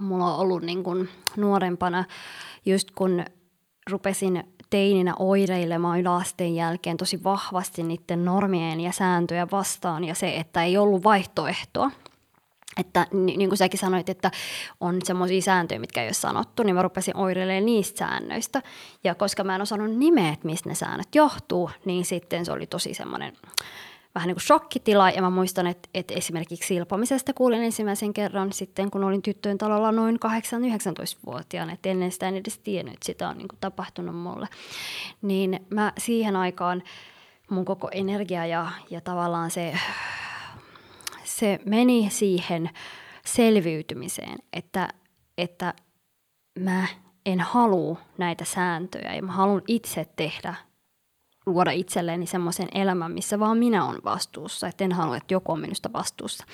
mulla 0.01 0.35
on 0.35 0.41
ollut 0.41 0.63
niin 0.63 0.85
kuin 0.85 1.09
nuorempana, 1.37 2.05
just 2.67 2.91
kun 2.91 3.25
rupesin 3.91 4.45
teininä 4.71 5.15
oireilemaan 5.19 6.01
yläasteen 6.01 6.55
jälkeen 6.55 6.97
tosi 6.97 7.25
vahvasti 7.25 7.83
niiden 7.83 8.25
normien 8.25 8.81
ja 8.81 8.93
sääntöjä 8.93 9.47
vastaan 9.53 10.05
ja 10.05 10.15
se, 10.15 10.37
että 10.37 10.63
ei 10.65 10.79
ollut 10.79 11.05
vaihtoehtoa. 11.05 11.91
Että 12.79 13.07
niin 13.13 13.49
kuin 13.49 13.59
säkin 13.59 13.81
sanoit, 13.81 14.09
että 14.09 14.31
on 14.81 14.99
semmoisia 15.05 15.43
sääntöjä, 15.43 15.79
mitkä 15.79 16.03
ei 16.03 16.09
ole 16.09 16.13
sanottu, 16.13 16.63
niin 16.63 16.75
mä 16.75 16.83
rupesin 16.83 17.17
oireilemaan 17.17 17.67
niistä 17.67 17.99
säännöistä. 17.99 18.63
Ja 19.05 19.15
koska 19.15 19.45
mä 19.45 19.55
en 19.55 19.63
osannut 19.63 19.97
nimeä, 19.97 20.33
että 20.33 20.47
mistä 20.47 20.69
ne 20.69 20.75
säännöt 20.75 21.15
johtuu, 21.15 21.71
niin 21.85 22.05
sitten 22.05 22.45
se 22.45 22.53
oli 22.53 22.67
tosi 22.67 22.95
semmoinen 22.95 23.33
vähän 24.15 24.27
niin 24.27 24.35
kuin 24.35 24.43
shokkitila. 24.43 25.11
Ja 25.11 25.23
mä 25.23 25.31
muistan, 25.31 25.67
että, 25.67 25.89
että 25.95 26.15
esimerkiksi 26.15 26.67
silpomisesta 26.67 27.33
kuulin 27.33 27.63
ensimmäisen 27.63 28.15
kerran 28.15 28.53
sitten, 28.53 28.91
kun 28.91 29.05
olin 29.05 29.23
tyttöjen 29.23 29.59
talolla 29.59 29.93
noin 29.93 30.19
8-19-vuotiaana. 30.27 31.73
Että 31.73 31.89
ennen 31.89 32.13
sitä 32.13 32.29
en 32.29 32.37
edes 32.37 32.59
tiennyt, 32.59 32.95
että 32.95 33.07
sitä 33.07 33.29
on 33.29 33.39
niin 33.39 33.49
kuin 33.49 33.59
tapahtunut 33.61 34.17
mulle. 34.17 34.49
Niin 35.23 35.61
mä 35.71 35.93
siihen 35.99 36.37
aikaan 36.37 36.83
mun 37.51 37.65
koko 37.65 37.89
energia 37.93 38.47
ja, 38.47 38.71
ja 38.91 39.01
tavallaan 39.01 39.51
se, 39.51 39.79
se 41.39 41.59
meni 41.65 42.11
siihen 42.11 42.71
selviytymiseen, 43.25 44.39
että, 44.53 44.89
että 45.39 45.75
mä 46.59 46.87
en 47.27 47.41
halua 47.41 47.97
näitä 48.19 48.45
sääntöjä 48.45 49.15
ja 49.15 49.23
mä 49.23 49.33
haluan 49.33 49.63
itse 49.67 50.07
tehdä 50.17 50.55
luoda 51.47 51.71
itselleni 51.71 52.27
semmoisen 52.27 52.69
elämän, 52.75 53.13
missä 53.13 53.39
vaan 53.39 53.59
minä 53.59 53.85
olen 53.85 54.05
vastuussa, 54.05 54.69
että 54.69 54.85
en 54.85 54.93
halua, 54.93 55.17
että 55.17 55.35
joku 55.35 55.53
on 55.53 55.61
minusta 55.61 55.93
vastuussa. 55.93 56.45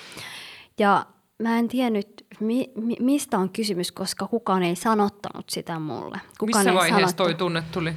Ja 0.79 1.07
mä 1.43 1.59
en 1.59 1.69
tiennyt, 1.69 2.27
mi, 2.41 2.73
mi, 2.77 2.97
mistä 3.01 3.39
on 3.39 3.51
kysymys, 3.51 3.93
koska 3.93 4.27
kukaan 4.27 4.63
ei 4.63 4.77
sanottanut 4.77 5.51
sitä 5.51 5.79
mulle. 5.79 6.21
Kukaan 6.39 6.65
Missä 6.65 6.75
vaiheessa 6.75 7.01
sanottu. 7.01 7.23
toi 7.23 7.35
tunne 7.35 7.63
tuli? 7.73 7.95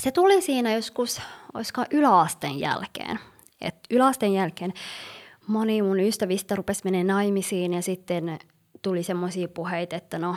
Se 0.00 0.10
tuli 0.10 0.42
siinä 0.42 0.74
joskus, 0.74 1.20
olisiko 1.54 1.84
yläasteen 1.90 2.60
jälkeen. 2.60 3.18
Et 3.60 3.74
yläasteen 3.90 4.32
jälkeen 4.32 4.72
moni 5.46 5.82
mun 5.82 6.00
ystävistä 6.00 6.56
rupesi 6.56 6.80
menemään 6.84 7.06
naimisiin 7.06 7.72
ja 7.72 7.82
sitten 7.82 8.38
tuli 8.82 9.02
semmoisia 9.02 9.48
puheita, 9.48 9.96
että 9.96 10.18
no 10.18 10.36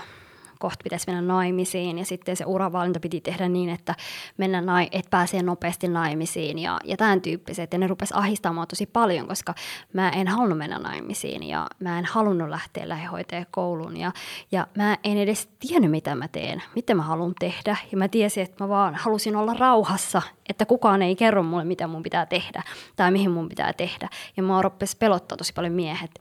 kohta 0.59 0.83
pitäisi 0.83 1.07
mennä 1.07 1.33
naimisiin 1.33 1.97
ja 1.97 2.05
sitten 2.05 2.35
se 2.35 2.45
uravalinta 2.45 2.99
piti 2.99 3.21
tehdä 3.21 3.49
niin, 3.49 3.69
että, 3.69 3.95
mennä 4.37 4.61
nai- 4.61 4.89
että 4.91 5.09
pääsee 5.09 5.43
nopeasti 5.43 5.87
naimisiin 5.87 6.59
ja, 6.59 6.79
ja 6.83 6.97
tämän 6.97 7.21
tyyppiset. 7.21 7.73
Ja 7.73 7.79
ne 7.79 7.87
rupesi 7.87 8.13
ahistamaan 8.17 8.67
tosi 8.67 8.85
paljon, 8.85 9.27
koska 9.27 9.53
mä 9.93 10.09
en 10.09 10.27
halunnut 10.27 10.57
mennä 10.57 10.79
naimisiin 10.79 11.43
ja 11.43 11.67
mä 11.79 11.99
en 11.99 12.05
halunnut 12.05 12.49
lähteä 12.49 12.89
lähihoitajakouluun 12.89 13.97
ja, 13.97 14.11
ja 14.51 14.67
mä 14.77 14.97
en 15.03 15.17
edes 15.17 15.49
tiennyt, 15.59 15.91
mitä 15.91 16.15
mä 16.15 16.27
teen, 16.27 16.63
mitä 16.75 16.93
mä 16.93 17.03
haluan 17.03 17.33
tehdä. 17.39 17.77
Ja 17.91 17.97
mä 17.97 18.07
tiesin, 18.07 18.43
että 18.43 18.63
mä 18.63 18.69
vaan 18.69 18.95
halusin 18.95 19.35
olla 19.35 19.53
rauhassa, 19.53 20.21
että 20.49 20.65
kukaan 20.65 21.01
ei 21.01 21.15
kerro 21.15 21.43
mulle, 21.43 21.63
mitä 21.63 21.87
mun 21.87 22.03
pitää 22.03 22.25
tehdä 22.25 22.63
tai 22.95 23.11
mihin 23.11 23.31
mun 23.31 23.49
pitää 23.49 23.73
tehdä. 23.73 24.09
Ja 24.37 24.43
mä 24.43 24.61
rupesi 24.61 24.97
pelottaa 24.97 25.37
tosi 25.37 25.53
paljon 25.53 25.73
miehet, 25.73 26.11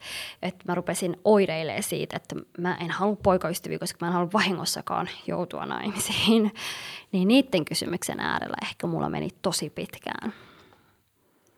että 0.43 0.65
mä 0.69 0.75
rupesin 0.75 1.17
oireilemaan 1.25 1.83
siitä, 1.83 2.17
että 2.17 2.37
mä 2.59 2.77
en 2.81 2.91
halua 2.91 3.17
poikaystäviä, 3.23 3.79
koska 3.79 3.99
mä 4.01 4.07
en 4.07 4.13
halua 4.13 4.26
vahingossakaan 4.33 5.09
joutua 5.27 5.67
naimisiin. 5.67 6.53
Niin 7.13 7.29
niiden 7.29 7.65
kysymyksen 7.65 8.21
äärellä 8.21 8.57
ehkä 8.63 8.87
mulla 8.87 9.09
meni 9.09 9.29
tosi 9.43 9.71
pitkään. 9.71 10.33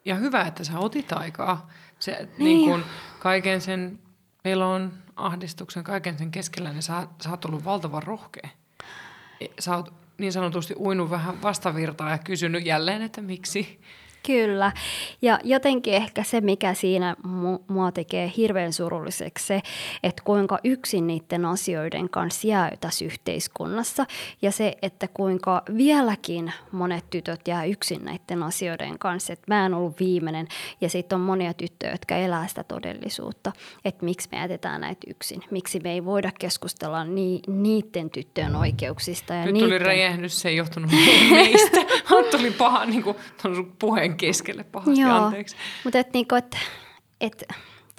Ja 0.05 0.15
hyvä, 0.15 0.43
että 0.43 0.65
sä 0.65 0.79
otit 0.79 1.13
aikaa. 1.13 1.71
Se, 1.99 2.13
niin. 2.13 2.29
Niin. 2.39 2.45
Niin 2.45 2.71
kun 2.71 2.85
kaiken 3.19 3.61
sen 3.61 3.99
pelon, 4.43 4.93
ahdistuksen, 5.17 5.85
kaiken 5.85 6.19
sen 6.19 6.31
keskellä, 6.31 6.73
niin 6.73 6.83
sä, 6.83 7.07
sä 7.23 7.31
oot 7.31 7.45
ollut 7.45 7.65
valtavan 7.65 8.03
rohkea. 8.03 8.49
Sä 9.59 9.77
oot 9.77 9.93
niin 10.19 10.33
sanotusti 10.33 10.75
uinut 10.79 11.11
vähän 11.11 11.43
vastavirtaa 11.43 12.11
ja 12.11 12.19
kysynyt 12.19 12.67
jälleen, 12.67 13.03
että 13.03 13.23
miksi. 13.23 13.81
Kyllä. 14.27 14.73
Ja 15.23 15.39
jotenkin 15.45 15.95
ehkä 15.95 16.23
se, 16.23 16.41
mikä 16.41 16.75
siinä 16.75 17.17
mu- 17.27 17.63
mua 17.69 17.93
tekee 17.93 18.33
hirveän 18.37 18.73
surulliseksi, 18.73 19.47
se, 19.47 19.61
että 20.03 20.23
kuinka 20.25 20.59
yksin 20.65 21.07
niiden 21.07 21.45
asioiden 21.45 22.11
kanssa 22.11 22.49
jää 22.49 22.73
tässä 22.81 23.05
yhteiskunnassa. 23.05 24.07
Ja 24.43 24.53
se, 24.53 24.77
että 24.83 25.09
kuinka 25.09 25.63
vieläkin 25.77 26.53
monet 26.73 27.11
tytöt 27.11 27.49
jää 27.49 27.65
yksin 27.65 28.05
näiden 28.05 28.43
asioiden 28.43 28.99
kanssa. 28.99 29.33
Että 29.33 29.55
mä 29.55 29.67
en 29.67 29.75
ollut 29.75 30.01
viimeinen. 30.01 30.49
Ja 30.81 30.89
sitten 30.89 31.17
on 31.17 31.23
monia 31.23 31.55
tyttöjä, 31.55 31.93
jotka 31.93 32.17
elää 32.17 32.47
sitä 32.47 32.65
todellisuutta. 32.65 33.53
Että 33.85 34.05
miksi 34.05 34.29
me 34.33 34.39
jätetään 34.39 34.81
näitä 34.81 35.07
yksin. 35.11 35.43
Miksi 35.51 35.81
me 35.81 35.93
ei 35.93 36.05
voida 36.05 36.31
keskustella 36.39 37.05
ni- 37.05 37.41
niiden 37.47 38.11
tyttöjen 38.11 38.57
oikeuksista. 38.57 39.35
Ja 39.35 39.45
Nyt 39.45 39.53
niiden... 39.53 39.69
tuli 39.69 39.79
räjähdys, 39.79 40.41
se 40.41 40.49
ei 40.49 40.57
johtunut 40.57 40.91
meistä. 41.31 41.81
Tuli 42.31 42.51
paha 42.51 42.85
niin 42.85 43.03
kuin, 43.03 43.17
puheen 43.79 44.08
keskelle 44.17 44.65
pahasti, 44.65 45.01
Joo, 45.01 45.25
anteeksi. 45.25 45.57
mutta 45.85 45.99
et 45.99 46.13
niinku, 46.13 46.35
et, 46.35 46.57
et 47.21 47.45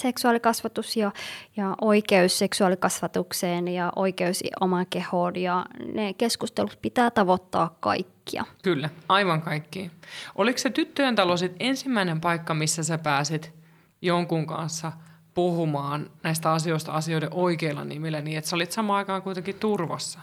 seksuaalikasvatus 0.02 0.98
ja, 0.98 1.12
ja 1.58 1.76
oikeus 1.82 2.40
seksuaalikasvatukseen 2.40 3.68
ja 3.68 3.92
oikeus 3.96 4.44
omaan 4.62 4.86
kehoon 4.90 5.36
ja 5.36 5.66
ne 5.94 6.14
keskustelut 6.14 6.80
pitää 6.82 7.12
tavoittaa 7.12 7.78
kaikkia. 7.80 8.46
Kyllä, 8.64 8.90
aivan 9.10 9.42
kaikki. 9.42 9.92
Oliko 10.36 10.58
se 10.58 10.70
tyttöjen 10.70 11.16
talo 11.16 11.38
sit 11.38 11.56
ensimmäinen 11.60 12.22
paikka, 12.22 12.54
missä 12.54 12.84
sä 12.84 12.98
pääsit 12.98 13.54
jonkun 14.02 14.48
kanssa 14.48 14.92
puhumaan 15.34 16.10
näistä 16.24 16.52
asioista 16.52 16.92
asioiden 16.92 17.30
oikeilla 17.34 17.86
nimillä, 17.86 18.22
niin 18.22 18.38
että 18.38 18.50
sä 18.50 18.56
olit 18.56 18.72
samaan 18.72 18.98
aikaan 18.98 19.22
kuitenkin 19.22 19.56
turvassa? 19.56 20.20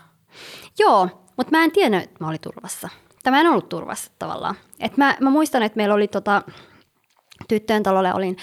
Joo, 0.78 1.24
mutta 1.36 1.50
mä 1.50 1.64
en 1.64 1.72
tiennyt, 1.72 2.02
että 2.04 2.16
mä 2.20 2.28
olin 2.28 2.40
turvassa. 2.40 2.88
Tai 3.26 3.30
mä 3.30 3.40
en 3.40 3.46
ollut 3.46 3.68
turvassa 3.68 4.10
tavallaan. 4.18 4.54
Et 4.80 4.96
mä, 4.96 5.16
mä 5.20 5.30
muistan, 5.30 5.62
että 5.62 5.76
meillä 5.76 5.94
oli 5.94 6.08
tota, 6.08 6.42
tyttöjen 7.48 7.82
talolle 7.82 8.14
olin 8.14 8.36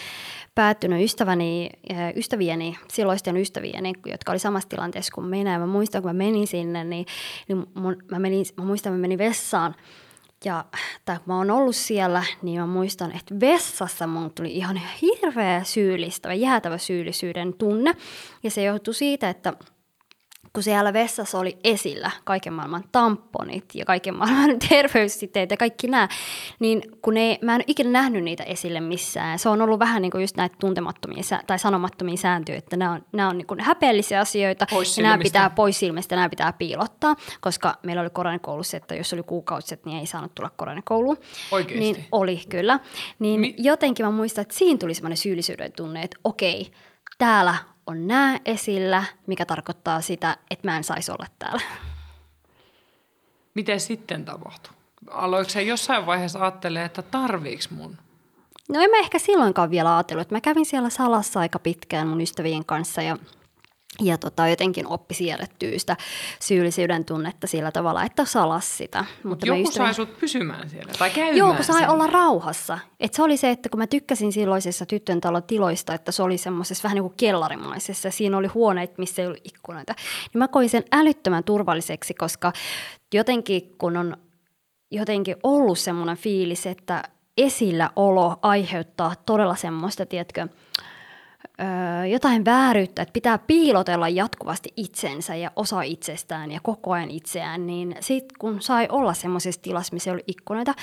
päättynyt 0.56 1.04
ystäväni, 1.04 1.70
eh, 1.90 2.14
ystävieni, 2.16 2.78
silloisten 2.88 3.38
ystävieni, 3.38 3.94
jotka 4.06 4.32
oli 4.32 4.40
samassa 4.40 4.70
tilanteessa 4.70 5.12
kuin 5.16 5.28
minä. 5.28 5.52
Ja 5.52 5.60
mä 5.60 5.66
muistan, 5.66 6.02
kun 6.02 6.10
mä 6.10 6.14
menin 6.14 6.48
sinne, 6.48 6.84
niin, 6.84 7.06
niin 7.48 7.66
mun, 7.74 7.98
mä, 8.12 8.20
menin, 8.20 8.46
mä 8.58 8.64
muistan, 8.64 8.94
mä 8.94 8.98
menin 8.98 9.18
vessaan. 9.18 9.76
Ja 10.46 10.66
tai 11.06 11.16
kun 11.16 11.24
mä 11.26 11.38
oon 11.38 11.52
ollut 11.52 11.76
siellä, 11.76 12.24
niin 12.42 12.60
mä 12.60 12.68
muistan, 12.68 13.12
että 13.12 13.40
vessassa 13.40 14.08
mun 14.08 14.32
tuli 14.34 14.56
ihan 14.56 14.82
hirveä 15.02 15.64
syyllistävä, 15.64 16.34
jäätävä 16.34 16.78
syyllisyyden 16.78 17.54
tunne. 17.54 17.94
Ja 18.44 18.52
se 18.52 18.64
johtui 18.64 18.94
siitä, 18.94 19.30
että 19.30 19.54
kun 20.54 20.64
siellä 20.64 20.94
vessassa 20.94 21.40
oli 21.40 21.58
esillä 21.64 22.12
kaiken 22.24 22.54
maailman 22.54 22.84
tamponit 22.92 23.66
ja 23.74 23.86
kaiken 23.86 24.16
maailman 24.16 24.60
terveyssiteet 24.70 25.52
ja 25.52 25.58
kaikki 25.58 25.88
nämä, 25.88 26.08
niin 26.60 26.82
kun 27.02 27.18
ei, 27.18 27.38
mä 27.42 27.52
en 27.52 27.56
ole 27.56 27.64
ikinä 27.68 27.90
nähnyt 27.90 28.24
niitä 28.24 28.44
esille 28.44 28.80
missään. 28.80 29.40
Se 29.40 29.50
on 29.50 29.62
ollut 29.62 29.80
vähän 29.80 30.02
niin 30.02 30.12
kuin 30.12 30.22
just 30.22 30.38
näitä 30.38 30.56
tuntemattomia 30.60 31.24
tai 31.48 31.60
sanomattomia 31.60 32.18
sääntöjä, 32.18 32.58
että 32.58 32.78
nämä 32.78 32.92
on, 32.92 33.06
nämä 33.12 33.30
on 33.30 33.38
niin 33.38 33.48
kuin 33.48 33.60
häpeällisiä 33.60 34.20
asioita 34.20 34.66
Pois 34.70 34.98
ja 34.98 35.04
nämä 35.04 35.18
pitää 35.18 35.50
pois 35.50 35.80
silmistä, 35.80 36.16
nämä 36.16 36.30
pitää 36.30 36.54
piilottaa, 36.54 37.16
koska 37.42 37.76
meillä 37.84 38.02
oli 38.02 38.10
koronakoulussa, 38.10 38.78
että 38.78 38.96
jos 38.96 39.14
oli 39.14 39.24
kuukausiset, 39.24 39.86
niin 39.86 40.00
ei 40.00 40.06
saanut 40.06 40.36
tulla 40.36 40.50
koronakouluun. 40.56 41.18
Oikeesti? 41.52 41.80
Niin 41.80 42.06
oli, 42.12 42.42
kyllä. 42.50 42.80
Niin 43.20 43.40
Mi- 43.40 43.56
jotenkin 43.58 44.06
mä 44.06 44.12
muistan, 44.12 44.42
että 44.42 44.56
siinä 44.56 44.78
tuli 44.78 44.94
semmoinen 44.94 45.18
syyllisyyden 45.18 45.72
tunne, 45.72 46.02
että 46.02 46.18
okei, 46.24 46.72
täällä 47.18 47.56
on 47.88 48.08
nämä 48.08 48.40
esillä, 48.46 49.04
mikä 49.28 49.46
tarkoittaa 49.46 50.02
sitä, 50.02 50.38
että 50.52 50.68
mä 50.68 50.78
en 50.78 50.84
saisi 50.84 51.12
olla 51.12 51.26
täällä. 51.40 51.62
Miten 53.54 53.80
sitten 53.80 54.26
tapahtui? 54.26 54.74
Aloiko 55.10 55.50
se 55.50 55.62
jossain 55.62 56.06
vaiheessa 56.06 56.40
ajattelee, 56.40 56.86
että 56.86 57.02
tarviiks 57.02 57.70
mun? 57.70 57.98
No 58.70 58.82
en 58.82 58.90
mä 58.90 58.98
ehkä 58.98 59.20
silloinkaan 59.20 59.72
vielä 59.72 59.96
ajatellut, 59.96 60.32
mä 60.32 60.42
kävin 60.42 60.66
siellä 60.66 60.90
salassa 60.90 61.40
aika 61.40 61.60
pitkään 61.60 62.08
mun 62.08 62.22
ystävien 62.22 62.66
kanssa 62.66 63.02
ja 63.02 63.18
ja 64.02 64.18
tota, 64.18 64.48
jotenkin 64.48 64.88
oppi 64.88 65.14
siirrettyä 65.14 65.70
sitä 65.78 65.98
syyllisyyden 66.42 67.06
tunnetta 67.06 67.48
sillä 67.48 67.72
tavalla, 67.72 68.04
että 68.04 68.26
salas 68.26 68.78
sitä. 68.78 69.06
Mutta 69.24 69.46
joku 69.46 69.62
ystävät- 69.62 69.74
sai 69.74 69.94
sut 69.94 70.20
pysymään 70.20 70.70
siellä 70.70 70.94
tai 71.00 71.10
käymään 71.10 71.38
Joo, 71.38 71.54
kun 71.54 71.64
sai 71.64 71.78
siellä. 71.78 71.94
olla 71.94 72.08
rauhassa. 72.08 72.80
Et 73.00 73.14
se 73.14 73.24
oli 73.24 73.38
se, 73.38 73.50
että 73.50 73.70
kun 73.70 73.80
mä 73.80 73.88
tykkäsin 73.88 74.34
silloisessa 74.34 74.86
tyttön 74.86 75.22
talon 75.22 75.44
tiloista, 75.44 75.94
että 75.94 76.12
se 76.12 76.24
oli 76.24 76.38
semmoisessa 76.38 76.84
vähän 76.84 76.96
niin 76.96 77.04
kuin 77.04 77.14
kellarimaisessa, 77.18 78.12
siinä 78.12 78.38
oli 78.38 78.48
huoneet, 78.48 78.98
missä 78.98 79.22
ei 79.22 79.28
ollut 79.28 79.42
ikkunoita, 79.44 79.94
niin 80.34 80.40
mä 80.40 80.48
koin 80.48 80.70
sen 80.70 80.84
älyttömän 80.92 81.44
turvalliseksi, 81.44 82.14
koska 82.14 82.54
jotenkin 83.14 83.76
kun 83.78 83.98
on 83.98 84.18
jotenkin 84.92 85.36
ollut 85.44 85.80
semmoinen 85.80 86.18
fiilis, 86.18 86.66
että 86.66 87.04
esilläolo 87.38 88.40
aiheuttaa 88.42 89.16
todella 89.26 89.56
semmoista, 89.56 90.06
tiedätkö, 90.06 90.48
öö, 91.62 92.06
jotain 92.06 92.46
vääryyttä, 92.46 93.02
että 93.02 93.14
pitää 93.14 93.38
piilotella 93.38 94.10
jatkuvasti 94.10 94.74
itsensä 94.78 95.36
ja 95.36 95.52
osa 95.56 95.82
itsestään 95.82 96.52
ja 96.52 96.60
koko 96.64 96.92
ajan 96.92 97.12
itseään, 97.12 97.68
niin 97.68 97.96
sitten 98.00 98.36
kun 98.40 98.62
sai 98.62 98.88
olla 98.92 99.14
semmoisessa 99.14 99.62
tilassa, 99.62 99.94
missä 99.94 100.12
oli 100.12 100.24
ikkunoita 100.28 100.74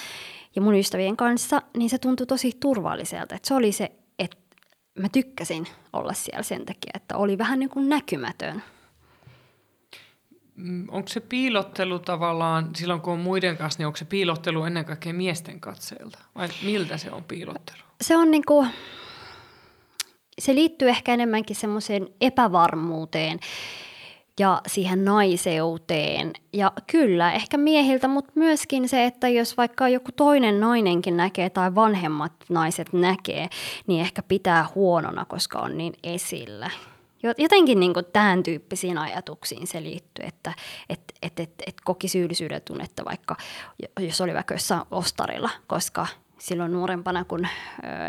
ja 0.56 0.62
mun 0.62 0.78
ystävien 0.78 1.16
kanssa, 1.16 1.62
niin 1.76 1.90
se 1.90 1.98
tuntui 1.98 2.26
tosi 2.26 2.56
turvalliselta. 2.60 3.34
Että 3.34 3.48
se 3.48 3.54
oli 3.54 3.72
se, 3.72 3.92
että 4.18 4.36
mä 4.98 5.08
tykkäsin 5.08 5.66
olla 5.92 6.12
siellä 6.12 6.42
sen 6.42 6.66
takia, 6.66 6.90
että 6.94 7.16
oli 7.16 7.38
vähän 7.38 7.58
niin 7.58 7.70
kuin 7.70 7.88
näkymätön. 7.88 8.62
Mm, 10.56 10.86
onko 10.90 11.08
se 11.08 11.20
piilottelu 11.20 11.98
tavallaan, 11.98 12.70
silloin 12.76 13.00
kun 13.00 13.12
on 13.12 13.18
muiden 13.18 13.56
kanssa, 13.56 13.78
niin 13.78 13.86
onko 13.86 13.96
se 13.96 14.04
piilottelu 14.04 14.64
ennen 14.64 14.84
kaikkea 14.84 15.12
miesten 15.12 15.60
katseilta? 15.60 16.18
Vai 16.34 16.48
miltä 16.62 16.96
se 16.96 17.10
on 17.10 17.24
piilottelu? 17.24 17.78
Se 18.00 18.16
on 18.16 18.30
niin 18.30 18.44
kuin, 18.46 18.68
se 20.40 20.54
liittyy 20.54 20.88
ehkä 20.88 21.14
enemmänkin 21.14 21.56
semmoiseen 21.56 22.08
epävarmuuteen 22.20 23.40
ja 24.40 24.60
siihen 24.66 25.04
naiseuteen. 25.04 26.32
Ja 26.52 26.72
kyllä, 26.86 27.32
ehkä 27.32 27.56
miehiltä, 27.56 28.08
mutta 28.08 28.32
myöskin 28.34 28.88
se, 28.88 29.04
että 29.04 29.28
jos 29.28 29.56
vaikka 29.56 29.88
joku 29.88 30.12
toinen 30.12 30.60
nainenkin 30.60 31.16
näkee 31.16 31.50
tai 31.50 31.74
vanhemmat 31.74 32.32
naiset 32.48 32.92
näkee, 32.92 33.48
niin 33.86 34.00
ehkä 34.00 34.22
pitää 34.22 34.66
huonona, 34.74 35.24
koska 35.24 35.58
on 35.58 35.78
niin 35.78 35.92
esillä. 36.02 36.70
Jotenkin 37.38 37.80
niin 37.80 37.94
kuin 37.94 38.06
tämän 38.12 38.42
tyyppisiin 38.42 38.98
ajatuksiin 38.98 39.66
se 39.66 39.82
liittyy, 39.82 40.24
että 40.26 40.52
et, 40.88 41.00
et, 41.22 41.40
et, 41.40 41.50
et 41.66 41.74
koki 41.84 42.08
syyllisyyden 42.08 42.62
tunnetta 42.64 43.04
vaikka, 43.04 43.36
jos 44.00 44.20
oli 44.20 44.34
vaikka 44.34 44.54
jossain 44.54 44.82
ostarilla, 44.90 45.50
koska 45.66 46.06
silloin 46.40 46.72
nuorempana, 46.72 47.24
kun 47.24 47.46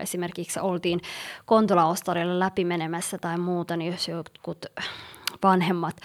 esimerkiksi 0.01 0.59
oltiin 0.59 1.01
Kontula-ostarilla 1.45 2.39
läpimenemässä 2.39 3.17
tai 3.17 3.37
muuta, 3.37 3.77
niin 3.77 3.91
jos 3.91 4.07
jotkut 4.07 4.65
vanhemmat 5.43 5.97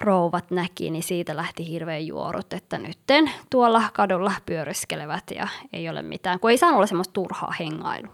rouvat 0.00 0.50
näki, 0.50 0.90
niin 0.90 1.02
siitä 1.02 1.36
lähti 1.36 1.68
hirveän 1.68 2.06
juorut, 2.06 2.52
että 2.52 2.78
nytten 2.78 3.30
tuolla 3.50 3.82
kadulla 3.92 4.32
pyöriskelevät 4.46 5.24
ja 5.34 5.48
ei 5.72 5.88
ole 5.88 6.02
mitään, 6.02 6.40
kun 6.40 6.50
ei 6.50 6.58
saa 6.58 6.72
olla 6.72 6.86
semmoista 6.86 7.12
turhaa 7.12 7.54
hengailu. 7.60 8.08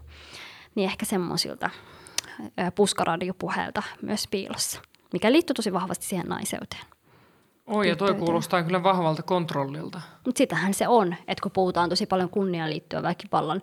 Niin 0.75 0.91
ehkä 0.91 1.07
semmoisilta 1.07 1.71
puskaradiopuheelta 2.75 3.83
myös 4.03 4.25
piilossa, 4.31 4.81
mikä 5.13 5.33
liittyy 5.33 5.55
tosi 5.55 5.73
vahvasti 5.73 6.07
siihen 6.07 6.27
naiseuteen. 6.27 6.83
Oi, 7.71 7.89
ja 7.89 7.97
toi 7.97 8.15
kuulostaa 8.15 8.63
kyllä 8.63 8.83
vahvalta 8.83 9.23
kontrollilta. 9.23 10.01
Mutta 10.27 10.39
sitähän 10.39 10.75
se 10.75 10.89
on, 10.89 11.15
että 11.29 11.43
kun 11.43 11.53
puhutaan 11.53 11.89
tosi 11.89 12.07
paljon 12.07 12.31
kunniaan 12.31 12.71
liittyen 12.71 13.03
väkivallan 13.03 13.63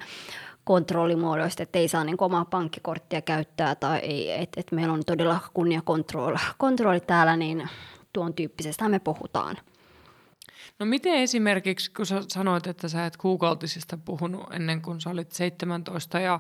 kontrollimuodoista, 0.64 1.64
että 1.64 1.80
ei 1.80 1.88
saa 1.88 2.04
niin 2.04 2.16
omaa 2.20 2.46
pankkikorttia 2.46 3.22
käyttää 3.22 3.76
tai 3.76 4.30
että 4.30 4.60
et 4.60 4.72
meillä 4.72 4.94
on 4.94 5.04
todella 5.06 5.40
kunniakontrolli 5.54 6.40
kontrolli 6.58 7.00
täällä, 7.00 7.38
niin 7.38 7.70
tuon 8.14 8.34
tyyppisestä 8.34 8.90
me 8.90 9.00
puhutaan. 9.00 9.58
No 10.80 10.86
miten 10.86 11.14
esimerkiksi, 11.14 11.92
kun 11.92 12.06
sä 12.06 12.24
sanoit, 12.28 12.68
että 12.68 12.88
sä 12.88 13.06
et 13.06 13.18
kuukautisista 13.18 13.98
puhunut 13.98 14.54
ennen 14.54 14.82
kuin 14.82 15.02
sä 15.02 15.10
olit 15.10 15.32
17 15.32 16.20
ja 16.20 16.40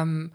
äm, 0.00 0.30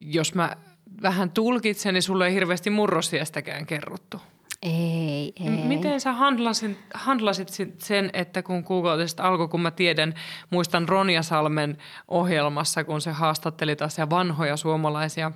jos 0.00 0.34
mä 0.34 0.56
vähän 1.02 1.30
tulkitsen, 1.30 1.94
niin 1.94 2.02
sulle 2.02 2.26
ei 2.26 2.34
hirveästi 2.34 2.70
murrosiestäkään 2.70 3.66
kerrottu. 3.66 4.20
Ei, 4.62 5.32
ei. 5.40 5.50
Miten 5.50 6.00
sä 6.00 6.12
handlasit, 6.12 6.78
handlasit 6.94 7.48
sen, 7.78 8.10
että 8.12 8.42
kun 8.42 8.64
kuukautisesta 8.64 9.22
alkoi, 9.22 9.48
kun 9.48 9.60
mä 9.60 9.70
tiedän, 9.70 10.14
muistan 10.50 10.88
Ronja 10.88 11.22
Salmen 11.22 11.78
ohjelmassa, 12.08 12.84
kun 12.84 13.00
se 13.00 13.10
haastatteli 13.10 13.76
taas 13.76 13.98
ja 13.98 14.10
vanhoja 14.10 14.56
suomalaisia, 14.56 15.32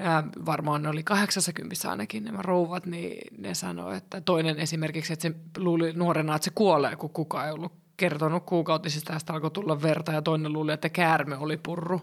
ää, 0.00 0.24
varmaan 0.46 0.82
ne 0.82 0.88
oli 0.88 1.02
80 1.02 1.90
ainakin 1.90 2.24
nämä 2.24 2.42
rouvat, 2.42 2.86
niin 2.86 3.18
ne 3.38 3.54
sanoi, 3.54 3.96
että 3.96 4.20
toinen 4.20 4.58
esimerkiksi, 4.58 5.12
että 5.12 5.22
se 5.28 5.34
luuli 5.56 5.92
nuorena, 5.92 6.36
että 6.36 6.44
se 6.44 6.50
kuolee, 6.54 6.96
kun 6.96 7.10
kukaan 7.10 7.46
ei 7.46 7.52
ollut 7.52 7.72
kertonut 7.96 8.44
kuukautisista, 8.46 9.12
ja 9.12 9.18
alkoi 9.28 9.50
tulla 9.50 9.82
verta, 9.82 10.12
ja 10.12 10.22
toinen 10.22 10.52
luuli, 10.52 10.72
että 10.72 10.88
käärme 10.88 11.36
oli 11.36 11.56
purru 11.56 12.00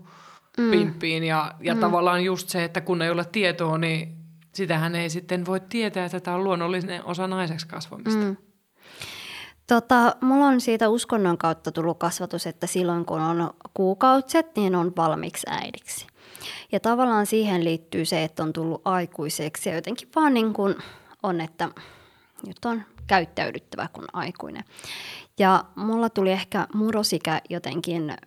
mm. 0.58 0.72
pimppiin, 0.72 1.24
ja, 1.24 1.54
ja 1.60 1.76
mm. 1.76 1.82
tavallaan 1.82 2.24
just 2.24 2.50
se, 2.50 2.64
että 2.64 2.82
kun 2.82 3.02
ei 3.02 3.10
ole 3.10 3.26
tietoa, 3.26 3.78
niin 3.78 4.27
sitähän 4.58 4.96
ei 4.96 5.10
sitten 5.10 5.46
voi 5.46 5.60
tietää, 5.60 6.06
että 6.06 6.20
tämä 6.20 6.38
on 6.38 6.44
luonnollinen 6.44 7.06
osa 7.06 7.28
naiseksi 7.28 7.68
kasvamista. 7.68 8.24
Mm. 8.24 8.38
Tota, 9.68 10.16
mulla 10.22 10.46
on 10.46 10.62
siitä 10.62 10.90
uskonnon 10.90 11.38
kautta 11.38 11.72
tullut 11.72 12.00
kasvatus, 12.00 12.48
että 12.48 12.68
silloin 12.68 13.06
kun 13.06 13.22
on 13.22 13.54
kuukautset, 13.74 14.56
niin 14.56 14.76
on 14.76 14.94
valmiiksi 14.98 15.48
äidiksi. 15.50 16.08
Ja 16.72 16.80
tavallaan 16.80 17.26
siihen 17.26 17.64
liittyy 17.64 18.06
se, 18.06 18.24
että 18.24 18.44
on 18.44 18.54
tullut 18.54 18.82
aikuiseksi 18.86 19.70
ja 19.70 19.76
jotenkin 19.76 20.10
vaan 20.16 20.34
niin 20.34 20.54
kuin 20.54 20.76
on, 21.24 21.42
että 21.42 21.70
nyt 22.48 22.66
on 22.66 22.82
käyttäydyttävä 23.08 23.88
kuin 23.94 24.06
aikuinen. 24.14 24.64
Ja 25.40 25.64
mulla 25.76 26.10
tuli 26.10 26.32
ehkä 26.32 26.68
murrosikä 26.74 27.42
jotenkin 27.50 28.18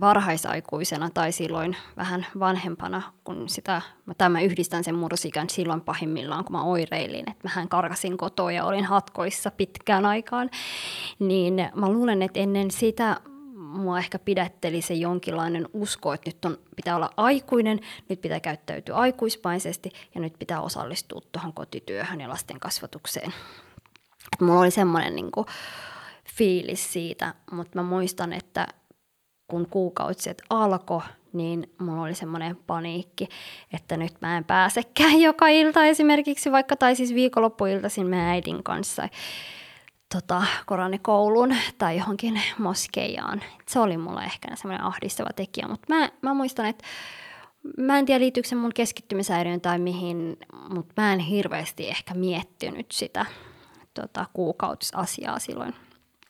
varhaisaikuisena 0.00 1.10
tai 1.10 1.32
silloin 1.32 1.76
vähän 1.96 2.26
vanhempana, 2.38 3.02
kun 3.24 3.48
sitä, 3.48 3.82
tai 4.18 4.28
mä 4.28 4.40
yhdistän 4.40 4.84
sen 4.84 4.94
murrosikän 4.94 5.50
silloin 5.50 5.80
pahimmillaan, 5.80 6.44
kun 6.44 6.56
mä 6.56 6.62
oireilin, 6.62 7.30
että 7.30 7.48
mähän 7.48 7.68
karkasin 7.68 8.16
kotoa 8.16 8.52
ja 8.52 8.64
olin 8.64 8.84
hatkoissa 8.84 9.50
pitkään 9.50 10.06
aikaan, 10.06 10.50
niin 11.18 11.54
mä 11.74 11.88
luulen, 11.88 12.22
että 12.22 12.40
ennen 12.40 12.70
sitä 12.70 13.20
mua 13.54 13.98
ehkä 13.98 14.18
pidätteli 14.18 14.82
se 14.82 14.94
jonkinlainen 14.94 15.68
usko, 15.72 16.12
että 16.12 16.30
nyt 16.30 16.44
on, 16.44 16.58
pitää 16.76 16.96
olla 16.96 17.10
aikuinen, 17.16 17.80
nyt 18.08 18.20
pitää 18.20 18.40
käyttäytyä 18.40 18.94
aikuispaisesti 18.94 19.92
ja 20.14 20.20
nyt 20.20 20.34
pitää 20.38 20.60
osallistua 20.60 21.20
tuohon 21.32 21.52
kotityöhön 21.52 22.20
ja 22.20 22.28
lasten 22.28 22.60
kasvatukseen. 22.60 23.32
Mulla 24.40 24.60
oli 24.60 24.70
semmoinen 24.70 25.16
niin 25.16 25.30
fiilis 26.34 26.92
siitä, 26.92 27.34
mutta 27.52 27.78
mä 27.78 27.82
muistan, 27.82 28.32
että 28.32 28.66
kun 29.48 29.66
kuukausiset 29.70 30.42
alkoi, 30.50 31.02
niin 31.32 31.70
mulla 31.80 32.02
oli 32.02 32.14
semmoinen 32.14 32.56
paniikki, 32.56 33.28
että 33.72 33.96
nyt 33.96 34.12
mä 34.20 34.36
en 34.36 34.44
pääsekään 34.44 35.20
joka 35.28 35.48
ilta 35.48 35.84
esimerkiksi, 35.84 36.52
vaikka 36.52 36.76
tai 36.76 36.96
siis 36.96 37.14
viikonloppuiltaisin 37.14 38.06
meidän 38.06 38.28
äidin 38.28 38.62
kanssa 38.62 39.08
tota, 40.14 40.42
koranikouluun 40.66 41.56
tai 41.78 41.98
johonkin 41.98 42.40
moskeijaan. 42.58 43.42
Se 43.68 43.80
oli 43.80 43.96
mulle 43.96 44.24
ehkä 44.24 44.56
semmoinen 44.56 44.86
ahdistava 44.86 45.30
tekijä, 45.36 45.68
mutta 45.68 45.94
mä, 45.94 46.10
mä 46.22 46.34
muistan, 46.34 46.66
että 46.66 46.84
mä 47.78 47.98
en 47.98 48.06
tiedä 48.06 48.20
liittyykö 48.20 48.48
se 48.48 48.54
mun 48.54 48.74
keskittymisääriön 48.74 49.60
tai 49.60 49.78
mihin, 49.78 50.36
mutta 50.74 51.02
mä 51.02 51.12
en 51.12 51.18
hirveästi 51.18 51.88
ehkä 51.88 52.14
miettinyt 52.14 52.86
sitä 52.92 53.26
tota, 54.00 54.26
kuukautisasiaa 54.32 55.38
silloin 55.38 55.74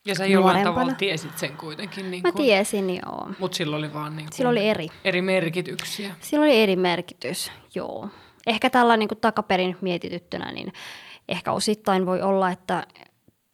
ja 0.09 0.15
sä 0.15 0.27
jollain 0.27 0.65
tavalla 0.65 0.93
tiesit 0.93 1.39
sen 1.39 1.57
kuitenkin. 1.57 2.11
Niin 2.11 2.23
Mä 2.23 2.33
kun, 2.33 2.43
tiesin, 2.43 2.97
joo. 2.97 3.31
Mutta 3.39 3.57
silloin 3.57 3.85
oli 3.85 3.95
vaan 3.95 4.17
niin 4.17 4.29
silloin 4.33 4.59
oli 4.59 4.69
eri. 4.69 4.89
eri 5.05 5.23
merkityksiä. 5.23 6.15
Silloin 6.21 6.51
oli 6.51 6.61
eri 6.61 6.77
merkitys, 6.77 7.53
joo. 7.75 8.09
Ehkä 8.47 8.71
tällä 8.71 8.97
niin 8.97 9.09
kuin 9.09 9.21
takaperin 9.21 9.77
mietityttynä, 9.81 10.53
niin 10.53 10.73
ehkä 11.29 11.53
osittain 11.53 12.07
voi 12.07 12.23
olla, 12.23 12.51
että 12.51 12.87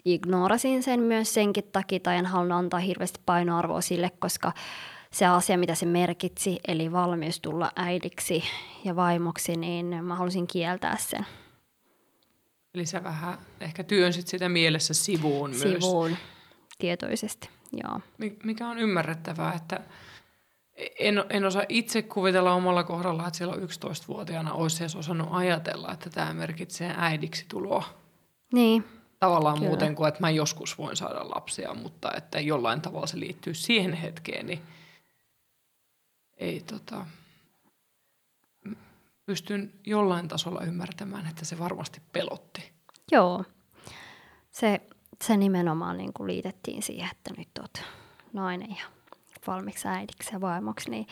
ignorasin 0.05 0.83
sen 0.83 1.01
myös 1.01 1.35
senkin 1.35 1.65
takia, 1.73 2.01
tai 2.01 2.17
en 2.17 2.27
halunnut 2.27 2.59
antaa 2.59 2.81
hirveästi 2.81 3.21
painoarvoa 3.27 3.81
sille, 3.81 4.11
koska 4.19 4.53
se 5.13 5.27
asia, 5.27 5.59
mitä 5.59 5.75
se 5.75 5.87
merkitsi, 5.87 6.59
eli 6.69 6.93
valmius 6.93 7.41
tulla 7.41 7.71
äidiksi 7.77 8.45
ja 8.85 8.97
vaimoksi, 8.97 9.57
niin 9.57 10.05
mä 10.05 10.15
halusin 10.15 10.47
kieltää 10.47 10.97
sen. 10.99 11.27
Eli 12.75 12.87
sä 12.87 13.05
vähän 13.05 13.39
ehkä 13.61 13.85
työnsit 13.85 14.29
sitä 14.29 14.49
mielessä 14.49 14.95
sivuun, 14.95 15.55
sivuun. 15.55 15.71
myös. 15.71 15.85
Sivuun, 15.85 16.17
tietoisesti, 16.79 17.49
joo. 17.73 18.01
Mikä 18.45 18.69
on 18.69 18.79
ymmärrettävää, 18.79 19.55
että 19.55 19.81
en, 20.99 21.25
en 21.31 21.45
osaa 21.45 21.65
itse 21.69 22.03
kuvitella 22.03 22.55
omalla 22.55 22.85
kohdalla, 22.85 23.27
että 23.27 23.39
silloin 23.39 23.63
11-vuotiaana 23.63 24.53
olisi 24.53 24.83
edes 24.83 24.97
osannut 24.97 25.29
ajatella, 25.31 25.93
että 25.93 26.11
tämä 26.11 26.35
merkitsee 26.35 26.95
äidiksi 26.99 27.45
tuloa. 27.49 27.85
Niin. 28.53 28.85
Tavallaan 29.19 29.55
Kyllä. 29.55 29.69
muuten 29.69 29.95
kuin, 29.95 30.09
että 30.09 30.21
mä 30.21 30.31
joskus 30.31 30.79
voin 30.79 30.97
saada 30.97 31.31
lapsia, 31.31 31.75
mutta 31.75 32.13
että 32.17 32.41
jollain 32.41 32.81
tavalla 32.81 33.07
se 33.07 33.21
liittyy 33.21 33.55
siihen 33.55 33.93
hetkeen, 33.93 34.47
niin 34.47 34.63
ei 36.37 36.61
tota, 36.61 37.07
pystyn 39.27 39.73
jollain 39.87 40.29
tasolla 40.29 40.61
ymmärtämään, 40.61 41.27
että 41.27 41.45
se 41.45 41.59
varmasti 41.59 42.01
pelotti. 42.13 42.73
Joo. 43.13 43.45
Se 44.51 44.81
se 45.23 45.37
nimenomaan 45.37 45.97
niin 45.97 46.13
kuin 46.13 46.27
liitettiin 46.27 46.83
siihen, 46.83 47.11
että 47.13 47.31
nyt 47.39 47.49
olet 47.59 47.83
nainen 48.33 48.71
ja 48.71 48.85
valmiiksi 49.47 49.89
äidiksi 49.89 50.33
ja 50.33 50.41
vaimoksi, 50.41 50.91
niin 50.91 51.07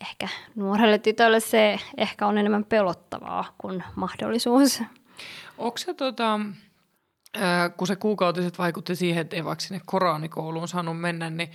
ehkä 0.00 0.28
nuorelle 0.54 0.98
tytölle 0.98 1.40
se 1.40 1.80
ehkä 1.96 2.26
on 2.26 2.38
enemmän 2.38 2.64
pelottavaa 2.64 3.54
kuin 3.58 3.84
mahdollisuus. 3.94 4.82
Onko 5.58 5.78
se 5.78 5.94
tota, 5.94 6.40
kun 7.76 7.86
se 7.86 7.96
kuukautiset 7.96 8.58
vaikutti 8.58 8.96
siihen, 8.96 9.20
että 9.20 9.36
ei 9.36 9.44
vaikka 9.44 9.62
sinne 9.64 9.80
koraanikouluun 9.86 10.68
saanut 10.68 11.00
mennä, 11.00 11.30
niin 11.30 11.50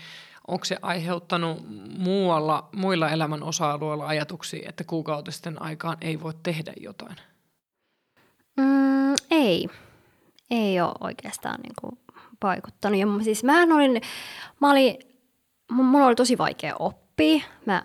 onko 0.50 0.66
se 0.66 0.78
aiheuttanut 0.82 1.58
muualla, 1.97 2.70
muilla 2.76 3.10
elämän 3.10 3.43
osa-alueilla 3.43 4.08
ajatuksia, 4.08 4.70
että 4.70 4.84
kuukautisten 4.84 5.62
aikaan 5.62 5.97
ei 6.02 6.22
voi 6.22 6.34
tehdä 6.43 6.74
jotain? 6.80 7.16
Mm, 8.58 9.14
ei. 9.32 9.68
Ei 10.52 10.82
ole 10.82 10.95
oikeastaan 11.00 11.60
niin 11.62 11.74
kuin 11.82 12.00
vaikuttanut. 12.43 13.00
Ja 13.00 13.08
siis 13.24 13.43
mähän 13.43 13.72
olin, 13.72 14.02
mä 14.62 14.72
olin, 14.72 14.95
mulla 15.72 16.06
oli 16.06 16.16
tosi 16.16 16.38
vaikea 16.38 16.76
oppia. 16.80 17.43
Mä 17.66 17.84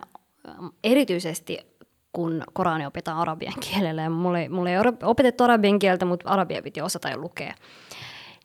erityisesti 0.85 1.59
kun 2.13 2.45
Korani 2.53 2.87
opetaan 2.87 3.19
arabian 3.19 3.55
kielellä 3.61 4.03
ja 4.03 4.11
mulle, 4.11 4.49
mulle 4.49 4.71
ei 4.73 4.77
opetettu 5.03 5.45
arabian 5.45 5.79
kieltä, 5.79 6.05
mutta 6.05 6.31
arabia 6.31 6.63
piti 6.63 6.81
osata 6.81 7.09
jo 7.09 7.19
lukea. 7.19 7.55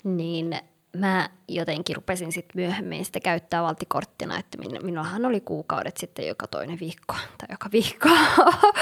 Niin 0.04 0.60
mä 0.98 1.30
jotenkin 1.48 1.96
rupesin 1.96 2.32
sitten 2.32 2.62
myöhemmin 2.62 3.06
sitä 3.06 3.20
käyttää 3.20 3.64
valtikorttina, 3.64 4.40
että 4.40 4.58
minullahan 4.58 5.26
oli 5.26 5.42
kuukaudet 5.42 5.98
sitten 5.98 6.28
joka 6.28 6.48
toinen 6.48 6.80
viikko 6.80 7.14
tai 7.14 7.48
joka 7.52 7.70
viikko. 7.72 8.10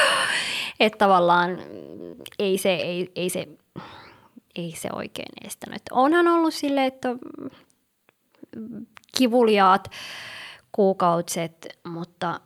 että 0.80 0.98
tavallaan 0.98 1.58
ei 2.40 2.58
se, 2.58 2.74
ei, 2.74 3.12
ei 3.16 3.30
se, 3.30 3.48
ei 4.56 4.74
se 4.78 4.90
oikein 4.94 5.48
estänyt. 5.48 5.82
Onhan 5.92 6.28
ollut 6.28 6.54
sille, 6.54 6.86
että 6.86 7.10
kivuliaat 9.18 9.92
kuukautiset, 10.72 11.80
mutta 11.88 12.42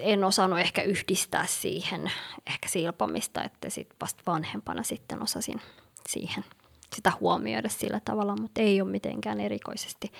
en 0.00 0.24
osannut 0.24 0.58
ehkä 0.58 0.82
yhdistää 0.82 1.46
siihen 1.46 2.12
ehkä 2.46 2.68
silpomista, 2.68 3.44
että 3.44 3.70
sitten 3.70 3.96
vasta 4.00 4.22
vanhempana 4.26 4.82
sitten 4.82 5.22
osasin 5.22 5.60
siihen 6.08 6.44
sitä 6.96 7.12
huomioida 7.20 7.68
sillä 7.68 8.00
tavalla, 8.04 8.36
mutta 8.36 8.60
ei 8.60 8.80
ole 8.80 8.90
mitenkään 8.90 9.40
erikoisesti 9.40 10.12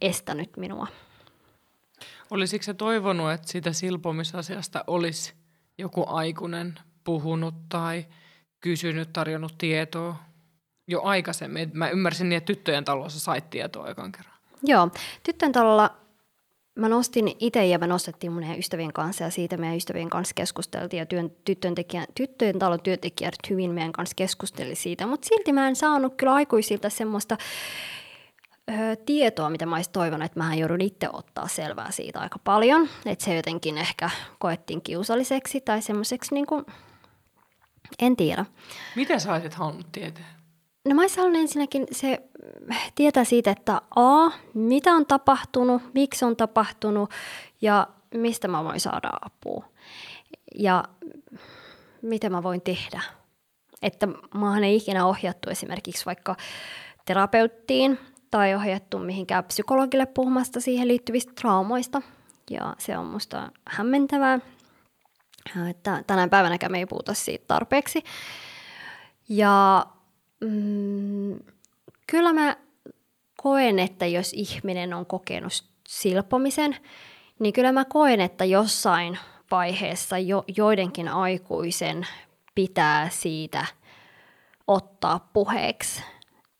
estänyt 0.00 0.56
minua. 0.56 0.86
Olisiko 2.30 2.62
se 2.62 2.74
toivonut, 2.74 3.32
että 3.32 3.48
siitä 3.48 3.72
silpomisasiasta 3.72 4.84
olisi 4.86 5.32
joku 5.78 6.04
aikuinen 6.06 6.74
puhunut 7.04 7.54
tai 7.68 8.06
kysynyt, 8.60 9.12
tarjonnut 9.12 9.58
tietoa 9.58 10.16
jo 10.88 11.02
aikaisemmin? 11.02 11.70
Mä 11.74 11.88
ymmärsin 11.88 12.28
niin, 12.28 12.36
että 12.36 12.46
tyttöjen 12.46 12.84
talossa 12.84 13.20
sait 13.20 13.50
tietoa 13.50 13.88
ekan 13.88 14.12
kerran. 14.12 14.36
Joo, 14.62 14.88
tyttöjen 15.22 15.52
talolla 15.52 15.96
mä 16.74 16.88
nostin 16.88 17.36
itse 17.38 17.66
ja 17.66 17.78
me 17.78 17.86
nostettiin 17.86 18.32
mun 18.32 18.58
ystävien 18.58 18.92
kanssa 18.92 19.24
ja 19.24 19.30
siitä 19.30 19.56
meidän 19.56 19.76
ystävien 19.76 20.10
kanssa 20.10 20.34
keskusteltiin 20.34 20.98
ja 20.98 21.06
työn, 21.06 21.30
tyttöjen, 21.44 21.74
tyttöjen 22.14 22.58
talon 22.58 22.82
työntekijät 22.82 23.34
hyvin 23.50 23.70
meidän 23.70 23.92
kanssa 23.92 24.14
keskusteli 24.14 24.74
siitä, 24.74 25.06
mutta 25.06 25.28
silti 25.28 25.52
mä 25.52 25.68
en 25.68 25.76
saanut 25.76 26.14
kyllä 26.16 26.32
aikuisilta 26.32 26.90
semmoista 26.90 27.36
ö, 28.70 28.96
tietoa, 29.06 29.50
mitä 29.50 29.66
mä 29.66 29.76
olisin 29.76 29.92
toivonut, 29.92 30.26
että 30.26 30.40
mä 30.40 30.54
joudun 30.54 30.80
itse 30.80 31.08
ottaa 31.12 31.48
selvää 31.48 31.90
siitä 31.90 32.20
aika 32.20 32.38
paljon, 32.44 32.88
että 33.06 33.24
se 33.24 33.36
jotenkin 33.36 33.78
ehkä 33.78 34.10
koettiin 34.38 34.82
kiusalliseksi 34.82 35.60
tai 35.60 35.82
semmoiseksi 35.82 36.34
niin 36.34 36.46
kuin, 36.46 36.64
en 37.98 38.16
tiedä. 38.16 38.44
Mitä 38.96 39.18
sä 39.18 39.32
olisit 39.32 39.54
halunnut 39.54 39.92
tietää? 39.92 40.41
No 40.84 40.94
mä 40.94 41.02
olisin 41.02 41.36
ensinnäkin 41.36 41.86
se 41.92 42.22
tietää 42.94 43.24
siitä, 43.24 43.50
että 43.50 43.82
A, 43.96 44.30
mitä 44.54 44.92
on 44.92 45.06
tapahtunut, 45.06 45.82
miksi 45.94 46.24
on 46.24 46.36
tapahtunut 46.36 47.10
ja 47.60 47.86
mistä 48.14 48.48
mä 48.48 48.64
voin 48.64 48.80
saada 48.80 49.10
apua. 49.20 49.64
Ja 50.58 50.84
mitä 52.02 52.30
mä 52.30 52.42
voin 52.42 52.60
tehdä. 52.60 53.02
Että 53.82 54.08
maahan 54.34 54.64
ei 54.64 54.76
ikinä 54.76 55.06
ohjattu 55.06 55.50
esimerkiksi 55.50 56.06
vaikka 56.06 56.36
terapeuttiin 57.04 57.98
tai 58.30 58.54
ohjattu 58.54 58.98
mihinkään 58.98 59.44
psykologille 59.44 60.06
puhumasta 60.06 60.60
siihen 60.60 60.88
liittyvistä 60.88 61.32
traumoista. 61.40 62.02
Ja 62.50 62.74
se 62.78 62.98
on 62.98 63.06
musta 63.06 63.52
hämmentävää, 63.68 64.38
että 65.70 66.04
tänä 66.06 66.28
päivänäkään 66.28 66.72
me 66.72 66.78
ei 66.78 66.86
puhuta 66.86 67.14
siitä 67.14 67.44
tarpeeksi. 67.48 68.04
Ja 69.28 69.86
mm, 70.42 71.38
kyllä 72.06 72.32
mä 72.32 72.56
koen, 73.42 73.78
että 73.78 74.06
jos 74.06 74.32
ihminen 74.32 74.94
on 74.94 75.06
kokenut 75.06 75.52
silpomisen, 75.88 76.76
niin 77.38 77.52
kyllä 77.52 77.72
mä 77.72 77.84
koen, 77.84 78.20
että 78.20 78.44
jossain 78.44 79.18
vaiheessa 79.50 80.18
jo, 80.18 80.44
joidenkin 80.56 81.08
aikuisen 81.08 82.06
pitää 82.54 83.08
siitä 83.08 83.66
ottaa 84.66 85.30
puheeksi. 85.32 86.02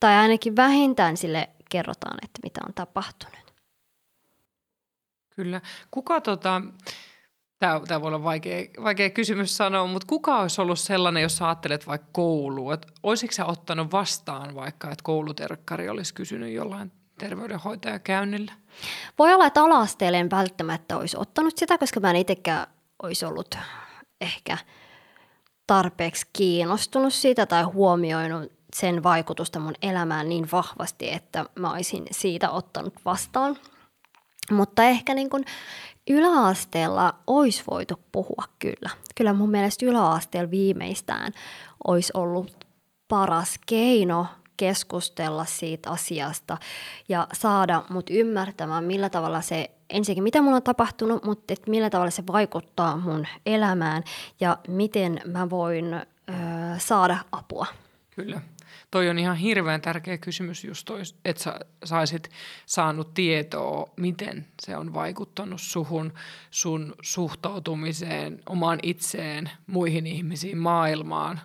Tai 0.01 0.15
ainakin 0.15 0.57
vähintään 0.57 1.17
sille 1.17 1.49
kerrotaan, 1.71 2.19
että 2.23 2.41
mitä 2.43 2.61
on 2.67 2.75
tapahtunut. 2.75 3.55
Kyllä. 5.37 5.61
Kuka 5.91 6.21
tota, 6.21 6.63
Tämä, 7.63 7.81
tämä 7.89 8.01
voi 8.01 8.09
olla 8.09 8.25
vaikea, 8.25 8.65
vaikea 8.83 9.11
kysymys 9.11 9.57
sanoa, 9.57 9.87
mutta 9.87 10.07
kuka 10.07 10.41
olisi 10.41 10.61
ollut 10.61 10.79
sellainen, 10.79 11.23
jos 11.23 11.43
ajattelet 11.43 11.87
vaikka 11.87 12.09
koulua? 12.13 12.75
Että 12.75 12.89
olisitko 13.03 13.35
sä 13.35 13.47
ottanut 13.47 13.93
vastaan 13.93 14.55
vaikka, 14.55 14.91
että 14.91 15.03
kouluterkkari 15.03 15.89
olisi 15.89 16.15
kysynyt 16.15 16.53
jollain 16.53 16.93
terveydenhoitajakäynnillä? 17.19 18.53
Voi 19.19 19.35
olla, 19.35 19.47
että 19.47 19.63
ala 19.63 19.87
en 20.01 20.31
välttämättä 20.31 20.97
olisi 20.97 21.17
ottanut 21.17 21.57
sitä, 21.57 21.79
koska 21.79 22.01
mä 22.01 22.11
en 22.11 22.17
itsekään 22.17 22.67
olisi 23.03 23.25
ollut 23.25 23.55
ehkä 24.21 24.59
tarpeeksi 25.67 26.27
kiinnostunut 26.33 27.15
siitä 27.15 27.47
tai 27.47 27.63
huomioinut 27.63 28.53
sen 28.77 29.03
vaikutusta 29.03 29.59
mun 29.59 29.75
elämään 29.83 30.29
niin 30.29 30.49
vahvasti, 30.53 31.11
että 31.13 31.45
mä 31.59 31.73
olisin 31.73 32.05
siitä 32.11 32.51
ottanut 32.51 32.95
vastaan. 33.05 33.59
Mutta 34.51 34.85
ehkä 34.85 35.15
niin 35.15 35.31
kuin 35.31 35.45
yläasteella 36.11 37.15
olisi 37.27 37.65
voitu 37.71 38.01
puhua 38.13 38.45
kyllä. 38.59 38.91
Kyllä 39.15 39.33
mun 39.33 39.51
mielestä 39.51 39.87
yläasteella 39.87 40.51
viimeistään 40.51 41.33
olisi 41.87 42.13
ollut 42.17 42.67
paras 43.09 43.59
keino 43.67 44.27
keskustella 44.57 45.45
siitä 45.45 45.91
asiasta 45.91 46.59
ja 47.09 47.27
saada 47.33 47.85
mut 47.91 48.11
ymmärtämään, 48.11 48.85
millä 48.85 49.11
tavalla 49.11 49.41
se, 49.41 49.71
ensinnäkin 49.91 50.23
mitä 50.23 50.43
mulla 50.43 50.57
on 50.57 50.63
tapahtunut, 50.63 51.25
mutta 51.25 51.53
että 51.53 51.71
millä 51.71 51.91
tavalla 51.91 52.11
se 52.11 52.23
vaikuttaa 52.27 52.97
mun 52.97 53.27
elämään 53.47 54.03
ja 54.41 54.59
miten 54.69 55.21
mä 55.25 55.51
voin 55.51 55.95
ö, 55.95 56.03
saada 56.79 57.19
apua. 57.33 57.67
Kyllä 58.11 58.41
toi 58.93 59.09
on 59.09 59.19
ihan 59.19 59.37
hirveän 59.37 59.81
tärkeä 59.81 60.19
kysymys 60.19 60.65
just 60.65 60.85
toi, 60.85 61.01
että 61.25 61.43
sä 61.43 61.61
saisit 61.85 62.31
saanut 62.67 63.15
tietoa, 63.15 63.91
miten 63.97 64.47
se 64.63 64.77
on 64.77 64.95
vaikuttanut 64.95 65.61
suhun, 65.61 66.13
sun 66.51 66.95
suhtautumiseen, 67.03 68.41
omaan 68.49 68.79
itseen, 68.83 69.51
muihin 69.67 70.07
ihmisiin, 70.07 70.59
maailmaan, 70.59 71.41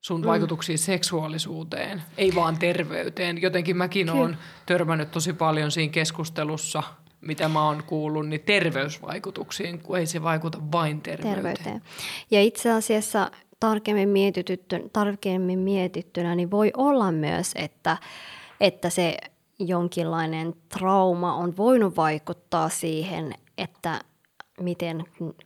sun 0.00 0.20
mm. 0.20 0.26
vaikutuksiin 0.26 0.78
seksuaalisuuteen, 0.78 2.02
ei 2.16 2.34
vaan 2.34 2.58
terveyteen. 2.58 3.42
Jotenkin 3.42 3.76
mäkin 3.76 4.10
olen 4.10 4.38
törmännyt 4.66 5.10
tosi 5.10 5.32
paljon 5.32 5.70
siinä 5.70 5.92
keskustelussa, 5.92 6.82
mitä 7.20 7.48
mä 7.48 7.64
oon 7.64 7.82
kuullut, 7.86 8.28
niin 8.28 8.40
terveysvaikutuksiin, 8.40 9.82
kun 9.82 9.98
ei 9.98 10.06
se 10.06 10.22
vaikuta 10.22 10.58
vain 10.72 11.00
terveyteen. 11.00 11.34
terveyteen. 11.34 11.82
Ja 12.30 12.42
itse 12.42 12.70
asiassa 12.70 13.30
tarkemmin, 13.60 14.08
mietitty, 14.08 14.58
tarkemmin 14.92 15.58
mietittynä, 15.58 16.34
niin 16.34 16.50
voi 16.50 16.72
olla 16.76 17.12
myös, 17.12 17.52
että, 17.54 17.96
että 18.60 18.90
se 18.90 19.16
jonkinlainen 19.58 20.54
trauma 20.68 21.34
on 21.34 21.56
voinut 21.56 21.96
vaikuttaa 21.96 22.68
siihen, 22.68 23.34
että 23.58 24.00
miten 24.60 25.04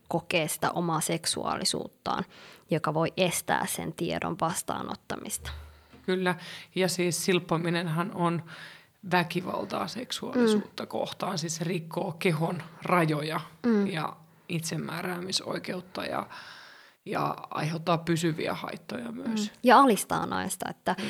kokee 0.08 0.48
sitä 0.48 0.70
omaa 0.70 1.00
seksuaalisuuttaan, 1.00 2.24
joka 2.70 2.94
voi 2.94 3.12
estää 3.16 3.66
sen 3.66 3.92
tiedon 3.92 4.36
vastaanottamista. 4.40 5.50
Kyllä, 6.06 6.34
ja 6.74 6.88
siis 6.88 7.24
silppominenhan 7.24 8.10
on 8.14 8.42
väkivaltaa 9.10 9.88
seksuaalisuutta 9.88 10.82
mm. 10.82 10.88
kohtaan, 10.88 11.38
siis 11.38 11.56
se 11.56 11.64
rikkoo 11.64 12.12
kehon 12.18 12.62
rajoja 12.82 13.40
mm. 13.66 13.86
ja 13.86 14.16
itsemääräämisoikeutta 14.48 16.04
ja 16.04 16.26
ja 17.06 17.36
aiheuttaa 17.50 17.98
pysyviä 17.98 18.54
haittoja 18.54 19.12
myös. 19.12 19.40
Mm. 19.40 19.56
Ja 19.62 19.78
alistaa 19.78 20.26
naista, 20.26 20.70
että 20.70 20.96
mm. 20.98 21.04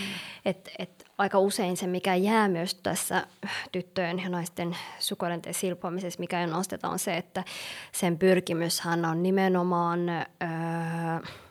et, 0.45 0.71
et 0.79 1.05
aika 1.19 1.39
usein 1.39 1.77
se, 1.77 1.87
mikä 1.87 2.15
jää 2.15 2.49
myös 2.49 2.75
tässä 2.75 3.27
tyttöjen 3.73 4.19
ja 4.19 4.29
naisten 4.29 4.77
sukuelinten 4.99 5.55
silpoamisessa, 5.55 6.21
mikä 6.21 6.41
jo 6.41 6.47
nostetaan, 6.47 6.93
on 6.93 6.99
se, 6.99 7.17
että 7.17 7.45
sen 7.93 8.19
pyrkimyshän 8.19 9.05
on 9.05 9.23
nimenomaan... 9.23 10.09
Öö, 10.09 11.44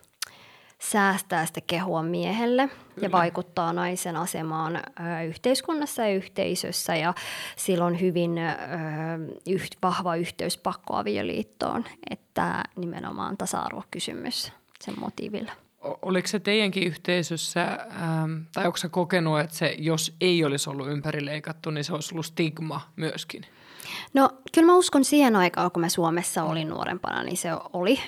säästää 0.92 1.46
sitä 1.46 1.62
kehua 1.68 2.04
miehelle 2.04 2.68
Kyllä. 2.68 3.06
ja 3.06 3.12
vaikuttaa 3.12 3.74
naisen 3.74 4.16
asemaan 4.16 4.76
ö, 4.76 4.82
yhteiskunnassa 5.28 6.02
ja 6.02 6.16
yhteisössä 6.16 6.96
ja 6.96 7.14
sillä 7.56 7.86
on 7.86 8.02
hyvin 8.02 8.38
ö, 8.38 8.44
yht, 9.48 9.76
vahva 9.84 10.16
yhteys 10.16 10.58
pakkoavioliittoon, 10.58 11.86
että 12.10 12.64
nimenomaan 12.76 13.38
tasa-arvokysymys 13.38 14.52
sen 14.82 15.00
motiivilla. 15.00 15.52
Oliko 16.02 16.28
se 16.28 16.40
teidänkin 16.40 16.84
yhteisössä, 16.84 17.64
ähm, 17.64 18.34
tai 18.54 18.66
onko 18.66 18.78
kokenut, 18.92 19.40
että 19.40 19.56
se, 19.56 19.76
jos 19.78 20.16
ei 20.22 20.46
olisi 20.46 20.70
ollut 20.70 20.88
ympärileikattu, 20.88 21.70
niin 21.70 21.84
se 21.84 21.94
olisi 21.94 22.14
ollut 22.14 22.26
stigma 22.26 22.82
myöskin? 22.96 23.46
No 24.14 24.30
kyllä 24.54 24.66
mä 24.66 24.76
uskon 24.76 25.06
siihen 25.06 25.36
aikaan, 25.36 25.72
kun 25.72 25.82
mä 25.82 25.90
Suomessa 25.90 26.44
olin 26.44 26.70
nuorempana, 26.70 27.24
niin 27.24 27.38
se 27.38 27.50
oli 27.74 28.00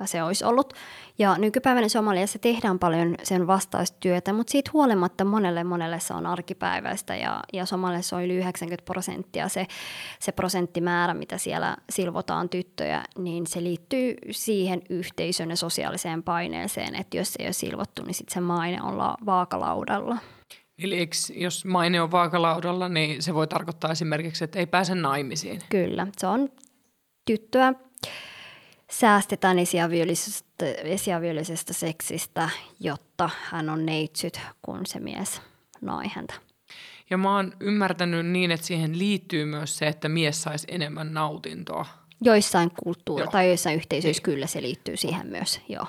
ja 0.00 0.06
se 0.06 0.22
olisi 0.22 0.44
ollut. 0.44 0.74
Ja 1.18 1.38
nykypäivänä 1.38 1.88
Somaliassa 1.88 2.38
tehdään 2.38 2.78
paljon 2.78 3.14
sen 3.22 3.46
vastaustyötä, 3.46 4.32
mutta 4.32 4.50
siitä 4.50 4.70
huolimatta 4.72 5.24
monelle 5.24 5.64
monelle 5.64 6.00
se 6.00 6.14
on 6.14 6.26
arkipäiväistä 6.26 7.16
ja, 7.16 7.42
ja 7.52 7.66
Somaliassa 7.66 8.16
on 8.16 8.24
yli 8.24 8.34
90 8.34 8.84
prosenttia 8.84 9.48
se, 9.48 9.66
se 10.20 10.32
prosenttimäärä, 10.32 11.14
mitä 11.14 11.38
siellä 11.38 11.76
silvotaan 11.90 12.48
tyttöjä, 12.48 13.04
niin 13.18 13.46
se 13.46 13.62
liittyy 13.62 14.14
siihen 14.30 14.82
yhteisön 14.90 15.50
ja 15.50 15.56
sosiaaliseen 15.56 16.22
paineeseen, 16.22 16.94
että 16.94 17.16
jos 17.16 17.36
ei 17.38 17.46
ole 17.46 17.52
silvottu, 17.52 18.02
niin 18.02 18.14
sitten 18.14 18.34
se 18.34 18.40
maine 18.40 18.82
on 18.82 18.96
vaakalaudalla. 19.26 20.18
Eli 20.78 20.98
eikö, 20.98 21.16
jos 21.34 21.64
maine 21.64 22.00
on 22.00 22.10
vaakalaudalla, 22.10 22.88
niin 22.88 23.22
se 23.22 23.34
voi 23.34 23.46
tarkoittaa 23.46 23.92
esimerkiksi, 23.92 24.44
että 24.44 24.58
ei 24.58 24.66
pääse 24.66 24.94
naimisiin? 24.94 25.60
Kyllä, 25.70 26.06
se 26.18 26.26
on 26.26 26.48
tyttöä 27.26 27.74
säästetään 28.90 29.58
esiaviolisesta, 29.58 30.64
esiaviolisesta 30.82 31.72
seksistä, 31.72 32.50
jotta 32.80 33.30
hän 33.44 33.68
on 33.68 33.86
neitsyt, 33.86 34.40
kun 34.62 34.86
se 34.86 35.00
mies 35.00 35.42
nai 35.80 36.08
häntä. 36.14 36.34
Ja 37.10 37.18
mä 37.18 37.36
oon 37.36 37.52
ymmärtänyt 37.60 38.26
niin, 38.26 38.50
että 38.50 38.66
siihen 38.66 38.98
liittyy 38.98 39.44
myös 39.44 39.78
se, 39.78 39.86
että 39.86 40.08
mies 40.08 40.42
saisi 40.42 40.66
enemmän 40.70 41.14
nautintoa. 41.14 41.86
Joissain 42.20 42.70
kulttuureissa 42.70 43.32
tai 43.32 43.48
joissain 43.48 43.76
yhteisöissä 43.76 44.20
niin. 44.20 44.34
kyllä 44.34 44.46
se 44.46 44.62
liittyy 44.62 44.96
siihen 44.96 45.26
myös, 45.26 45.60
joo. 45.68 45.86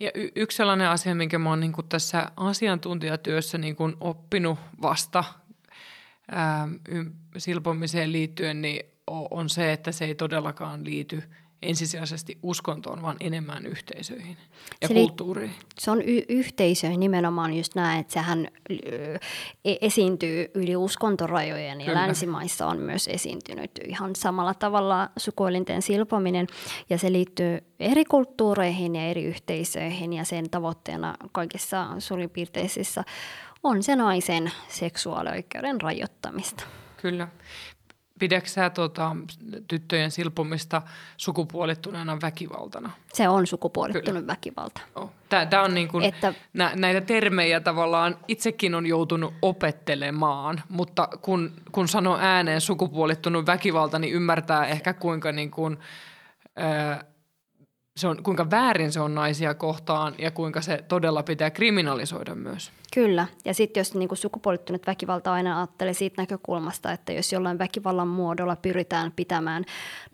Ja 0.00 0.10
y- 0.14 0.30
yksi 0.36 0.56
sellainen 0.56 0.88
asia, 0.88 1.14
minkä 1.14 1.38
mä 1.38 1.50
oon 1.50 1.60
niin 1.60 1.72
tässä 1.88 2.30
asiantuntijatyössä 2.36 3.58
niin 3.58 3.76
oppinut 4.00 4.58
vasta 4.82 5.24
ää, 6.30 6.68
y- 6.88 7.10
silpomiseen 7.36 8.12
liittyen, 8.12 8.62
niin 8.62 8.86
on 9.30 9.48
se, 9.48 9.72
että 9.72 9.92
se 9.92 10.04
ei 10.04 10.14
todellakaan 10.14 10.84
liity– 10.84 11.22
ensisijaisesti 11.64 12.38
uskontoon, 12.42 13.02
vaan 13.02 13.16
enemmän 13.20 13.66
yhteisöihin 13.66 14.36
ja 14.80 14.88
se 14.88 14.94
kulttuuriin. 14.94 15.50
Se 15.78 15.90
on 15.90 16.02
y- 16.02 16.24
yhteisö 16.28 16.88
nimenomaan 16.88 17.54
just 17.54 17.74
näin, 17.74 18.00
että 18.00 18.12
sehän 18.12 18.48
e- 19.64 19.76
esiintyy 19.80 20.50
yli 20.54 20.76
uskontorajojen 20.76 21.80
ja 21.80 21.86
Kyllä. 21.86 22.00
länsimaissa 22.00 22.66
on 22.66 22.78
myös 22.78 23.08
esiintynyt 23.08 23.70
ihan 23.88 24.16
samalla 24.16 24.54
tavalla 24.54 25.10
sukuelinten 25.16 25.82
silpominen 25.82 26.46
ja 26.90 26.98
se 26.98 27.12
liittyy 27.12 27.58
eri 27.80 28.04
kulttuureihin 28.04 28.96
ja 28.96 29.06
eri 29.10 29.24
yhteisöihin 29.24 30.12
ja 30.12 30.24
sen 30.24 30.50
tavoitteena 30.50 31.14
kaikissa 31.32 31.86
sulipiirteisissä 31.98 33.04
on 33.62 33.82
se 33.82 33.96
naisen 33.96 34.52
seksuaalioikeuden 34.68 35.80
rajoittamista. 35.80 36.64
Kyllä. 36.96 37.28
Pidätkö 38.24 38.48
sä 38.48 38.70
tota, 38.70 39.16
tyttöjen 39.68 40.10
silpomista 40.10 40.82
sukupuolittuneena 41.16 42.18
väkivaltana? 42.22 42.90
Se 43.12 43.28
on 43.28 43.46
sukupuolittunut 43.46 44.22
Kyllä. 44.22 44.26
väkivalta. 44.26 44.80
Oh. 44.94 45.10
Tämä 45.50 45.62
on 45.62 45.74
niin 45.74 45.88
kuin, 45.88 46.04
että, 46.04 46.34
nä, 46.52 46.72
näitä 46.76 47.00
termejä 47.00 47.60
tavallaan 47.60 48.16
itsekin 48.28 48.74
on 48.74 48.86
joutunut 48.86 49.34
opettelemaan, 49.42 50.62
mutta 50.68 51.08
kun, 51.22 51.52
kun 51.72 51.88
sanoo 51.88 52.18
ääneen 52.20 52.60
sukupuolittunut 52.60 53.46
väkivalta, 53.46 53.98
niin 53.98 54.14
ymmärtää 54.14 54.66
ehkä 54.66 54.94
kuinka 54.94 55.32
niin 55.32 55.50
kuin, 55.50 55.78
ää, 56.56 57.04
se 57.96 58.08
on, 58.08 58.22
kuinka 58.22 58.50
väärin 58.50 58.92
se 58.92 59.00
on 59.00 59.14
naisia 59.14 59.54
kohtaan 59.54 60.14
ja 60.18 60.30
kuinka 60.30 60.60
se 60.60 60.84
todella 60.88 61.22
pitää 61.22 61.50
kriminalisoida 61.50 62.34
myös. 62.34 62.72
Kyllä. 62.94 63.26
Ja 63.44 63.54
sitten 63.54 63.80
jos 63.80 63.94
niin 63.94 64.16
sukupuolittunut 64.16 64.86
väkivalta 64.86 65.32
aina 65.32 65.58
ajattelee 65.58 65.94
siitä 65.94 66.22
näkökulmasta, 66.22 66.92
että 66.92 67.12
jos 67.12 67.32
jollain 67.32 67.58
väkivallan 67.58 68.08
muodolla 68.08 68.56
pyritään 68.56 69.12
pitämään 69.12 69.64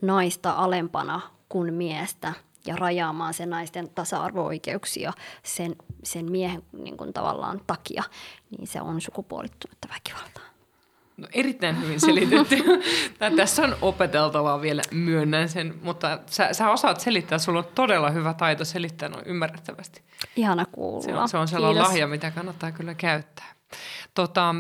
naista 0.03 0.51
alempana 0.51 1.21
kuin 1.49 1.75
miestä 1.75 2.33
ja 2.67 2.77
rajaamaan 2.77 3.35
sen 3.35 3.51
naisten 3.51 3.89
tasa-arvo-oikeuksia 3.95 5.13
sen, 5.43 5.77
sen 6.03 6.31
miehen 6.31 6.63
niin 6.73 6.97
kuin 6.97 7.13
tavallaan 7.13 7.61
takia, 7.67 8.03
niin 8.51 8.67
se 8.67 8.81
on 8.81 9.01
sukupuolittunutta 9.01 9.89
väkivaltaa. 9.89 10.50
No, 11.21 11.29
erittäin 11.33 11.83
hyvin 11.83 12.01
selitetty. 12.01 12.57
Tässä 13.37 13.63
on 13.63 13.77
opeteltavaa 13.83 14.61
vielä, 14.61 14.83
myönnän 14.91 15.49
sen, 15.49 15.75
mutta 15.83 16.19
sä, 16.27 16.53
sä 16.53 16.71
osaat 16.71 17.01
selittää, 17.01 17.39
sulla 17.39 17.59
on 17.59 17.69
todella 17.75 18.11
hyvä 18.11 18.35
taito 18.35 18.65
selittää 18.65 19.09
noin 19.09 19.27
ymmärrettävästi. 19.27 20.03
Ihana 20.37 20.67
kuulla. 20.73 21.03
Se 21.03 21.15
on, 21.15 21.29
se 21.29 21.39
on 21.39 21.49
sellainen 21.49 21.77
Kiitos. 21.77 21.89
lahja, 21.89 22.07
mitä 22.07 22.31
kannattaa 22.31 22.73
kyllä 22.73 22.95
käyttää. 22.95 23.55
Tota, 24.15 24.55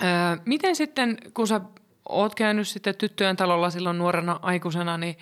ää, 0.00 0.38
miten 0.44 0.76
sitten, 0.76 1.18
kun 1.34 1.46
sä 1.46 1.60
oot 2.08 2.34
käynyt 2.34 2.68
sitten 2.68 2.94
tyttöjen 2.94 3.36
talolla 3.36 3.70
silloin 3.70 3.98
nuorena 3.98 4.38
aikuisena, 4.42 4.98
niin 4.98 5.18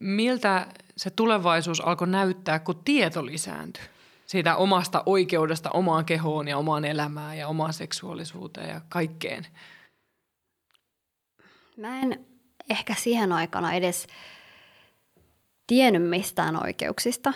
miltä 0.00 0.66
se 0.96 1.10
tulevaisuus 1.10 1.80
alkoi 1.80 2.08
näyttää, 2.08 2.58
kun 2.58 2.80
tieto 2.84 3.26
lisääntyi? 3.26 3.84
Siitä 4.26 4.56
omasta 4.56 5.02
oikeudesta 5.06 5.70
omaan 5.70 6.04
kehoon 6.04 6.48
ja 6.48 6.58
omaan 6.58 6.84
elämään 6.84 7.38
ja 7.38 7.48
omaan 7.48 7.72
seksuaalisuuteen 7.72 8.68
ja 8.68 8.80
kaikkeen? 8.88 9.46
Mä 11.76 12.00
en 12.00 12.26
ehkä 12.70 12.94
siihen 12.98 13.32
aikana 13.32 13.72
edes 13.72 14.06
tiennyt 15.66 16.10
mistään 16.10 16.62
oikeuksista. 16.62 17.32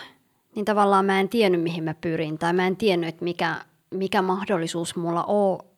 Niin 0.55 0.65
tavallaan 0.65 1.05
mä 1.05 1.19
en 1.19 1.29
tiennyt, 1.29 1.61
mihin 1.61 1.83
mä 1.83 1.93
pyrin, 1.93 2.37
tai 2.37 2.53
mä 2.53 2.67
en 2.67 2.77
tiennyt, 2.77 3.09
että 3.09 3.23
mikä, 3.23 3.65
mikä 3.91 4.21
mahdollisuus 4.21 4.95
mulla 4.95 5.23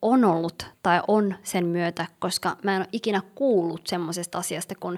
on 0.02 0.26
ollut 0.26 0.66
tai 0.84 1.02
on 1.08 1.36
sen 1.44 1.66
myötä, 1.66 2.06
koska 2.20 2.58
mä 2.64 2.76
en 2.76 2.82
ole 2.82 2.90
ikinä 2.92 3.22
kuullut 3.36 3.88
semmoisesta 3.88 4.38
asiasta 4.38 4.76
kuin 4.80 4.98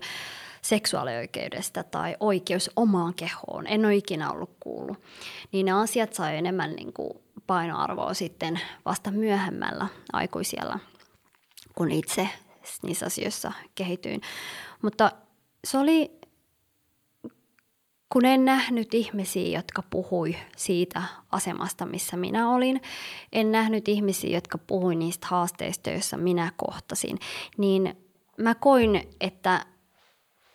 seksuaalioikeudesta 0.64 1.84
tai 1.84 2.16
oikeus 2.20 2.72
omaan 2.76 3.14
kehoon. 3.14 3.68
En 3.68 3.86
ole 3.86 3.96
ikinä 3.96 4.32
ollut 4.32 4.56
kuullut. 4.60 4.98
Niin 5.52 5.66
ne 5.66 5.72
asiat 5.72 6.14
sai 6.14 6.38
enemmän 6.38 6.74
niin 6.74 6.94
kuin 6.94 7.14
painoarvoa 7.48 8.14
sitten 8.14 8.60
vasta 8.86 9.12
myöhemmällä 9.12 9.88
aikuisella, 10.14 10.80
kun 11.76 11.92
itse 11.92 12.30
niissä 12.84 13.06
asioissa 13.06 13.52
kehityin. 13.76 14.22
Mutta 14.82 15.12
se 15.68 15.78
oli, 15.78 16.12
kun 18.10 18.26
en 18.26 18.46
nähnyt 18.46 18.94
ihmisiä, 18.94 19.58
jotka 19.58 19.84
puhui 19.90 20.36
siitä 20.58 21.04
asemasta, 21.32 21.86
missä 21.86 22.18
minä 22.18 22.50
olin, 22.50 22.82
en 23.32 23.52
nähnyt 23.52 23.88
ihmisiä, 23.88 24.38
jotka 24.38 24.58
puhui 24.58 24.96
niistä 24.96 25.28
haasteista, 25.30 25.90
joissa 25.90 26.18
minä 26.18 26.52
kohtasin, 26.58 27.20
niin 27.58 27.98
mä 28.38 28.56
koin, 28.56 29.10
että 29.22 29.66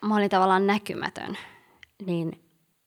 mä 0.05 0.17
olin 0.17 0.31
tavallaan 0.31 0.67
näkymätön, 0.67 1.39
niin 2.07 2.41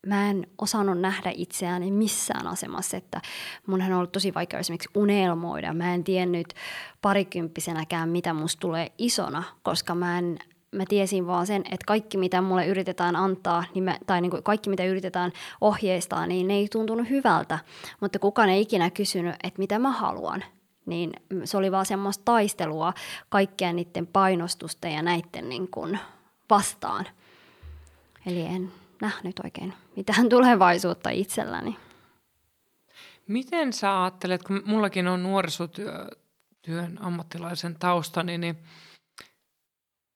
mä 0.07 0.29
en 0.29 0.47
osannut 0.61 0.99
nähdä 0.99 1.31
itseäni 1.35 1.91
missään 1.91 2.47
asemassa, 2.47 2.97
että 2.97 3.21
munhan 3.67 3.91
on 3.91 3.97
ollut 3.97 4.11
tosi 4.11 4.33
vaikea 4.33 4.59
esimerkiksi 4.59 4.89
unelmoida. 4.95 5.73
Mä 5.73 5.93
en 5.93 6.03
tiennyt 6.03 6.53
parikymppisenäkään, 7.01 8.09
mitä 8.09 8.33
musta 8.33 8.59
tulee 8.59 8.91
isona, 8.97 9.43
koska 9.63 9.95
mä 9.95 10.17
en 10.17 10.39
mä 10.75 10.83
tiesin 10.89 11.27
vaan 11.27 11.47
sen, 11.47 11.61
että 11.65 11.85
kaikki 11.87 12.17
mitä 12.17 12.41
mulle 12.41 12.67
yritetään 12.67 13.15
antaa, 13.15 13.63
niin 13.73 13.83
mä, 13.83 13.97
tai 14.05 14.21
niin 14.21 14.31
kuin 14.31 14.43
kaikki 14.43 14.69
mitä 14.69 14.85
yritetään 14.85 15.31
ohjeistaa, 15.61 16.27
niin 16.27 16.47
ne 16.47 16.53
ei 16.53 16.67
tuntunut 16.71 17.09
hyvältä. 17.09 17.59
Mutta 17.99 18.19
kukaan 18.19 18.49
ei 18.49 18.61
ikinä 18.61 18.89
kysynyt, 18.89 19.35
että 19.43 19.59
mitä 19.59 19.79
mä 19.79 19.91
haluan. 19.91 20.43
Niin 20.85 21.11
se 21.43 21.57
oli 21.57 21.71
vaan 21.71 21.85
semmoista 21.85 22.21
taistelua 22.25 22.93
kaikkien 23.29 23.75
niiden 23.75 24.07
painostusta 24.07 24.87
ja 24.87 25.01
näiden 25.01 25.49
niin 25.49 25.67
kuin 25.67 25.99
vastaan. 26.51 27.07
Eli 28.25 28.41
en 28.41 28.71
nähnyt 29.01 29.39
oikein 29.43 29.73
mitään 29.95 30.29
tulevaisuutta 30.35 31.09
itselläni. 31.09 31.77
Miten 33.27 33.73
sä 33.73 34.03
ajattelet, 34.03 34.43
kun 34.43 34.61
mullakin 34.65 35.07
on 35.07 35.23
nuorisotyön 35.23 36.97
ammattilaisen 36.99 37.75
taustani, 37.79 38.37
niin 38.37 38.57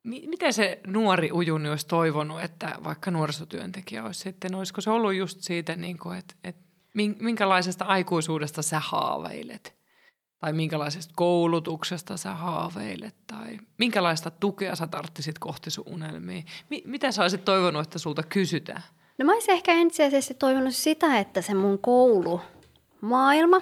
miten 0.04 0.54
se 0.54 0.82
nuori 0.88 1.32
ujuni 1.32 1.70
olisi 1.70 1.88
toivonut, 1.88 2.42
että 2.42 2.76
vaikka 2.84 3.12
nuorisotyöntekijä 3.12 4.04
olisi 4.04 4.20
sitten, 4.20 4.56
olisiko 4.56 4.82
se 4.82 4.90
ollut 4.90 5.14
just 5.14 5.42
siitä, 5.42 5.76
niin 5.76 5.98
kuin, 5.98 6.18
että, 6.18 6.36
että 6.44 6.64
minkälaisesta 7.20 7.86
aikuisuudesta 7.86 8.62
sä 8.62 8.80
haaveilet? 8.80 9.85
Tai 10.40 10.54
minkälaisesta 10.54 11.14
koulutuksesta 11.16 12.18
sä 12.18 12.34
haaveilet 12.34 13.16
tai 13.28 13.58
minkälaista 13.78 14.32
tukea 14.32 14.76
sä 14.76 14.88
tarttisit 14.88 15.40
kohti 15.40 15.72
sun 15.72 15.84
unelmia? 15.88 16.42
M- 16.70 16.90
mitä 16.90 17.12
sä 17.12 17.22
olisit 17.22 17.46
toivonut, 17.46 17.82
että 17.82 18.00
sulta 18.00 18.24
kysytään? 18.24 18.84
No 19.18 19.26
mä 19.26 19.34
olisin 19.34 19.54
ehkä 19.54 19.72
ensisijaisesti 19.72 20.34
toivonut 20.34 20.76
sitä, 20.76 21.20
että 21.20 21.42
se 21.42 21.54
mun 21.54 21.80
koulu, 21.80 22.42
maailma 23.02 23.62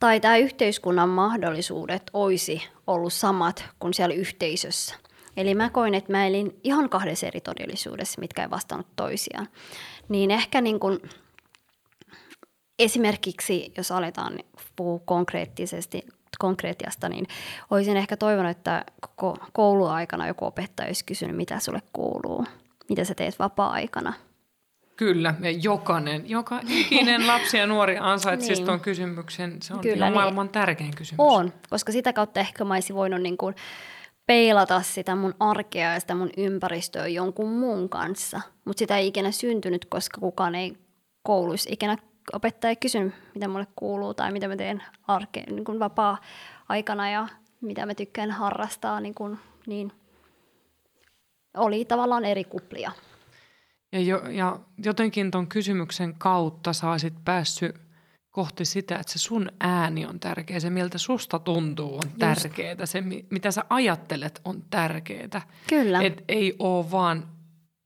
tai 0.00 0.20
tämä 0.20 0.36
yhteiskunnan 0.36 1.08
mahdollisuudet 1.08 2.02
olisi 2.12 2.62
ollut 2.86 3.12
samat 3.12 3.64
kuin 3.78 3.94
siellä 3.94 4.14
yhteisössä. 4.14 4.94
Eli 5.36 5.54
mä 5.54 5.70
koin, 5.70 5.94
että 5.94 6.12
mä 6.12 6.26
elin 6.26 6.60
ihan 6.64 6.88
kahdessa 6.88 7.26
eri 7.26 7.40
todellisuudessa, 7.40 8.20
mitkä 8.20 8.42
ei 8.42 8.50
vastannut 8.50 8.86
toisiaan. 8.96 9.48
Niin 10.08 10.30
ehkä 10.30 10.60
niin 10.60 10.80
kun 10.80 11.00
Esimerkiksi, 12.78 13.72
jos 13.76 13.90
aletaan 13.92 14.38
puhua 14.76 15.00
konkreettisesti 15.04 16.06
konkreettiasta, 16.38 17.08
niin 17.08 17.26
olisin 17.70 17.96
ehkä 17.96 18.16
toivonut, 18.16 18.50
että 18.50 18.84
koko 19.00 19.38
kouluaikana 19.52 20.26
joku 20.26 20.44
opettaja 20.44 20.86
olisi 20.86 21.04
kysynyt, 21.04 21.36
mitä 21.36 21.60
sulle 21.60 21.82
kuuluu, 21.92 22.44
mitä 22.88 23.04
sä 23.04 23.14
teet 23.14 23.38
vapaa-aikana. 23.38 24.12
Kyllä, 24.96 25.34
ja 25.40 25.50
jokainen, 25.50 26.30
joka 26.30 26.60
ikinen 26.68 27.26
lapsi 27.26 27.58
ja 27.58 27.66
nuori 27.66 27.96
ansaitsisi 28.00 28.52
niin. 28.52 28.66
tuon 28.66 28.80
kysymyksen. 28.80 29.62
Se 29.62 29.74
on 29.74 29.80
Kyllä, 29.80 30.06
niin. 30.06 30.14
maailman 30.14 30.48
tärkein 30.48 30.94
kysymys. 30.96 31.16
On, 31.18 31.52
koska 31.70 31.92
sitä 31.92 32.12
kautta 32.12 32.40
ehkä 32.40 32.64
mä 32.64 32.74
olisin 32.74 32.96
voinut 32.96 33.22
niin 33.22 33.36
kuin 33.36 33.54
peilata 34.26 34.82
sitä 34.82 35.14
mun 35.14 35.34
arkea 35.40 35.92
ja 35.92 36.00
sitä 36.00 36.14
mun 36.14 36.30
ympäristöä 36.36 37.06
jonkun 37.06 37.50
muun 37.50 37.88
kanssa. 37.88 38.40
Mutta 38.64 38.78
sitä 38.78 38.98
ei 38.98 39.06
ikinä 39.06 39.30
syntynyt, 39.30 39.84
koska 39.84 40.20
kukaan 40.20 40.54
ei 40.54 40.76
kouluissa 41.22 41.70
ikinä 41.72 41.96
opettaja 42.32 42.76
kysynyt, 42.76 43.14
mitä 43.34 43.48
mulle 43.48 43.66
kuuluu 43.76 44.14
tai 44.14 44.32
mitä 44.32 44.48
mä 44.48 44.56
teen 44.56 44.82
arkeen 45.08 45.56
niin 45.56 45.64
kuin 45.64 45.78
vapaa-aikana 45.78 47.10
ja 47.10 47.28
mitä 47.60 47.86
mä 47.86 47.94
tykkään 47.94 48.30
harrastaa, 48.30 49.00
niin, 49.00 49.14
kuin, 49.14 49.38
niin 49.66 49.92
oli 51.56 51.84
tavallaan 51.84 52.24
eri 52.24 52.44
kuplia. 52.44 52.92
Ja, 53.92 54.00
jo, 54.00 54.28
ja 54.28 54.60
jotenkin 54.84 55.30
tuon 55.30 55.46
kysymyksen 55.46 56.14
kautta 56.18 56.72
sä 56.72 56.90
olisit 56.90 57.14
päässyt 57.24 57.76
kohti 58.30 58.64
sitä, 58.64 58.96
että 58.96 59.12
se 59.12 59.18
sun 59.18 59.50
ääni 59.60 60.06
on 60.06 60.20
tärkeä, 60.20 60.60
se 60.60 60.70
miltä 60.70 60.98
susta 60.98 61.38
tuntuu 61.38 61.94
on 61.94 62.10
tärkeää, 62.18 62.86
se 62.86 63.02
mitä 63.30 63.50
sä 63.50 63.64
ajattelet 63.70 64.40
on 64.44 64.62
tärkeää. 64.70 65.42
Kyllä. 65.68 66.02
Et 66.02 66.24
ei 66.28 66.56
ole 66.58 66.90
vaan 66.90 67.28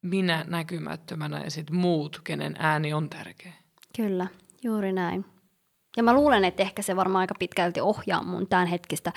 minä 0.02 0.44
näkymättömänä 0.48 1.40
ja 1.44 1.50
sitten 1.50 1.76
muut, 1.76 2.20
kenen 2.24 2.56
ääni 2.58 2.92
on 2.92 3.10
tärkeä. 3.10 3.52
Kyllä, 3.98 4.26
juuri 4.62 4.92
näin. 4.92 5.24
Ja 5.96 6.02
mä 6.02 6.12
luulen, 6.12 6.44
että 6.44 6.62
ehkä 6.62 6.82
se 6.82 6.96
varmaan 6.96 7.20
aika 7.20 7.34
pitkälti 7.38 7.80
ohjaa 7.80 8.22
mun 8.22 8.46
tämänhetkistä 8.46 9.12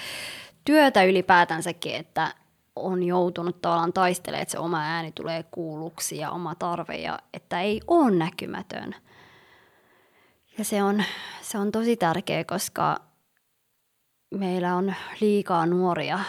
työtä 0.66 1.04
ylipäätänsäkin, 1.04 1.96
että 1.96 2.34
on 2.76 3.04
joutunut 3.04 3.62
tavallaan 3.62 3.94
taistelemaan, 3.94 4.42
että 4.42 4.52
se 4.52 4.60
oma 4.60 4.82
ääni 4.82 5.12
tulee 5.12 5.44
kuulluksi 5.44 6.18
ja 6.18 6.32
oma 6.32 6.56
tarve, 6.56 6.96
ja 6.96 7.20
että 7.34 7.62
ei 7.62 7.82
ole 7.88 8.12
näkymätön. 8.12 8.96
Ja 10.58 10.66
se 10.66 10.84
on, 10.84 11.04
se 11.42 11.58
on 11.58 11.72
tosi 11.72 11.98
tärkeä, 11.98 12.44
koska 12.44 12.98
meillä 14.32 14.76
on 14.76 14.94
liikaa 15.20 15.66
nuoria 15.66 16.20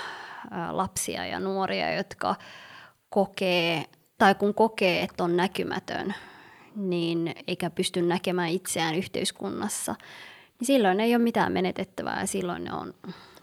lapsia 0.70 1.26
ja 1.26 1.40
nuoria, 1.40 1.94
jotka 1.94 2.34
kokee, 3.09 3.84
tai 4.18 4.34
kun 4.34 4.55
kokee, 4.55 5.03
että 5.03 5.24
on 5.24 5.36
näkymätön, 5.36 6.14
niin 6.77 7.35
eikä 7.47 7.70
pysty 7.70 8.03
näkemään 8.03 8.49
itseään 8.49 8.95
yhteiskunnassa, 8.95 9.95
niin 10.61 10.66
silloin 10.66 11.01
ei 11.01 11.14
ole 11.14 11.23
mitään 11.23 11.53
menetettävää 11.53 12.20
ja 12.20 12.27
silloin 12.27 12.64
ne 12.64 12.73
on, 12.73 12.95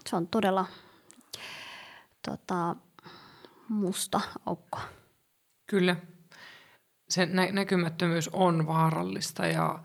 se 0.09 0.15
on 0.15 0.27
todella 0.27 0.65
tota, 2.29 2.75
musta 3.69 4.21
aukko. 4.45 4.79
Kyllä. 5.69 5.95
Se 7.09 7.25
nä- 7.25 7.51
näkymättömyys 7.51 8.29
on 8.33 8.67
vaarallista 8.67 9.47
ja 9.47 9.79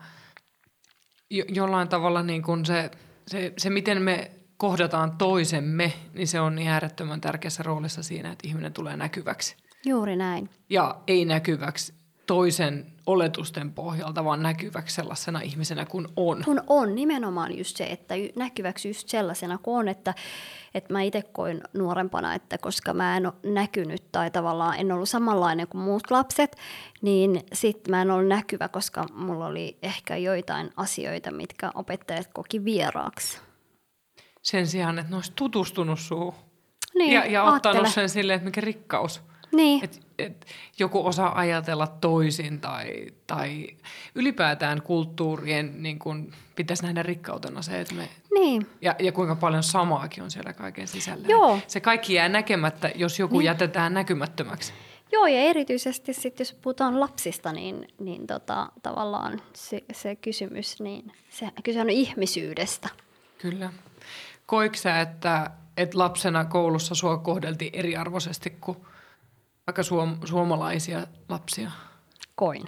jo- 1.29 1.45
jollain 1.47 1.87
tavalla 1.87 2.23
niin 2.23 2.43
kuin 2.43 2.65
se, 2.65 2.91
se, 3.27 3.53
se, 3.57 3.69
miten 3.69 4.01
me 4.01 4.31
kohdataan 4.57 5.17
toisemme, 5.17 5.93
niin 6.13 6.27
se 6.27 6.39
on 6.39 6.55
niin 6.55 6.67
äärettömän 6.67 7.21
tärkeässä 7.21 7.63
roolissa 7.63 8.03
siinä, 8.03 8.31
että 8.31 8.47
ihminen 8.47 8.73
tulee 8.73 8.97
näkyväksi. 8.97 9.55
Juuri 9.85 10.15
näin. 10.15 10.49
Ja 10.69 11.01
ei 11.07 11.25
näkyväksi 11.25 11.93
toisen 12.25 12.94
oletusten 13.05 13.71
pohjalta, 13.71 14.25
vaan 14.25 14.43
näkyväksi 14.43 14.95
sellaisena 14.95 15.39
ihmisenä 15.39 15.85
kuin 15.85 16.07
on. 16.15 16.41
Kun 16.45 16.63
on, 16.67 16.95
nimenomaan 16.95 17.57
just 17.57 17.77
se, 17.77 17.83
että 17.83 18.15
näkyväksi 18.35 18.89
just 18.89 19.09
sellaisena 19.09 19.57
kuin 19.57 19.77
on, 19.77 19.87
että, 19.87 20.13
että 20.73 20.93
mä 20.93 21.01
itse 21.01 21.21
koin 21.21 21.61
nuorempana, 21.73 22.33
että 22.33 22.57
koska 22.57 22.93
mä 22.93 23.17
en 23.17 23.25
ole 23.25 23.53
näkynyt 23.53 24.03
tai 24.11 24.31
tavallaan 24.31 24.79
en 24.79 24.91
ollut 24.91 25.09
samanlainen 25.09 25.67
kuin 25.67 25.83
muut 25.83 26.11
lapset, 26.11 26.55
niin 27.01 27.43
sitten 27.53 27.91
mä 27.91 28.01
en 28.01 28.11
ollut 28.11 28.27
näkyvä, 28.29 28.67
koska 28.67 29.05
mulla 29.13 29.45
oli 29.45 29.77
ehkä 29.81 30.17
joitain 30.17 30.69
asioita, 30.77 31.31
mitkä 31.31 31.71
opettajat 31.75 32.29
koki 32.33 32.65
vieraaksi. 32.65 33.39
Sen 34.41 34.67
sijaan, 34.67 34.99
että 34.99 35.09
ne 35.09 35.15
olisi 35.15 35.31
tutustunut 35.35 35.99
suun 35.99 36.33
niin, 36.95 37.13
ja, 37.13 37.25
ja 37.25 37.43
ottanut 37.43 37.87
sen 37.87 38.09
silleen, 38.09 38.37
että 38.37 38.45
mikä 38.45 38.61
rikkaus. 38.61 39.21
Niin. 39.55 39.83
Et, 39.83 40.01
et 40.19 40.45
joku 40.79 41.07
osaa 41.07 41.39
ajatella 41.39 41.87
toisin 41.87 42.61
tai, 42.61 43.07
tai 43.27 43.67
ylipäätään 44.15 44.81
kulttuurien 44.81 45.83
niin 45.83 45.99
kun, 45.99 46.31
pitäisi 46.55 46.83
nähdä 46.83 47.03
rikkautena 47.03 47.61
se, 47.61 47.81
että 47.81 47.95
me... 47.95 48.09
Niin. 48.33 48.67
Ja, 48.81 48.95
ja 48.99 49.11
kuinka 49.11 49.35
paljon 49.35 49.63
samaakin 49.63 50.23
on 50.23 50.31
siellä 50.31 50.53
kaiken 50.53 50.87
sisällä. 50.87 51.27
Joo. 51.27 51.59
Se 51.67 51.79
kaikki 51.79 52.13
jää 52.13 52.29
näkemättä, 52.29 52.91
jos 52.95 53.19
joku 53.19 53.37
niin. 53.37 53.45
jätetään 53.45 53.93
näkymättömäksi. 53.93 54.73
Joo, 55.11 55.27
ja 55.27 55.39
erityisesti 55.39 56.13
sitten, 56.13 56.45
jos 56.45 56.53
puhutaan 56.53 56.99
lapsista, 56.99 57.51
niin, 57.51 57.87
niin 57.99 58.27
tota, 58.27 58.69
tavallaan 58.83 59.41
se, 59.53 59.83
se 59.93 60.15
kysymys, 60.15 60.81
niin 60.81 61.11
se 61.29 61.49
kyse 61.63 61.81
on 61.81 61.89
ihmisyydestä. 61.89 62.89
Kyllä. 63.37 63.73
Koiko 64.45 64.75
sä, 64.75 65.01
että, 65.01 65.51
että 65.77 65.97
lapsena 65.97 66.45
koulussa 66.45 66.95
sua 66.95 67.17
kohdeltiin 67.17 67.75
eriarvoisesti 67.75 68.49
kuin 68.49 68.77
vaikka 69.67 69.83
suom- 69.83 70.27
suomalaisia 70.27 71.07
lapsia? 71.29 71.71
Koin. 72.35 72.67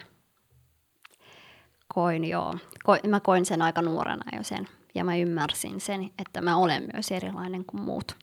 Koin, 1.94 2.26
joo. 2.26 2.56
Koin, 2.84 3.00
mä 3.08 3.20
koin 3.20 3.46
sen 3.46 3.62
aika 3.62 3.82
nuorena 3.82 4.38
jo 4.38 4.44
sen. 4.44 4.68
Ja 4.96 5.04
mä 5.04 5.16
ymmärsin 5.16 5.82
sen, 5.82 6.12
että 6.20 6.42
mä 6.42 6.58
olen 6.58 6.90
myös 6.94 7.12
erilainen 7.12 7.66
kuin 7.66 7.82
muut 7.82 8.16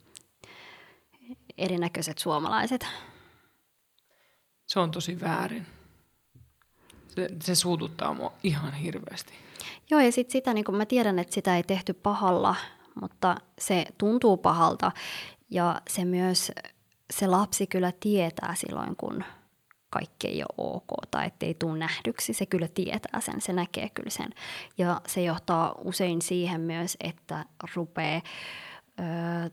erinäköiset 1.59 2.19
suomalaiset. 2.19 2.87
Se 4.67 4.81
on 4.81 4.91
tosi 4.91 5.21
väärin. 5.21 5.67
Se, 7.09 7.29
se 7.43 7.55
suututtaa 7.55 8.15
mua 8.15 8.33
ihan 8.43 8.73
hirveästi. 8.73 9.33
Joo, 9.91 10.01
ja 10.01 10.13
sit 10.13 10.31
sitä, 10.31 10.55
niin 10.55 10.65
kun 10.65 10.77
mä 10.77 10.87
tiedän, 10.87 11.19
että 11.19 11.35
sitä 11.35 11.57
ei 11.57 11.63
tehty 11.63 11.93
pahalla, 11.93 12.57
mutta 13.01 13.37
se 13.59 13.85
tuntuu 13.99 14.37
pahalta. 14.37 14.93
Ja 15.51 15.81
se 15.89 16.05
myös 16.05 16.53
se 17.13 17.27
lapsi 17.27 17.67
kyllä 17.67 17.93
tietää 18.01 18.55
silloin, 18.55 18.97
kun 18.97 19.25
kaikki 19.91 20.29
ei 20.29 20.43
ole 20.43 20.51
ok 20.75 20.89
tai 21.11 21.27
ettei 21.27 21.55
tule 21.55 21.79
nähdyksi. 21.79 22.33
Se 22.33 22.47
kyllä 22.47 22.69
tietää 22.69 23.21
sen, 23.21 23.41
se 23.41 23.53
näkee 23.53 23.89
kyllä 23.89 24.11
sen. 24.11 24.31
Ja 24.79 25.01
se 25.07 25.23
johtaa 25.23 25.75
usein 25.85 26.23
siihen 26.23 26.61
myös, 26.61 26.97
että 27.01 27.45
rupeaa 27.75 28.21
ö, 28.99 29.51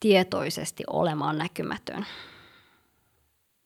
tietoisesti 0.00 0.84
olemaan 0.86 1.38
näkymätön. 1.38 2.06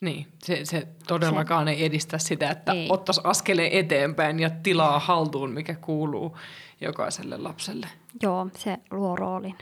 Niin, 0.01 0.27
se, 0.45 0.65
se 0.65 0.89
todellakaan 1.07 1.67
se, 1.67 1.71
ei 1.71 1.85
edistä 1.85 2.19
sitä, 2.19 2.51
että 2.51 2.73
ei. 2.73 2.87
ottaisi 2.91 3.21
askeleen 3.25 3.73
eteenpäin 3.73 4.41
ja 4.41 4.51
tilaa 4.51 4.99
haltuun, 4.99 5.51
mikä 5.51 5.75
kuuluu 5.75 6.39
jokaiselle 6.81 7.37
lapselle. 7.37 7.89
Joo, 8.23 8.49
se 8.57 8.79
luo 8.91 9.17
roolin. 9.17 9.57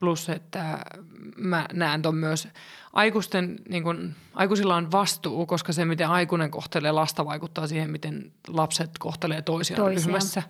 Plus, 0.00 0.28
että 0.28 0.84
mä 1.36 1.66
näen 1.72 2.02
ton 2.02 2.14
myös 2.14 2.48
aikuisten, 2.92 3.56
niin 3.68 3.82
kun, 3.82 4.14
aikuisilla 4.34 4.76
on 4.76 4.92
vastuu, 4.92 5.46
koska 5.46 5.72
se, 5.72 5.84
miten 5.84 6.08
aikuinen 6.08 6.50
kohtelee 6.50 6.92
lasta, 6.92 7.24
vaikuttaa 7.24 7.66
siihen, 7.66 7.90
miten 7.90 8.32
lapset 8.48 8.90
kohtelee 8.98 9.42
toisiaan, 9.42 9.82
toisiaan. 9.82 10.06
ryhmässä. 10.06 10.42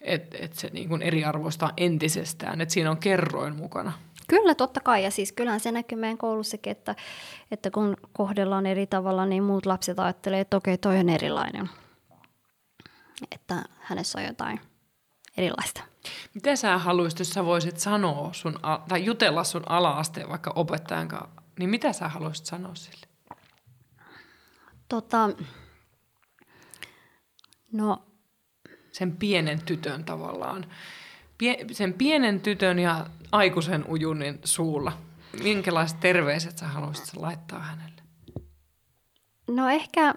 Että 0.00 0.38
et 0.40 0.54
se 0.54 0.70
niin 0.72 0.88
kun 0.88 1.02
eriarvoistaa 1.02 1.72
entisestään, 1.76 2.60
että 2.60 2.74
siinä 2.74 2.90
on 2.90 2.96
kerroin 2.96 3.56
mukana. 3.56 3.92
Kyllä, 4.28 4.54
totta 4.54 4.80
kai. 4.80 5.04
Ja 5.04 5.10
siis 5.10 5.32
kyllähän 5.32 5.60
se 5.60 5.72
näkyy 5.72 5.98
meidän 5.98 6.18
koulussakin, 6.18 6.70
että, 6.70 6.94
että 7.50 7.70
kun 7.70 7.96
kohdellaan 8.12 8.66
eri 8.66 8.86
tavalla, 8.86 9.26
niin 9.26 9.42
muut 9.42 9.66
lapset 9.66 9.98
ajattelee, 9.98 10.40
että 10.40 10.56
okei, 10.56 10.78
toi 10.78 10.98
on 10.98 11.08
erilainen. 11.08 11.70
Että 13.32 13.62
hänessä 13.80 14.18
on 14.18 14.24
jotain 14.24 14.60
erilaista. 15.36 15.82
Mitä 16.34 16.56
sä 16.56 16.78
haluaisit, 16.78 17.18
jos 17.18 17.30
sä 17.30 17.44
voisit 17.44 17.78
sanoa 17.78 18.32
sun, 18.32 18.58
tai 18.88 19.04
jutella 19.04 19.44
sun 19.44 19.62
ala-asteen 19.68 20.28
vaikka 20.28 20.52
opettajan 20.54 21.08
kanssa, 21.08 21.42
niin 21.58 21.70
mitä 21.70 21.92
sä 21.92 22.08
haluaisit 22.08 22.46
sanoa 22.46 22.74
sille? 22.74 23.06
Tota, 24.88 25.30
no... 27.72 28.02
Sen 28.92 29.16
pienen 29.16 29.62
tytön 29.62 30.04
tavallaan. 30.04 30.66
Pie, 31.38 31.64
sen 31.72 31.94
pienen 31.94 32.40
tytön 32.40 32.78
ja 32.78 33.06
aikuisen 33.32 33.84
ujunnin 33.88 34.40
suulla. 34.44 34.92
Minkälaiset 35.42 36.00
terveiset 36.00 36.58
sä 36.58 36.66
haluaisit 36.66 37.16
laittaa 37.16 37.60
hänelle? 37.60 38.02
No 39.50 39.68
ehkä 39.68 40.14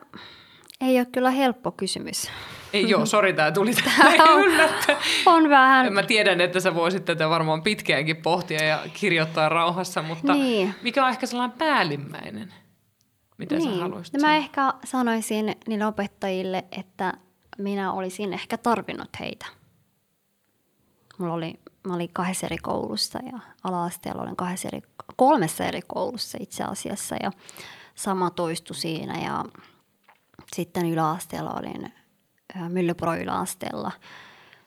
ei 0.82 0.98
ole 0.98 1.06
kyllä 1.06 1.32
helppo 1.32 1.72
kysymys. 1.72 2.32
Ei 2.74 2.90
joo, 2.90 3.06
sori 3.06 3.34
tämä 3.34 3.52
tuli 3.52 3.72
on, 4.20 4.52
on 5.26 5.50
vähän. 5.50 5.94
Mä 5.94 6.04
tiedän, 6.04 6.42
että 6.42 6.60
sä 6.60 6.76
voisit 6.76 7.06
tätä 7.06 7.30
varmaan 7.30 7.62
pitkäänkin 7.62 8.18
pohtia 8.18 8.64
ja 8.64 8.80
kirjoittaa 8.94 9.50
rauhassa, 9.50 10.02
mutta 10.02 10.34
niin. 10.34 10.76
mikä 10.82 11.04
on 11.04 11.10
ehkä 11.10 11.26
sellainen 11.26 11.58
päällimmäinen, 11.58 12.54
mitä 13.38 13.56
niin. 13.56 13.74
sä 13.74 13.82
haluaisit 13.82 14.14
no, 14.14 14.20
Mä 14.22 14.36
ehkä 14.36 14.74
sanoisin 14.86 15.56
niille 15.68 15.86
opettajille, 15.86 16.66
että 16.72 17.14
minä 17.58 17.92
olisin 17.92 18.34
ehkä 18.34 18.58
tarvinnut 18.58 19.10
heitä. 19.20 19.46
mulla 21.18 21.34
oli, 21.34 21.60
mä 21.88 21.96
olin 21.96 22.10
kahdessa 22.14 22.46
eri 22.46 22.58
koulussa 22.58 23.20
ja 23.32 23.40
ala-asteella 23.64 24.22
olin 24.22 24.36
kahdessa 24.36 24.68
eri, 24.68 24.82
kolmessa 25.16 25.66
eri 25.66 25.82
koulussa 25.88 26.38
itse 26.42 26.64
asiassa 26.64 27.16
ja 27.24 27.32
sama 27.96 28.30
toistui 28.30 28.76
siinä 28.76 29.24
ja 29.24 29.46
sitten 30.56 30.86
yläasteella 30.86 31.54
olin 31.54 31.94
Myllypuro 32.70 33.16
yläasteella. 33.16 33.91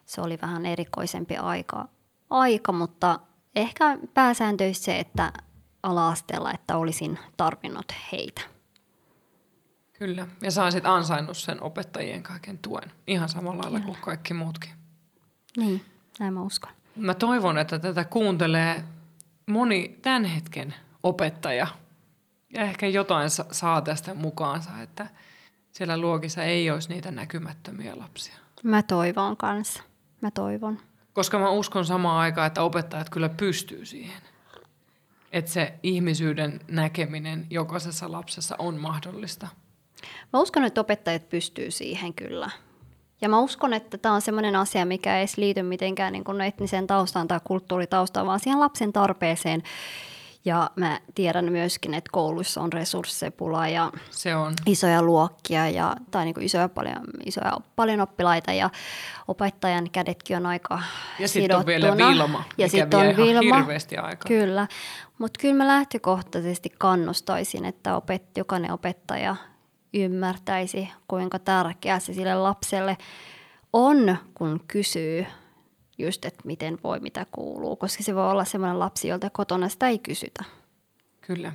Se 0.04 0.20
oli 0.20 0.38
vähän 0.42 0.66
erikoisempi 0.66 1.36
aika, 1.36 1.88
aika 2.30 2.72
mutta 2.72 3.20
ehkä 3.56 3.98
pääsääntöisesti 4.14 4.84
se, 4.84 4.98
että 4.98 5.32
ala-asteella, 5.82 6.52
että 6.52 6.76
olisin 6.76 7.18
tarvinnut 7.36 7.92
heitä. 8.12 8.40
Kyllä, 9.92 10.26
ja 10.42 10.50
sä 10.50 10.64
olisit 10.64 10.86
ansainnut 10.86 11.36
sen 11.36 11.62
opettajien 11.62 12.22
kaiken 12.22 12.58
tuen, 12.58 12.92
ihan 13.06 13.28
samalla 13.28 13.62
lailla 13.62 13.80
kuin 13.80 13.98
kaikki 14.00 14.34
muutkin. 14.34 14.70
Niin, 15.56 15.84
näin 16.18 16.34
mä 16.34 16.42
uskon. 16.42 16.72
Mä 16.96 17.14
toivon, 17.14 17.58
että 17.58 17.78
tätä 17.78 18.04
kuuntelee 18.04 18.84
moni 19.46 19.98
tämän 20.02 20.24
hetken 20.24 20.74
opettaja. 21.02 21.66
Ja 22.54 22.62
ehkä 22.62 22.86
jotain 22.86 23.28
saa 23.50 23.80
tästä 23.80 24.14
mukaansa, 24.14 24.70
että 24.82 25.06
siellä 25.72 25.98
luokissa 25.98 26.42
ei 26.42 26.70
olisi 26.70 26.88
niitä 26.88 27.10
näkymättömiä 27.10 27.98
lapsia. 27.98 28.34
Mä 28.62 28.82
toivon 28.82 29.36
kanssa. 29.36 29.82
Mä 30.20 30.30
toivon. 30.30 30.78
Koska 31.12 31.38
mä 31.38 31.50
uskon 31.50 31.84
samaan 31.84 32.20
aikaan, 32.20 32.46
että 32.46 32.62
opettajat 32.62 33.10
kyllä 33.10 33.28
pystyy 33.28 33.86
siihen. 33.86 34.22
Että 35.32 35.50
se 35.50 35.74
ihmisyyden 35.82 36.60
näkeminen 36.68 37.46
jokaisessa 37.50 38.12
lapsessa 38.12 38.56
on 38.58 38.76
mahdollista. 38.76 39.48
Mä 40.32 40.40
uskon, 40.40 40.64
että 40.64 40.80
opettajat 40.80 41.28
pystyy 41.28 41.70
siihen 41.70 42.14
kyllä. 42.14 42.50
Ja 43.20 43.28
mä 43.28 43.40
uskon, 43.40 43.72
että 43.72 43.98
tämä 43.98 44.14
on 44.14 44.22
sellainen 44.22 44.56
asia, 44.56 44.84
mikä 44.84 45.18
ei 45.18 45.26
liity 45.36 45.62
mitenkään 45.62 46.12
niin 46.12 46.40
etniseen 46.46 46.86
taustaan 46.86 47.28
tai 47.28 47.40
kulttuuritaustaan, 47.44 48.26
vaan 48.26 48.40
siihen 48.40 48.60
lapsen 48.60 48.92
tarpeeseen. 48.92 49.62
Ja 50.44 50.70
mä 50.76 51.00
tiedän 51.14 51.52
myöskin, 51.52 51.94
että 51.94 52.08
kouluissa 52.12 52.60
on 52.60 52.72
resurssipula 52.72 53.68
ja 53.68 53.92
Se 54.10 54.36
on. 54.36 54.52
isoja 54.66 55.02
luokkia 55.02 55.68
ja, 55.68 55.96
tai 56.10 56.24
niin 56.24 56.34
kuin 56.34 56.44
isoja, 56.44 56.68
paljon, 56.68 56.96
isoja 57.26 57.52
paljon 57.76 58.00
oppilaita 58.00 58.52
ja 58.52 58.70
opettajan 59.28 59.90
kädetkin 59.90 60.36
on 60.36 60.46
aika 60.46 60.82
Ja 61.18 61.28
sitten 61.28 61.56
on 61.56 61.66
vielä 61.66 61.96
Vilma, 61.96 62.44
ja 62.58 62.68
sitten 62.68 63.00
on 63.00 63.16
Vilma. 63.16 63.56
hirveästi 63.56 63.96
aikaa. 63.96 64.28
Kyllä, 64.28 64.66
mutta 65.18 65.38
kyllä 65.40 65.54
mä 65.54 65.66
lähtökohtaisesti 65.66 66.70
kannustaisin, 66.78 67.64
että 67.64 67.96
opet, 67.96 68.22
jokainen 68.36 68.72
opettaja 68.72 69.36
ymmärtäisi, 69.94 70.88
kuinka 71.08 71.38
tärkeää 71.38 71.98
se 71.98 72.12
sille 72.14 72.34
lapselle 72.34 72.96
on, 73.72 74.16
kun 74.34 74.60
kysyy 74.68 75.26
just, 76.02 76.24
että 76.24 76.42
miten 76.44 76.78
voi, 76.84 77.00
mitä 77.00 77.26
kuuluu, 77.32 77.76
koska 77.76 78.02
se 78.02 78.14
voi 78.14 78.30
olla 78.30 78.44
sellainen 78.44 78.78
lapsi, 78.78 79.08
jolta 79.08 79.30
kotona 79.30 79.68
sitä 79.68 79.88
ei 79.88 79.98
kysytä. 79.98 80.44
Kyllä. 81.20 81.52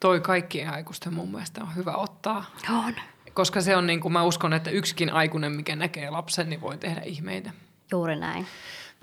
Toi 0.00 0.20
kaikkien 0.20 0.70
aikuisten 0.70 1.14
mun 1.14 1.30
mielestä 1.30 1.62
on 1.62 1.76
hyvä 1.76 1.96
ottaa. 1.96 2.44
On. 2.70 2.94
Koska 3.34 3.60
se 3.60 3.76
on 3.76 3.86
niin 3.86 4.00
kuin 4.00 4.12
mä 4.12 4.22
uskon, 4.22 4.52
että 4.52 4.70
yksikin 4.70 5.12
aikuinen, 5.12 5.52
mikä 5.52 5.76
näkee 5.76 6.10
lapsen, 6.10 6.50
niin 6.50 6.60
voi 6.60 6.78
tehdä 6.78 7.00
ihmeitä. 7.00 7.50
Juuri 7.92 8.16
näin. 8.16 8.46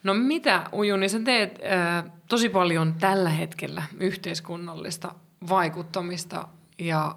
No 0.03 0.13
mitä 0.13 0.63
Ujuni, 0.73 1.09
sä 1.09 1.19
teet 1.19 1.59
äh, 1.63 2.11
tosi 2.27 2.49
paljon 2.49 2.93
tällä 2.93 3.29
hetkellä 3.29 3.83
yhteiskunnallista 3.99 5.15
vaikuttamista 5.49 6.47
ja 6.79 7.15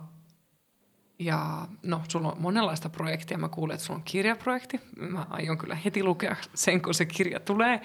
ja 1.19 1.67
no, 1.83 2.01
sulla 2.09 2.29
on 2.29 2.37
monenlaista 2.39 2.89
projektia. 2.89 3.39
Mä 3.39 3.49
kuulen, 3.49 3.75
että 3.75 3.87
sulla 3.87 3.97
on 3.97 4.05
kirjaprojekti. 4.05 4.81
Mä 4.97 5.27
aion 5.31 5.59
kyllä 5.59 5.75
heti 5.75 6.03
lukea 6.03 6.37
sen, 6.55 6.83
kun 6.83 6.95
se 6.95 7.07
kirja 7.07 7.41
tulee. 7.41 7.81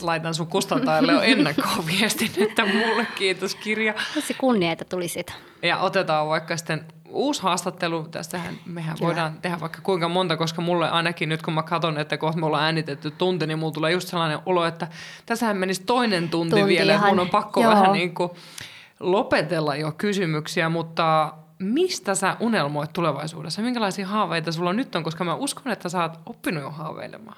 Laitan 0.00 0.34
sun 0.34 0.46
kustantajalle 0.46 1.12
jo 1.12 1.20
ennakkoon 1.20 1.86
viestin, 1.86 2.30
että 2.48 2.66
mulle 2.66 3.06
kiitos 3.14 3.54
kirja. 3.54 3.94
Se 4.20 4.34
kunnia, 4.34 4.72
että 4.72 4.84
tulisit. 4.84 5.34
Ja 5.62 5.78
otetaan 5.78 6.28
vaikka 6.28 6.56
sitten 6.56 6.84
uusi 7.08 7.42
haastattelu. 7.42 8.08
Tästähän 8.10 8.58
mehän 8.66 8.96
Kyllä. 8.96 9.06
voidaan 9.06 9.38
tehdä 9.42 9.60
vaikka 9.60 9.80
kuinka 9.82 10.08
monta, 10.08 10.36
koska 10.36 10.62
mulle 10.62 10.90
ainakin 10.90 11.28
nyt 11.28 11.42
kun 11.42 11.54
mä 11.54 11.62
katson, 11.62 11.98
että 11.98 12.18
kohta 12.18 12.40
me 12.40 12.46
ollaan 12.46 12.64
äänitetty 12.64 13.10
tunti, 13.10 13.46
niin 13.46 13.58
mulla 13.58 13.72
tulee 13.72 13.92
just 13.92 14.08
sellainen 14.08 14.38
olo, 14.46 14.64
että 14.64 14.88
tässähän 15.26 15.56
menisi 15.56 15.82
toinen 15.86 16.28
tunti, 16.28 16.50
tunti 16.50 16.66
vielä. 16.66 16.94
Ihan, 16.94 17.08
mun 17.08 17.20
on 17.20 17.30
pakko 17.30 17.62
joo. 17.62 17.72
vähän 17.72 17.92
niin 17.92 18.14
kuin 18.14 18.30
lopetella 19.00 19.76
jo 19.76 19.92
kysymyksiä, 19.92 20.68
mutta 20.68 21.32
mistä 21.60 22.14
sä 22.14 22.36
unelmoit 22.40 22.92
tulevaisuudessa? 22.92 23.62
Minkälaisia 23.62 24.06
haaveita 24.06 24.52
sulla 24.52 24.72
nyt 24.72 24.94
on? 24.94 25.04
Koska 25.04 25.24
mä 25.24 25.34
uskon, 25.34 25.72
että 25.72 25.88
sä 25.88 26.02
oot 26.02 26.20
oppinut 26.26 26.62
jo 26.62 26.70
haaveilemaan. 26.70 27.36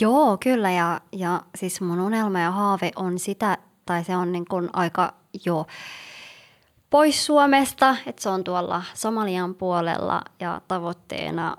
Joo, 0.00 0.36
kyllä. 0.36 0.70
Ja, 0.70 1.00
ja 1.12 1.42
siis 1.54 1.80
mun 1.80 2.00
unelma 2.00 2.40
ja 2.40 2.50
haave 2.50 2.92
on 2.96 3.18
sitä, 3.18 3.58
tai 3.86 4.04
se 4.04 4.16
on 4.16 4.32
niin 4.32 4.44
kuin 4.50 4.70
aika 4.72 5.14
jo 5.46 5.66
pois 6.90 7.26
Suomesta, 7.26 7.96
että 8.06 8.22
se 8.22 8.28
on 8.28 8.44
tuolla 8.44 8.82
Somalian 8.94 9.54
puolella 9.54 10.22
ja 10.40 10.60
tavoitteena 10.68 11.56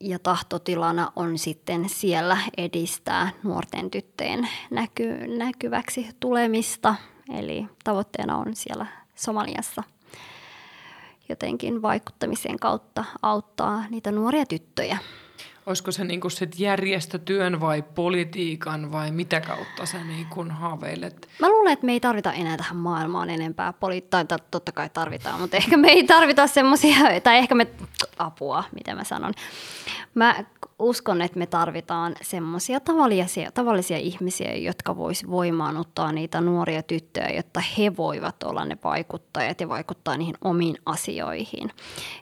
ja 0.00 0.18
tahtotilana 0.18 1.12
on 1.16 1.38
sitten 1.38 1.88
siellä 1.88 2.38
edistää 2.56 3.30
nuorten 3.42 3.90
tyttöjen 3.90 4.48
näky, 4.70 5.36
näkyväksi 5.38 6.08
tulemista. 6.20 6.94
Eli 7.38 7.66
tavoitteena 7.84 8.36
on 8.36 8.56
siellä 8.56 8.86
Somaliassa– 9.14 9.82
jotenkin 11.30 11.82
vaikuttamisen 11.82 12.58
kautta 12.58 13.04
auttaa 13.22 13.84
niitä 13.90 14.12
nuoria 14.12 14.46
tyttöjä. 14.46 14.98
Olisiko 15.66 15.92
se 15.92 16.04
niin 16.04 16.20
sit 16.28 16.58
järjestötyön 16.58 17.60
vai 17.60 17.82
politiikan 17.82 18.92
vai 18.92 19.10
mitä 19.10 19.40
kautta 19.40 19.86
sä 19.86 20.04
niin 20.04 20.50
haaveilet? 20.50 21.28
Mä 21.40 21.48
luulen, 21.48 21.72
että 21.72 21.86
me 21.86 21.92
ei 21.92 22.00
tarvita 22.00 22.32
enää 22.32 22.56
tähän 22.56 22.76
maailmaan 22.76 23.30
enempää 23.30 23.72
poliittaa. 23.72 24.24
Totta 24.50 24.72
kai 24.72 24.88
tarvitaan, 24.88 25.40
mutta 25.40 25.56
ehkä 25.56 25.76
me 25.76 25.88
ei 25.88 26.04
tarvita 26.04 26.46
semmoisia, 26.46 26.96
tai 27.22 27.36
ehkä 27.38 27.54
me 27.54 27.66
apua, 28.18 28.64
mitä 28.74 28.94
mä 28.94 29.04
sanon. 29.04 29.34
Mä 30.14 30.44
uskon, 30.78 31.22
että 31.22 31.38
me 31.38 31.46
tarvitaan 31.46 32.16
semmoisia 32.22 32.80
tavallisia, 32.80 33.52
tavallisia 33.52 33.98
ihmisiä, 33.98 34.54
jotka 34.54 34.96
vois 34.96 35.30
voimaanuttaa 35.30 36.12
niitä 36.12 36.40
nuoria 36.40 36.82
tyttöjä, 36.82 37.28
jotta 37.28 37.60
he 37.78 37.96
voivat 37.96 38.42
olla 38.42 38.64
ne 38.64 38.78
vaikuttajat 38.84 39.60
ja 39.60 39.68
vaikuttaa 39.68 40.16
niihin 40.16 40.36
omiin 40.44 40.76
asioihin. 40.86 41.70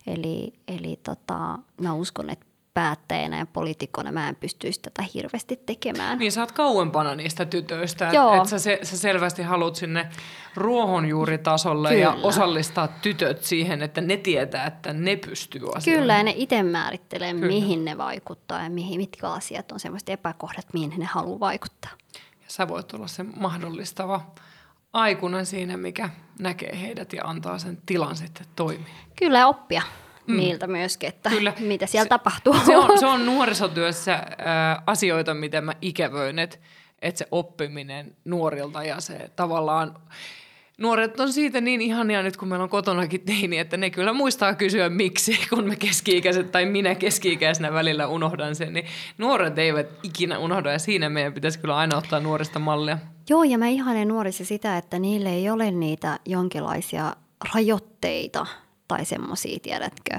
Eli, 0.07 0.53
eli 0.69 1.01
tota, 1.03 1.59
mä 1.81 1.93
uskon, 1.95 2.31
että 2.31 2.48
päättäjänä 2.79 3.39
ja 3.39 3.47
poliitikkona 3.47 4.13
mä 4.13 4.29
en 4.29 4.37
pystyisi 4.37 4.81
tätä 4.81 5.05
hirveästi 5.15 5.57
tekemään. 5.67 6.19
Niin 6.19 6.33
sä 6.33 6.41
oot 6.41 6.53
kauempana 6.53 7.15
niistä 7.15 7.45
tytöistä, 7.45 8.07
että 8.07 8.37
et 8.37 8.49
sä, 8.49 8.59
se, 8.59 8.79
sä 8.83 8.97
selvästi 8.97 9.43
haluat 9.43 9.77
sinne 9.77 10.09
ruohonjuuritasolle 10.55 11.89
Kyllä. 11.89 12.03
ja 12.03 12.17
osallistaa 12.23 12.89
tytöt 12.89 13.45
siihen, 13.45 13.83
että 13.83 14.01
ne 14.01 14.17
tietää, 14.17 14.67
että 14.67 14.93
ne 14.93 15.17
pystyy 15.17 15.61
asioihin. 15.75 16.03
Kyllä 16.03 16.17
ja 16.17 16.23
ne 16.23 16.35
itse 16.37 16.63
määrittelee, 16.63 17.33
Kyllä. 17.33 17.47
mihin 17.47 17.85
ne 17.85 17.99
vaikuttaa 17.99 18.63
ja 18.63 18.71
mihin, 18.71 19.01
mitkä 19.01 19.31
asiat 19.31 19.73
on 19.73 19.81
semmoista 19.81 20.13
epäkohdat, 20.13 20.67
mihin 20.73 20.93
ne 20.97 21.05
haluaa 21.05 21.41
vaikuttaa. 21.41 21.91
Ja 22.15 22.47
sä 22.49 22.69
voit 22.69 22.95
olla 22.95 23.07
se 23.07 23.23
mahdollistava 23.23 24.21
aikuinen 24.93 25.47
siinä, 25.47 25.77
mikä 25.77 26.11
näkee 26.39 26.81
heidät 26.81 27.13
ja 27.13 27.25
antaa 27.25 27.59
sen 27.59 27.79
tilan 27.87 28.17
sitten 28.17 28.47
toimia. 28.57 28.95
Kyllä 29.17 29.47
oppia 29.47 29.83
mm. 30.29 30.37
niiltä 30.37 30.67
myöskin, 30.67 31.09
että 31.09 31.31
Kyllä. 31.31 31.53
mitä 31.61 31.87
siellä 31.87 32.05
se, 32.05 32.09
tapahtuu. 32.09 32.55
Se 32.67 32.77
on, 32.77 32.99
se 33.01 33.07
on 33.07 33.27
nuorisotyössä 33.27 34.15
äh, 34.15 34.83
asioita, 34.87 35.35
mitä 35.35 35.61
mä 35.61 35.73
ikävöin, 35.83 36.39
että 36.39 36.59
et 37.03 37.17
se 37.17 37.27
oppiminen 37.31 38.17
nuorilta 38.25 38.85
ja 38.85 39.01
se 39.01 39.31
tavallaan 39.37 39.95
nuoret 40.79 41.21
on 41.21 41.33
siitä 41.33 41.61
niin 41.61 41.81
ihania 41.81 42.23
nyt, 42.23 42.37
kun 42.37 42.49
meillä 42.49 42.63
on 42.63 42.69
kotonakin 42.69 43.21
teini, 43.21 43.59
että 43.59 43.77
ne 43.77 43.91
kyllä 43.91 44.13
muistaa 44.13 44.55
kysyä 44.55 44.89
miksi, 44.89 45.39
kun 45.51 45.69
me 45.69 45.77
keski-ikäiset 45.77 46.53
tai 46.53 46.67
minä 46.67 46.95
keski-ikäisenä 46.95 47.73
välillä 47.73 48.07
unohdan 48.07 48.55
sen, 48.55 48.73
niin 48.73 48.87
nuoret 49.19 49.59
eivät 49.59 49.87
ikinä 50.03 50.39
unohda 50.39 50.73
ja 50.73 50.79
siinä 50.79 51.09
meidän 51.09 51.33
pitäisi 51.33 51.59
kyllä 51.59 51.77
aina 51.77 51.97
ottaa 51.97 52.21
nuorista 52.21 52.59
mallia. 52.59 52.99
Joo, 53.31 53.45
ja 53.45 53.59
mä 53.59 53.67
ihanen 53.67 54.09
nuorissa 54.09 54.45
sitä, 54.45 54.79
että 54.79 54.99
niille 54.99 55.29
ei 55.29 55.51
ole 55.51 55.71
niitä 55.71 56.19
jonkinlaisia 56.27 57.13
rajoitteita 57.55 58.47
tai 58.89 59.05
semmoisia, 59.05 59.59
tiedätkö, 59.63 60.19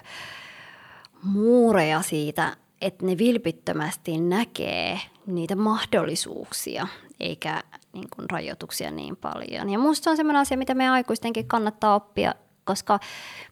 muureja 1.24 2.02
siitä, 2.02 2.58
että 2.82 3.06
ne 3.06 3.18
vilpittömästi 3.18 4.18
näkee 4.18 5.00
niitä 5.26 5.56
mahdollisuuksia 5.56 6.88
eikä 7.20 7.64
niin 7.94 8.08
kuin, 8.16 8.30
rajoituksia 8.30 8.92
niin 8.92 9.16
paljon. 9.16 9.70
Ja 9.70 9.80
minusta 9.80 10.04
se 10.04 10.10
on 10.10 10.18
semmoinen 10.18 10.42
asia, 10.42 10.58
mitä 10.58 10.74
meidän 10.74 10.94
aikuistenkin 10.94 11.48
kannattaa 11.48 11.96
oppia, 11.96 12.36
koska 12.64 13.00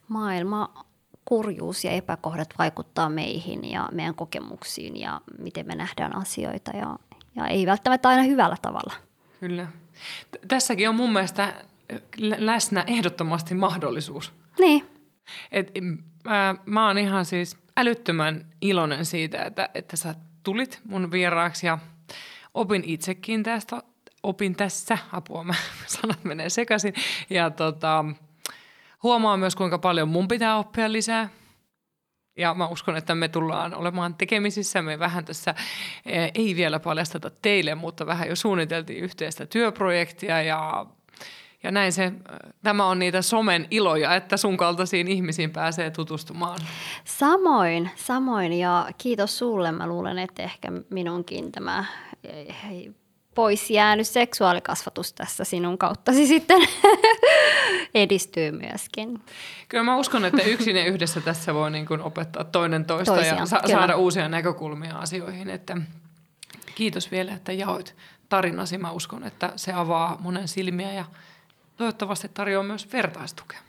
maailma 0.08 0.86
kurjuus 1.26 1.84
ja 1.84 1.92
epäkohdat 1.92 2.50
vaikuttaa 2.60 3.10
meihin 3.10 3.72
ja 3.72 3.90
meidän 3.92 4.16
kokemuksiin 4.16 4.98
ja 4.98 5.22
miten 5.40 5.68
me 5.68 5.76
nähdään 5.76 6.16
asioita 6.16 6.72
ja, 6.78 7.00
ja 7.36 7.48
ei 7.48 7.66
välttämättä 7.66 8.10
aina 8.10 8.24
hyvällä 8.24 8.58
tavalla. 8.62 8.94
Kyllä. 9.40 9.68
Tässäkin 10.48 10.90
on 10.90 10.96
mun 10.96 11.14
mielestä 11.14 11.54
läsnä 12.38 12.84
ehdottomasti 12.88 13.54
mahdollisuus. 13.54 14.34
Niin. 14.60 14.97
Et, 15.52 15.72
mä, 16.26 16.56
mä 16.66 16.88
oon 16.88 16.98
ihan 16.98 17.26
siis 17.26 17.58
älyttömän 17.78 18.46
iloinen 18.62 19.06
siitä, 19.06 19.44
että, 19.44 19.70
että 19.74 19.98
sä 19.98 20.16
tulit 20.44 20.82
mun 20.86 21.12
vieraaksi 21.12 21.68
ja 21.68 21.78
opin 22.54 22.84
itsekin 22.86 23.44
tästä, 23.44 23.82
opin 24.24 24.56
tässä, 24.56 24.98
apua, 25.12 25.44
mä, 25.44 25.54
sanat 25.88 26.24
menee 26.24 26.50
sekaisin. 26.50 26.94
Ja 27.30 27.50
tota, 27.50 28.06
huomaan 29.04 29.40
myös, 29.40 29.56
kuinka 29.56 29.80
paljon 29.80 30.10
mun 30.10 30.28
pitää 30.28 30.58
oppia 30.58 30.92
lisää. 30.92 31.30
Ja 32.38 32.54
mä 32.54 32.68
uskon, 32.68 32.98
että 32.98 33.16
me 33.16 33.28
tullaan 33.28 33.76
olemaan 33.76 34.16
tekemisissä. 34.16 34.82
Me 34.82 35.00
vähän 35.00 35.26
tässä, 35.26 35.56
eh, 36.06 36.32
ei 36.36 36.56
vielä 36.56 36.80
paljasteta 36.80 37.30
teille, 37.30 37.76
mutta 37.76 38.06
vähän 38.06 38.28
jo 38.28 38.36
suunniteltiin 38.36 39.04
yhteistä 39.04 39.46
työprojektia 39.46 40.42
ja 40.42 40.86
ja 41.64 41.72
näin 41.72 41.94
se, 41.94 42.12
tämä 42.64 42.86
on 42.86 43.00
niitä 43.00 43.22
somen 43.22 43.68
iloja, 43.72 44.16
että 44.16 44.38
sun 44.38 44.58
kaltaisiin 44.58 45.08
ihmisiin 45.08 45.52
pääsee 45.52 45.92
tutustumaan. 45.92 46.60
Samoin, 47.04 47.90
samoin 47.96 48.54
ja 48.54 48.90
kiitos 48.98 49.38
sulle. 49.38 49.72
Mä 49.72 49.88
luulen, 49.88 50.20
että 50.20 50.44
ehkä 50.44 50.72
minunkin 50.90 51.52
tämä 51.52 51.86
pois 53.36 53.70
jäänyt 53.70 54.08
seksuaalikasvatus 54.08 55.14
tässä 55.14 55.44
sinun 55.44 55.78
kauttasi 55.78 56.28
sitten 56.28 56.62
edistyy 57.94 58.52
myöskin. 58.52 59.22
Kyllä 59.70 59.84
mä 59.84 59.98
uskon, 59.98 60.26
että 60.26 60.42
yksin 60.42 60.76
ja 60.76 60.86
yhdessä 60.86 61.22
tässä 61.22 61.54
voi 61.54 61.72
niin 61.72 61.86
kuin 61.86 62.02
opettaa 62.02 62.44
toinen 62.44 62.86
toista 62.86 63.14
Toisiaan, 63.14 63.40
ja 63.40 63.46
sa- 63.46 63.62
saada 63.68 63.96
uusia 63.96 64.30
näkökulmia 64.30 64.96
asioihin. 64.96 65.50
Että 65.50 65.78
kiitos 66.76 67.12
vielä, 67.12 67.34
että 67.34 67.52
jaoit 67.52 67.96
tarinasi. 68.30 68.78
Mä 68.78 68.92
uskon, 68.92 69.24
että 69.24 69.54
se 69.56 69.74
avaa 69.74 70.18
monen 70.20 70.48
silmiä 70.48 70.94
ja 70.94 71.06
toivottavasti 71.78 72.30
tarjoaa 72.34 72.64
myös 72.64 72.94
vertaistukea. 72.94 73.60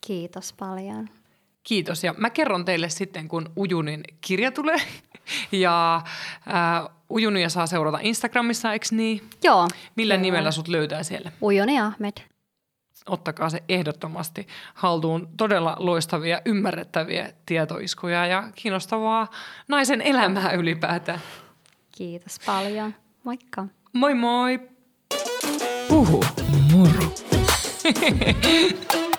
Kiitos 0.00 0.52
paljon. 0.52 1.08
Kiitos. 1.62 2.04
Ja 2.04 2.14
mä 2.18 2.30
kerron 2.30 2.64
teille 2.64 2.88
sitten, 2.88 3.28
kun 3.28 3.52
Ujunin 3.56 4.04
kirja 4.20 4.52
tulee. 4.52 4.78
Ja 5.52 5.96
äh, 5.96 6.88
Ujunia 7.10 7.48
saa 7.48 7.66
seurata 7.66 7.98
Instagramissa, 8.02 8.72
eikö 8.72 8.86
niin? 8.90 9.30
Joo. 9.42 9.68
Millä 9.96 10.14
kyllä. 10.14 10.22
nimellä 10.22 10.50
sut 10.50 10.68
löytää 10.68 11.02
siellä? 11.02 11.32
Ujuni 11.42 11.80
Ahmed. 11.80 12.12
Ottakaa 13.06 13.50
se 13.50 13.62
ehdottomasti 13.68 14.46
haltuun. 14.74 15.28
Todella 15.36 15.76
loistavia, 15.78 16.40
ymmärrettäviä 16.44 17.32
tietoiskuja 17.46 18.26
ja 18.26 18.48
kiinnostavaa 18.54 19.30
naisen 19.68 20.00
elämää 20.00 20.52
ylipäätään. 20.52 21.20
Kiitos 21.96 22.38
paljon. 22.46 22.94
Moikka. 23.24 23.66
Moi 23.92 24.14
moi! 24.14 24.60
Puhu 25.88 26.24
Ha 27.84 27.90
ha 27.90 28.10
ha 28.20 28.32
ha! 28.92 29.11